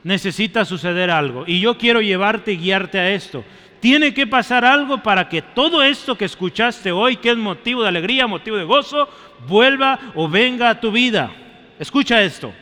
necesita 0.07 0.65
suceder 0.65 1.11
algo. 1.11 1.43
Y 1.49 1.59
yo 1.59 1.77
quiero 1.77 2.01
llevarte 2.01 2.53
y 2.53 2.59
guiarte 2.59 2.97
a 2.97 3.11
esto. 3.11 3.45
Tiene 3.81 4.15
que 4.15 4.25
pasar 4.25 4.65
algo 4.65 5.03
para 5.03 5.29
que 5.29 5.43
todo 5.43 5.83
esto 5.83 6.17
que 6.17 6.27
escuchaste 6.27 6.93
hoy, 6.93 7.17
que 7.17 7.31
es 7.31 7.37
motivo 7.37 7.83
de 7.83 7.89
alegría, 7.89 8.29
motivo 8.29 8.57
de 8.57 8.63
gozo, 8.63 9.09
vuelva 9.49 9.99
o 10.15 10.29
venga 10.29 10.71
a 10.71 10.81
tu 10.81 10.93
vida. 10.93 11.33
Escucha 11.81 12.23
esto. 12.23 12.53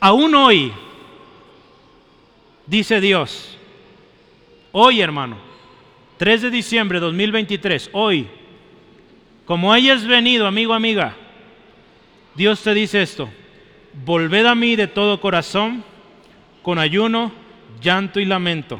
Aún 0.00 0.34
hoy, 0.34 0.72
dice 2.64 3.02
Dios, 3.02 3.58
hoy 4.72 5.02
hermano, 5.02 5.36
3 6.16 6.40
de 6.40 6.50
diciembre 6.50 7.00
de 7.00 7.04
2023, 7.04 7.90
hoy, 7.92 8.28
como 9.44 9.74
hayas 9.74 10.06
venido, 10.06 10.46
amigo, 10.46 10.72
amiga, 10.72 11.14
Dios 12.34 12.62
te 12.62 12.72
dice 12.72 13.02
esto, 13.02 13.28
volved 14.04 14.46
a 14.46 14.54
mí 14.54 14.76
de 14.76 14.86
todo 14.86 15.20
corazón, 15.20 15.84
con 16.62 16.78
ayuno, 16.78 17.32
llanto 17.80 18.20
y 18.20 18.24
lamento. 18.24 18.78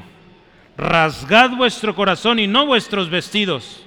Rasgad 0.77 1.51
vuestro 1.57 1.95
corazón 1.95 2.39
y 2.39 2.47
no 2.47 2.67
vuestros 2.67 3.11
vestidos. 3.11 3.85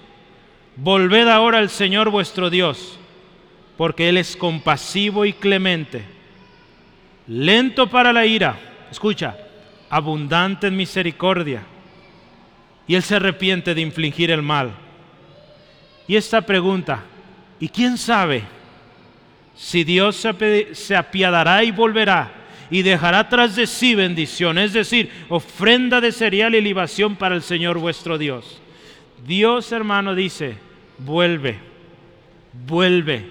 Volved 0.75 1.27
ahora 1.27 1.59
al 1.59 1.69
Señor 1.69 2.09
vuestro 2.09 2.49
Dios, 2.49 2.99
porque 3.77 4.09
Él 4.09 4.17
es 4.17 4.35
compasivo 4.35 5.25
y 5.25 5.33
clemente, 5.33 6.03
lento 7.27 7.89
para 7.89 8.11
la 8.11 8.25
ira, 8.25 8.57
escucha, 8.91 9.37
abundante 9.89 10.67
en 10.67 10.75
misericordia, 10.75 11.63
y 12.87 12.95
Él 12.95 13.03
se 13.03 13.15
arrepiente 13.15 13.75
de 13.75 13.81
infligir 13.81 14.31
el 14.31 14.41
mal 14.41 14.73
y 16.07 16.15
esta 16.15 16.41
pregunta, 16.41 17.03
¿y 17.59 17.69
quién 17.69 17.97
sabe 17.97 18.43
si 19.55 19.83
Dios 19.83 20.27
se 20.73 20.95
apiadará 20.95 21.63
y 21.63 21.71
volverá 21.71 22.31
y 22.69 22.81
dejará 22.81 23.29
tras 23.29 23.55
de 23.55 23.67
sí 23.67 23.95
bendición, 23.95 24.57
es 24.57 24.73
decir, 24.73 25.11
ofrenda 25.29 26.01
de 26.01 26.11
cereal 26.11 26.55
y 26.55 26.61
libación 26.61 27.15
para 27.15 27.35
el 27.35 27.41
Señor 27.41 27.77
vuestro 27.77 28.17
Dios? 28.17 28.61
Dios, 29.25 29.71
hermano, 29.71 30.15
dice, 30.15 30.55
vuelve, 30.97 31.57
vuelve, 32.65 33.27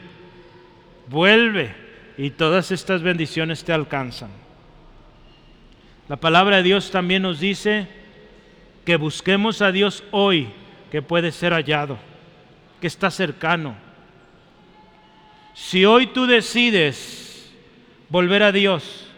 vuelve, 1.08 1.74
y 2.16 2.30
todas 2.30 2.70
estas 2.70 3.02
bendiciones 3.02 3.64
te 3.64 3.72
alcanzan. 3.72 4.30
La 6.08 6.16
palabra 6.16 6.58
de 6.58 6.62
Dios 6.62 6.90
también 6.90 7.22
nos 7.22 7.40
dice 7.40 7.88
que 8.84 8.96
busquemos 8.96 9.62
a 9.62 9.72
Dios 9.72 10.04
hoy, 10.10 10.48
que 10.90 11.02
puede 11.02 11.32
ser 11.32 11.52
hallado 11.52 11.98
que 12.82 12.88
está 12.88 13.12
cercano. 13.12 13.76
Si 15.54 15.84
hoy 15.84 16.08
tú 16.08 16.26
decides 16.26 17.52
volver 18.08 18.42
a 18.42 18.52
Dios, 18.52 19.08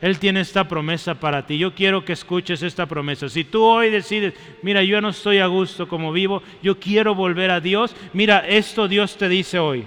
Él 0.00 0.18
tiene 0.18 0.40
esta 0.40 0.66
promesa 0.66 1.14
para 1.14 1.46
ti. 1.46 1.58
Yo 1.58 1.74
quiero 1.74 2.04
que 2.04 2.12
escuches 2.14 2.62
esta 2.62 2.86
promesa. 2.86 3.28
Si 3.28 3.44
tú 3.44 3.62
hoy 3.62 3.90
decides, 3.90 4.34
mira, 4.62 4.82
yo 4.82 5.00
no 5.00 5.10
estoy 5.10 5.38
a 5.38 5.46
gusto 5.46 5.88
como 5.88 6.12
vivo, 6.12 6.42
yo 6.62 6.78
quiero 6.78 7.14
volver 7.14 7.50
a 7.50 7.60
Dios, 7.60 7.94
mira, 8.12 8.46
esto 8.46 8.88
Dios 8.88 9.16
te 9.16 9.28
dice 9.28 9.58
hoy. 9.58 9.84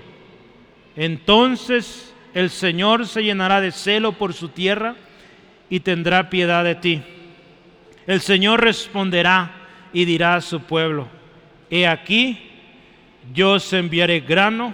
Entonces 0.95 2.13
el 2.33 2.49
Señor 2.49 3.07
se 3.07 3.23
llenará 3.23 3.61
de 3.61 3.71
celo 3.71 4.13
por 4.13 4.33
su 4.33 4.49
tierra 4.49 4.95
y 5.69 5.79
tendrá 5.79 6.29
piedad 6.29 6.63
de 6.63 6.75
ti. 6.75 7.01
El 8.05 8.21
Señor 8.21 8.61
responderá 8.61 9.51
y 9.91 10.05
dirá 10.05 10.35
a 10.35 10.41
su 10.41 10.61
pueblo, 10.61 11.07
he 11.69 11.87
aquí, 11.87 12.39
yo 13.33 13.53
os 13.53 13.73
enviaré 13.73 14.19
grano, 14.19 14.73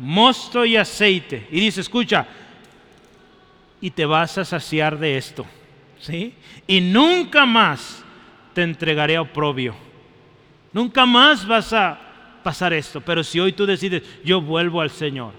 mosto 0.00 0.64
y 0.64 0.76
aceite. 0.76 1.46
Y 1.52 1.60
dice, 1.60 1.82
escucha, 1.82 2.26
y 3.80 3.90
te 3.90 4.04
vas 4.04 4.38
a 4.38 4.44
saciar 4.44 4.98
de 4.98 5.16
esto. 5.16 5.46
¿Sí? 6.00 6.34
Y 6.66 6.80
nunca 6.80 7.44
más 7.44 8.02
te 8.54 8.62
entregaré 8.62 9.16
a 9.16 9.22
oprobio. 9.22 9.74
Nunca 10.72 11.04
más 11.04 11.46
vas 11.46 11.72
a 11.72 12.00
pasar 12.42 12.72
esto. 12.72 13.00
Pero 13.00 13.22
si 13.22 13.38
hoy 13.38 13.52
tú 13.52 13.66
decides, 13.66 14.02
yo 14.24 14.40
vuelvo 14.40 14.80
al 14.80 14.90
Señor. 14.90 15.32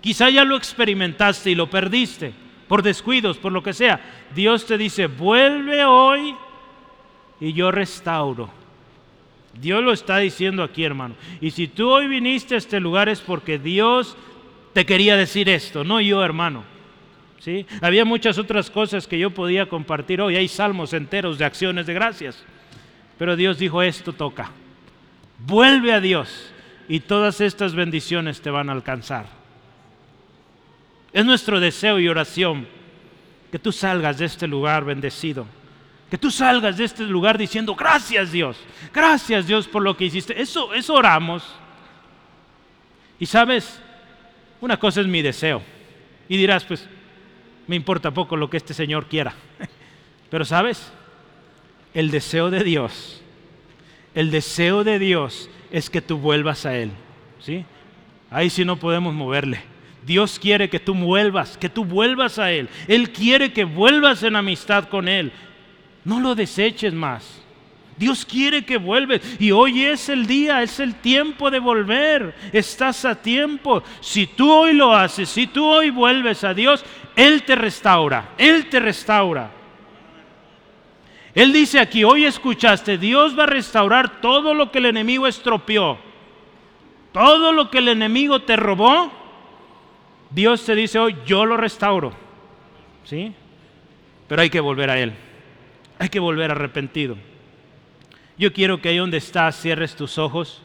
Quizá 0.00 0.30
ya 0.30 0.44
lo 0.44 0.56
experimentaste 0.56 1.50
y 1.50 1.54
lo 1.54 1.68
perdiste 1.68 2.32
por 2.68 2.82
descuidos, 2.82 3.36
por 3.36 3.52
lo 3.52 3.62
que 3.62 3.72
sea. 3.72 4.00
Dios 4.34 4.66
te 4.66 4.78
dice, 4.78 5.06
vuelve 5.06 5.84
hoy 5.84 6.34
y 7.40 7.52
yo 7.52 7.70
restauro. 7.70 8.50
Dios 9.60 9.82
lo 9.82 9.92
está 9.92 10.18
diciendo 10.18 10.62
aquí, 10.62 10.84
hermano. 10.84 11.14
Y 11.40 11.50
si 11.50 11.68
tú 11.68 11.88
hoy 11.88 12.06
viniste 12.06 12.54
a 12.54 12.58
este 12.58 12.80
lugar 12.80 13.08
es 13.08 13.20
porque 13.20 13.58
Dios 13.58 14.16
te 14.72 14.84
quería 14.84 15.16
decir 15.16 15.48
esto, 15.48 15.84
no 15.84 16.00
yo, 16.00 16.22
hermano. 16.22 16.64
¿Sí? 17.38 17.64
Había 17.80 18.04
muchas 18.04 18.38
otras 18.38 18.70
cosas 18.70 19.06
que 19.06 19.18
yo 19.18 19.30
podía 19.30 19.68
compartir 19.68 20.20
hoy. 20.20 20.36
Hay 20.36 20.48
salmos 20.48 20.92
enteros 20.92 21.38
de 21.38 21.44
acciones 21.44 21.86
de 21.86 21.94
gracias. 21.94 22.44
Pero 23.18 23.36
Dios 23.36 23.58
dijo, 23.58 23.82
esto 23.82 24.12
toca. 24.12 24.50
Vuelve 25.38 25.92
a 25.92 26.00
Dios 26.00 26.52
y 26.88 27.00
todas 27.00 27.40
estas 27.40 27.74
bendiciones 27.74 28.40
te 28.40 28.50
van 28.50 28.68
a 28.68 28.72
alcanzar. 28.72 29.26
Es 31.12 31.24
nuestro 31.24 31.60
deseo 31.60 31.98
y 31.98 32.08
oración 32.08 32.66
que 33.50 33.58
tú 33.58 33.72
salgas 33.72 34.18
de 34.18 34.26
este 34.26 34.46
lugar 34.46 34.84
bendecido. 34.84 35.46
Que 36.10 36.18
tú 36.18 36.30
salgas 36.30 36.76
de 36.76 36.84
este 36.84 37.02
lugar 37.04 37.36
diciendo, 37.36 37.74
gracias 37.74 38.30
Dios, 38.30 38.56
gracias 38.94 39.46
Dios 39.46 39.66
por 39.66 39.82
lo 39.82 39.96
que 39.96 40.04
hiciste. 40.04 40.40
Eso, 40.40 40.72
eso 40.72 40.94
oramos. 40.94 41.42
Y 43.18 43.26
sabes, 43.26 43.80
una 44.60 44.78
cosa 44.78 45.00
es 45.00 45.06
mi 45.06 45.22
deseo. 45.22 45.62
Y 46.28 46.36
dirás, 46.36 46.64
pues, 46.64 46.88
me 47.66 47.76
importa 47.76 48.12
poco 48.12 48.36
lo 48.36 48.48
que 48.48 48.56
este 48.56 48.74
Señor 48.74 49.06
quiera. 49.06 49.34
Pero 50.30 50.44
sabes, 50.44 50.92
el 51.94 52.10
deseo 52.10 52.50
de 52.50 52.62
Dios, 52.62 53.22
el 54.14 54.30
deseo 54.30 54.84
de 54.84 54.98
Dios 54.98 55.50
es 55.70 55.90
que 55.90 56.00
tú 56.00 56.18
vuelvas 56.18 56.66
a 56.66 56.76
Él. 56.76 56.90
¿sí? 57.40 57.64
Ahí 58.30 58.50
sí 58.50 58.64
no 58.64 58.76
podemos 58.76 59.14
moverle. 59.14 59.60
Dios 60.04 60.38
quiere 60.38 60.70
que 60.70 60.78
tú 60.78 60.94
vuelvas, 60.94 61.56
que 61.56 61.68
tú 61.68 61.84
vuelvas 61.84 62.38
a 62.38 62.52
Él. 62.52 62.68
Él 62.86 63.10
quiere 63.10 63.52
que 63.52 63.64
vuelvas 63.64 64.22
en 64.22 64.36
amistad 64.36 64.88
con 64.88 65.08
Él. 65.08 65.32
No 66.06 66.20
lo 66.20 66.36
deseches 66.36 66.94
más. 66.94 67.42
Dios 67.96 68.24
quiere 68.24 68.64
que 68.64 68.76
vuelves 68.76 69.20
y 69.40 69.50
hoy 69.50 69.84
es 69.84 70.08
el 70.08 70.24
día, 70.28 70.62
es 70.62 70.78
el 70.78 70.94
tiempo 70.94 71.50
de 71.50 71.58
volver. 71.58 72.32
Estás 72.52 73.04
a 73.04 73.20
tiempo. 73.20 73.82
Si 74.00 74.28
tú 74.28 74.48
hoy 74.48 74.72
lo 74.72 74.94
haces, 74.94 75.28
si 75.28 75.48
tú 75.48 75.66
hoy 75.66 75.90
vuelves 75.90 76.44
a 76.44 76.54
Dios, 76.54 76.84
Él 77.16 77.42
te 77.42 77.56
restaura, 77.56 78.30
Él 78.38 78.68
te 78.68 78.78
restaura. 78.78 79.50
Él 81.34 81.52
dice 81.52 81.80
aquí, 81.80 82.04
hoy 82.04 82.24
escuchaste, 82.24 82.98
Dios 82.98 83.36
va 83.36 83.42
a 83.42 83.48
restaurar 83.48 84.20
todo 84.20 84.54
lo 84.54 84.70
que 84.70 84.78
el 84.78 84.86
enemigo 84.86 85.26
estropeó. 85.26 85.98
Todo 87.10 87.52
lo 87.52 87.68
que 87.68 87.78
el 87.78 87.88
enemigo 87.88 88.42
te 88.42 88.54
robó, 88.54 89.10
Dios 90.30 90.64
te 90.64 90.76
dice 90.76 91.00
hoy, 91.00 91.16
yo 91.26 91.44
lo 91.44 91.56
restauro. 91.56 92.12
¿Sí? 93.02 93.34
Pero 94.28 94.42
hay 94.42 94.50
que 94.50 94.60
volver 94.60 94.90
a 94.90 95.00
Él. 95.00 95.25
Hay 95.98 96.08
que 96.08 96.20
volver 96.20 96.50
arrepentido. 96.50 97.16
Yo 98.38 98.52
quiero 98.52 98.80
que 98.80 98.90
ahí 98.90 98.98
donde 98.98 99.16
estás 99.16 99.60
cierres 99.60 99.96
tus 99.96 100.18
ojos. 100.18 100.60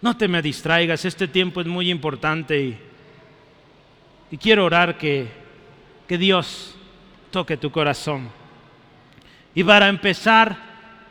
No 0.00 0.16
te 0.16 0.28
me 0.28 0.42
distraigas, 0.42 1.04
este 1.04 1.28
tiempo 1.28 1.60
es 1.60 1.66
muy 1.66 1.90
importante 1.90 2.60
y, 2.60 2.78
y 4.30 4.36
quiero 4.38 4.64
orar 4.64 4.96
que, 4.96 5.28
que 6.06 6.18
Dios 6.18 6.76
toque 7.30 7.56
tu 7.56 7.70
corazón. 7.70 8.30
Y 9.54 9.64
para 9.64 9.88
empezar, 9.88 10.56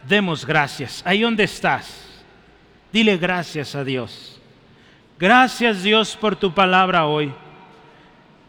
demos 0.07 0.45
gracias. 0.45 1.01
Ahí 1.05 1.21
donde 1.21 1.43
estás, 1.43 2.23
dile 2.91 3.17
gracias 3.17 3.75
a 3.75 3.83
Dios. 3.83 4.39
Gracias 5.19 5.83
Dios 5.83 6.15
por 6.15 6.35
tu 6.35 6.53
palabra 6.53 7.05
hoy. 7.05 7.31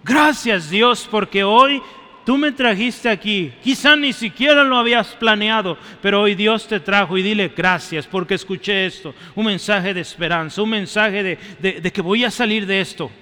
Gracias 0.03 0.71
Dios 0.71 1.09
porque 1.11 1.45
hoy 1.45 1.83
Tú 2.27 2.37
me 2.37 2.51
trajiste 2.51 3.09
aquí, 3.09 3.53
quizá 3.63 3.95
ni 3.95 4.13
siquiera 4.13 4.65
lo 4.65 4.77
habías 4.77 5.15
planeado, 5.15 5.79
pero 6.03 6.23
hoy 6.23 6.35
Dios 6.35 6.67
te 6.67 6.81
trajo 6.81 7.17
y 7.17 7.23
dile 7.23 7.53
gracias 7.57 8.05
porque 8.05 8.35
escuché 8.35 8.85
esto, 8.85 9.15
un 9.37 9.47
mensaje 9.47 9.95
de 9.95 10.01
esperanza, 10.01 10.61
un 10.61 10.71
mensaje 10.71 11.39
de, 11.61 11.93
que 11.93 12.03
voy 12.03 12.25
a 12.25 12.31
salir 12.33 12.67
de 12.67 12.81
esto. 12.81 13.13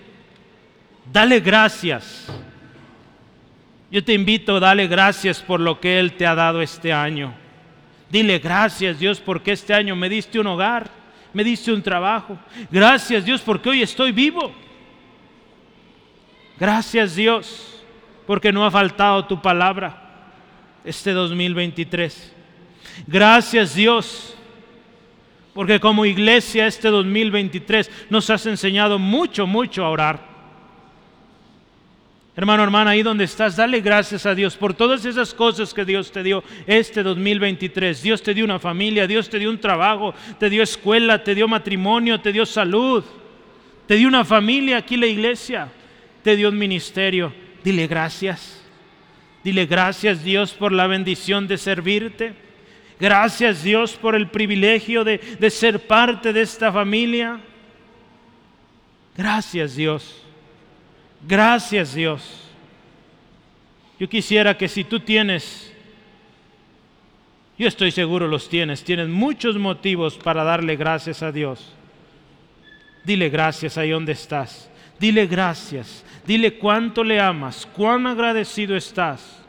Dale 1.13 1.41
gracias. 1.41 2.29
Yo 3.91 4.03
te 4.03 4.15
invito, 4.15 4.59
dale 4.59 4.87
gracias 4.87 5.43
por 5.43 5.61
lo 5.61 5.79
que 5.79 6.01
Él 6.01 6.15
te 6.15 6.27
ha 6.27 6.35
dado 6.35 6.63
este 6.63 6.91
año. 6.91 7.35
Dile 8.09 8.39
gracias 8.39 8.99
Dios 8.99 9.21
porque 9.21 9.53
este 9.53 9.75
año 9.75 9.95
me 9.95 10.09
diste 10.09 10.41
un 10.41 10.47
hogar, 10.47 10.91
me 11.35 11.45
diste 11.45 11.71
un 11.71 11.83
trabajo. 11.83 12.39
Gracias 12.71 13.23
Dios 13.23 13.43
porque 13.43 13.69
hoy 13.69 13.83
estoy 13.83 14.13
vivo. 14.13 14.51
Gracias 16.59 17.17
Dios 17.17 17.74
porque 18.27 18.53
no 18.53 18.65
ha 18.65 18.71
faltado 18.71 19.27
tu 19.27 19.41
palabra 19.41 20.05
este 20.85 21.13
2023. 21.13 22.33
Gracias 23.07 23.75
Dios, 23.75 24.37
porque 25.53 25.81
como 25.81 26.05
iglesia 26.05 26.67
este 26.67 26.89
2023 26.89 27.91
nos 28.11 28.29
has 28.31 28.47
enseñado 28.47 28.99
mucho, 28.99 29.47
mucho 29.47 29.85
a 29.85 29.91
orar. 29.91 30.35
Hermano, 32.37 32.65
hermana, 32.65 32.91
ahí 32.91 33.03
donde 33.05 33.25
estás, 33.25 33.55
dale 33.55 33.81
gracias 33.81 34.27
a 34.27 34.35
Dios 34.35 34.57
por 34.57 34.75
todas 34.75 35.05
esas 35.05 35.33
cosas 35.33 35.73
que 35.73 35.85
Dios 35.85 36.11
te 36.11 36.25
dio 36.25 36.43
este 36.67 37.05
2023. 37.05 38.03
Dios 38.03 38.23
te 38.25 38.35
dio 38.35 38.45
una 38.45 38.59
familia, 38.59 39.07
Dios 39.07 39.29
te 39.29 39.39
dio 39.39 39.49
un 39.51 39.61
trabajo, 39.61 40.13
te 40.41 40.51
dio 40.51 40.65
escuela, 40.65 41.23
te 41.23 41.37
dio 41.37 41.47
matrimonio, 41.47 42.21
te 42.21 42.33
dio 42.33 42.45
salud, 42.45 43.05
te 43.87 43.95
dio 43.95 44.09
una 44.09 44.25
familia 44.25 44.79
aquí 44.79 44.97
la 44.97 45.07
iglesia, 45.07 45.69
te 46.25 46.35
dio 46.35 46.49
un 46.49 46.59
ministerio. 46.59 47.44
Dile 47.65 47.87
gracias. 47.87 48.61
Dile 49.43 49.67
gracias 49.67 50.23
Dios 50.23 50.53
por 50.53 50.71
la 50.71 50.87
bendición 50.87 51.49
de 51.49 51.59
servirte. 51.59 52.35
Gracias 53.01 53.63
Dios 53.65 53.95
por 53.95 54.15
el 54.15 54.29
privilegio 54.29 55.03
de, 55.03 55.19
de 55.19 55.51
ser 55.51 55.87
parte 55.87 56.33
de 56.33 56.43
esta 56.43 56.71
familia. 56.71 57.41
Gracias 59.17 59.77
Dios. 59.77 60.23
Gracias 61.27 61.95
Dios. 61.95 62.43
Yo 63.99 64.09
quisiera 64.09 64.57
que 64.59 64.69
si 64.69 64.85
tú 64.85 65.01
tienes, 65.01 65.73
yo 67.57 67.67
estoy 67.67 67.91
seguro 67.93 68.29
los 68.29 68.49
tienes, 68.49 68.85
tienes 68.85 69.09
muchos 69.09 69.57
motivos 69.57 70.19
para 70.19 70.45
darle 70.45 70.77
gracias 70.77 71.23
a 71.23 71.33
Dios. 71.33 71.73
Dile 73.05 73.31
gracias 73.31 73.79
ahí 73.79 73.91
donde 73.91 74.13
estás. 74.13 74.69
Dile 75.05 75.27
gracias. 75.27 76.03
Dile 76.27 76.55
cuánto 76.55 77.05
le 77.05 77.21
amas, 77.21 77.69
cuán 77.77 78.07
agradecido 78.07 78.75
estás. 78.75 79.45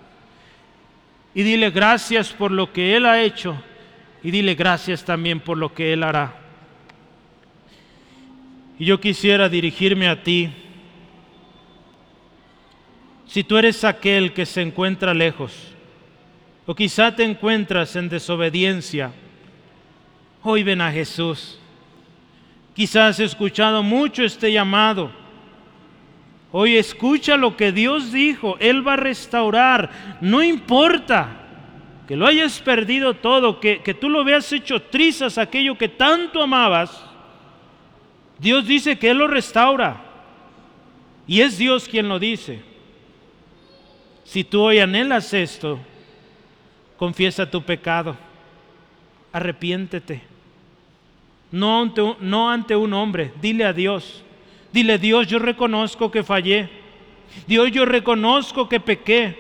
Y 1.34 1.44
dile 1.44 1.70
gracias 1.70 2.34
por 2.34 2.52
lo 2.52 2.74
que 2.74 2.94
Él 2.94 3.06
ha 3.06 3.22
hecho 3.22 3.56
y 4.22 4.32
dile 4.32 4.54
gracias 4.56 5.06
también 5.06 5.40
por 5.40 5.58
lo 5.58 5.74
que 5.74 5.94
Él 5.94 6.04
hará. 6.04 6.36
Y 8.78 8.84
yo 8.84 9.00
quisiera 9.00 9.48
dirigirme 9.48 10.10
a 10.10 10.22
ti. 10.22 10.50
Si 13.26 13.42
tú 13.46 13.56
eres 13.58 13.86
aquel 13.86 14.34
que 14.34 14.46
se 14.46 14.62
encuentra 14.62 15.14
lejos, 15.14 15.74
o 16.66 16.76
quizá 16.76 17.16
te 17.16 17.24
encuentras 17.24 17.96
en 17.96 18.10
desobediencia, 18.10 19.14
hoy 20.44 20.64
ven 20.64 20.82
a 20.82 20.92
Jesús. 20.92 21.62
Quizás 22.74 23.12
has 23.12 23.20
escuchado 23.22 23.84
mucho 23.84 24.22
este 24.22 24.52
llamado 24.52 25.24
Hoy 26.58 26.78
escucha 26.78 27.36
lo 27.36 27.58
que 27.58 27.74
Dios 27.74 28.14
dijo, 28.14 28.56
Él 28.62 28.88
va 28.88 28.94
a 28.94 28.96
restaurar, 28.96 30.18
no 30.22 30.42
importa 30.42 31.42
que 32.08 32.16
lo 32.16 32.26
hayas 32.26 32.62
perdido 32.62 33.14
todo, 33.14 33.60
que, 33.60 33.84
que 33.84 33.94
tú 33.94 34.08
lo 34.08 34.24
veas 34.24 34.50
hecho 34.54 34.82
trizas 34.82 35.38
aquello 35.38 35.78
que 35.78 35.90
tanto 35.90 36.42
amabas, 36.42 36.98
Dios 38.40 38.66
dice 38.66 38.98
que 38.98 39.10
Él 39.10 39.18
lo 39.18 39.28
restaura. 39.28 40.02
Y 41.28 41.42
es 41.42 41.58
Dios 41.58 41.90
quien 41.90 42.08
lo 42.08 42.20
dice. 42.20 42.62
Si 44.24 44.46
tú 44.46 44.62
hoy 44.62 44.80
anhelas 44.80 45.34
esto, 45.34 45.78
confiesa 46.96 47.52
tu 47.52 47.64
pecado, 47.64 48.16
arrepiéntete. 49.34 50.22
No 51.52 51.82
ante, 51.82 52.16
no 52.22 52.50
ante 52.50 52.78
un 52.78 52.94
hombre, 52.94 53.34
dile 53.42 53.66
a 53.66 53.74
Dios, 53.74 54.24
Dile, 54.76 54.98
Dios, 54.98 55.26
yo 55.28 55.40
reconozco 55.40 56.12
que 56.12 56.22
fallé. 56.22 56.68
Dios, 57.48 57.72
yo 57.72 57.86
reconozco 57.86 58.68
que 58.68 58.82
pequé, 58.82 59.34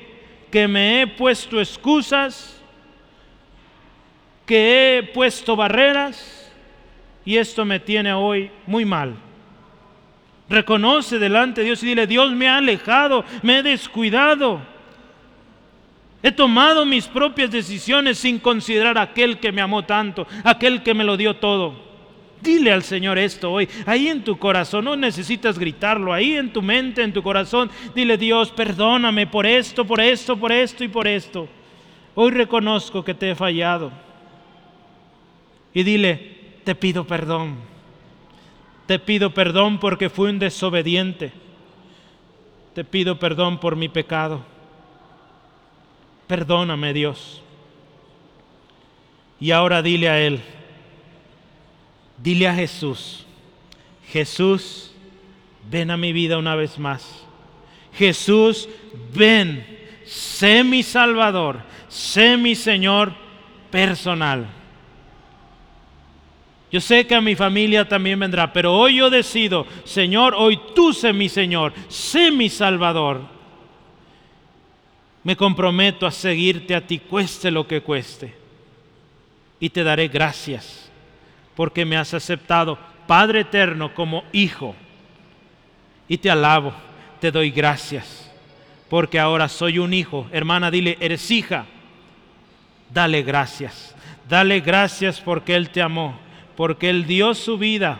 que 0.49 0.65
me 0.65 1.01
he 1.01 1.07
puesto 1.07 1.59
excusas, 1.59 2.63
que 4.45 4.97
he 4.97 5.03
puesto 5.03 5.57
barreras 5.57 6.49
y 7.25 7.35
esto 7.35 7.65
me 7.65 7.81
tiene 7.81 8.13
hoy 8.13 8.49
muy 8.65 8.85
mal. 8.85 9.17
Reconoce 10.47 11.19
delante 11.19 11.59
de 11.59 11.65
Dios 11.65 11.83
y 11.83 11.87
dile, 11.87 12.07
Dios 12.07 12.31
me 12.31 12.47
ha 12.47 12.55
alejado, 12.55 13.25
me 13.41 13.57
he 13.57 13.63
descuidado. 13.63 14.61
He 16.23 16.31
tomado 16.31 16.85
mis 16.85 17.09
propias 17.09 17.51
decisiones 17.51 18.19
sin 18.19 18.39
considerar 18.39 18.97
a 18.97 19.01
aquel 19.01 19.41
que 19.41 19.51
me 19.51 19.61
amó 19.61 19.83
tanto, 19.83 20.25
aquel 20.45 20.81
que 20.81 20.93
me 20.93 21.03
lo 21.03 21.17
dio 21.17 21.35
todo. 21.35 21.94
Dile 22.45 22.71
al 22.71 22.83
Señor 22.83 23.17
esto 23.17 23.51
hoy, 23.51 23.67
ahí 23.87 24.07
en 24.07 24.23
tu 24.23 24.37
corazón, 24.37 24.85
no 24.85 24.95
necesitas 24.95 25.57
gritarlo, 25.57 26.13
ahí 26.13 26.35
en 26.35 26.53
tu 26.53 26.61
mente, 26.61 27.01
en 27.01 27.11
tu 27.11 27.23
corazón, 27.23 27.71
dile 27.95 28.19
Dios, 28.19 28.51
perdóname 28.51 29.25
por 29.25 29.47
esto, 29.47 29.83
por 29.83 29.99
esto, 29.99 30.37
por 30.37 30.51
esto 30.51 30.83
y 30.83 30.87
por 30.87 31.07
esto. 31.07 31.47
Hoy 32.13 32.29
reconozco 32.29 33.03
que 33.03 33.15
te 33.15 33.31
he 33.31 33.35
fallado. 33.35 33.91
Y 35.73 35.81
dile, 35.81 36.35
te 36.63 36.75
pido 36.75 37.05
perdón. 37.05 37.55
Te 38.85 38.99
pido 38.99 39.33
perdón 39.33 39.79
porque 39.79 40.09
fui 40.09 40.29
un 40.29 40.37
desobediente. 40.37 41.33
Te 42.75 42.83
pido 42.83 43.17
perdón 43.17 43.59
por 43.59 43.75
mi 43.75 43.89
pecado. 43.89 44.45
Perdóname 46.27 46.93
Dios. 46.93 47.41
Y 49.39 49.51
ahora 49.51 49.81
dile 49.81 50.09
a 50.09 50.21
Él, 50.21 50.41
dile 52.17 52.47
a 52.47 52.55
Jesús, 52.55 53.25
Jesús, 54.11 54.91
ven 55.69 55.91
a 55.91 55.97
mi 55.97 56.13
vida 56.13 56.37
una 56.37 56.55
vez 56.55 56.77
más. 56.77 57.25
Jesús, 57.93 58.67
ven, 59.13 59.65
sé 60.05 60.63
mi 60.63 60.83
Salvador, 60.83 61.61
sé 61.87 62.37
mi 62.37 62.55
Señor 62.55 63.13
personal. 63.71 64.47
Yo 66.71 66.81
sé 66.81 67.07
que 67.07 67.15
a 67.15 67.21
mi 67.21 67.35
familia 67.35 67.87
también 67.87 68.19
vendrá, 68.19 68.51
pero 68.51 68.73
hoy 68.73 68.97
yo 68.97 69.09
decido, 69.09 69.65
Señor, 69.85 70.35
hoy 70.37 70.59
tú 70.75 70.91
sé 70.93 71.13
mi 71.13 71.29
Señor, 71.29 71.73
sé 71.87 72.31
mi 72.31 72.49
Salvador 72.49 73.35
me 75.25 75.35
comprometo 75.35 76.05
a 76.05 76.11
seguirte 76.11 76.75
a 76.75 76.85
ti, 76.85 76.99
cueste 76.99 77.49
lo 77.49 77.67
que 77.67 77.81
cueste. 77.81 78.31
Y 79.59 79.71
te 79.71 79.83
daré 79.83 80.07
gracias 80.07 80.84
porque 81.55 81.85
me 81.85 81.97
has 81.97 82.13
aceptado, 82.13 82.77
Padre 83.07 83.41
eterno, 83.41 83.93
como 83.93 84.23
hijo. 84.31 84.75
Y 86.07 86.17
te 86.17 86.29
alabo, 86.29 86.73
te 87.19 87.31
doy 87.31 87.51
gracias 87.51 88.25
porque 88.89 89.19
ahora 89.19 89.49
soy 89.49 89.79
un 89.79 89.93
hijo. 89.93 90.27
Hermana, 90.31 90.71
dile, 90.71 90.97
eres 90.99 91.29
hija. 91.31 91.65
Dale 92.93 93.23
gracias. 93.23 93.95
Dale 94.29 94.59
gracias 94.59 95.19
porque 95.19 95.55
Él 95.55 95.69
te 95.69 95.81
amó, 95.81 96.17
porque 96.55 96.89
Él 96.89 97.05
dio 97.05 97.33
su 97.33 97.57
vida. 97.57 97.99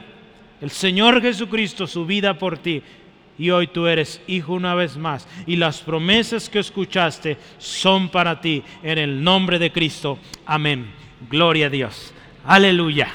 El 0.62 0.70
Señor 0.72 1.22
Jesucristo, 1.22 1.86
su 1.88 2.06
vida 2.06 2.38
por 2.38 2.58
ti 2.58 2.82
y 3.38 3.50
hoy 3.50 3.68
tú 3.68 3.88
eres 3.88 4.22
hijo 4.28 4.54
una 4.54 4.74
vez 4.74 4.96
más. 4.98 5.28
Y 5.46 5.58
las 5.58 5.82
promesas 5.82 6.50
que 6.50 6.60
escuchaste 6.60 7.38
son 7.58 8.10
para 8.10 8.40
ti 8.40 8.64
en 8.82 8.98
el 8.98 9.24
nombre 9.24 9.60
de 9.60 9.72
Cristo. 9.72 10.18
Amén. 10.46 10.88
Gloria 11.30 11.68
a 11.68 11.70
Dios. 11.70 12.14
Aleluya. 12.46 13.10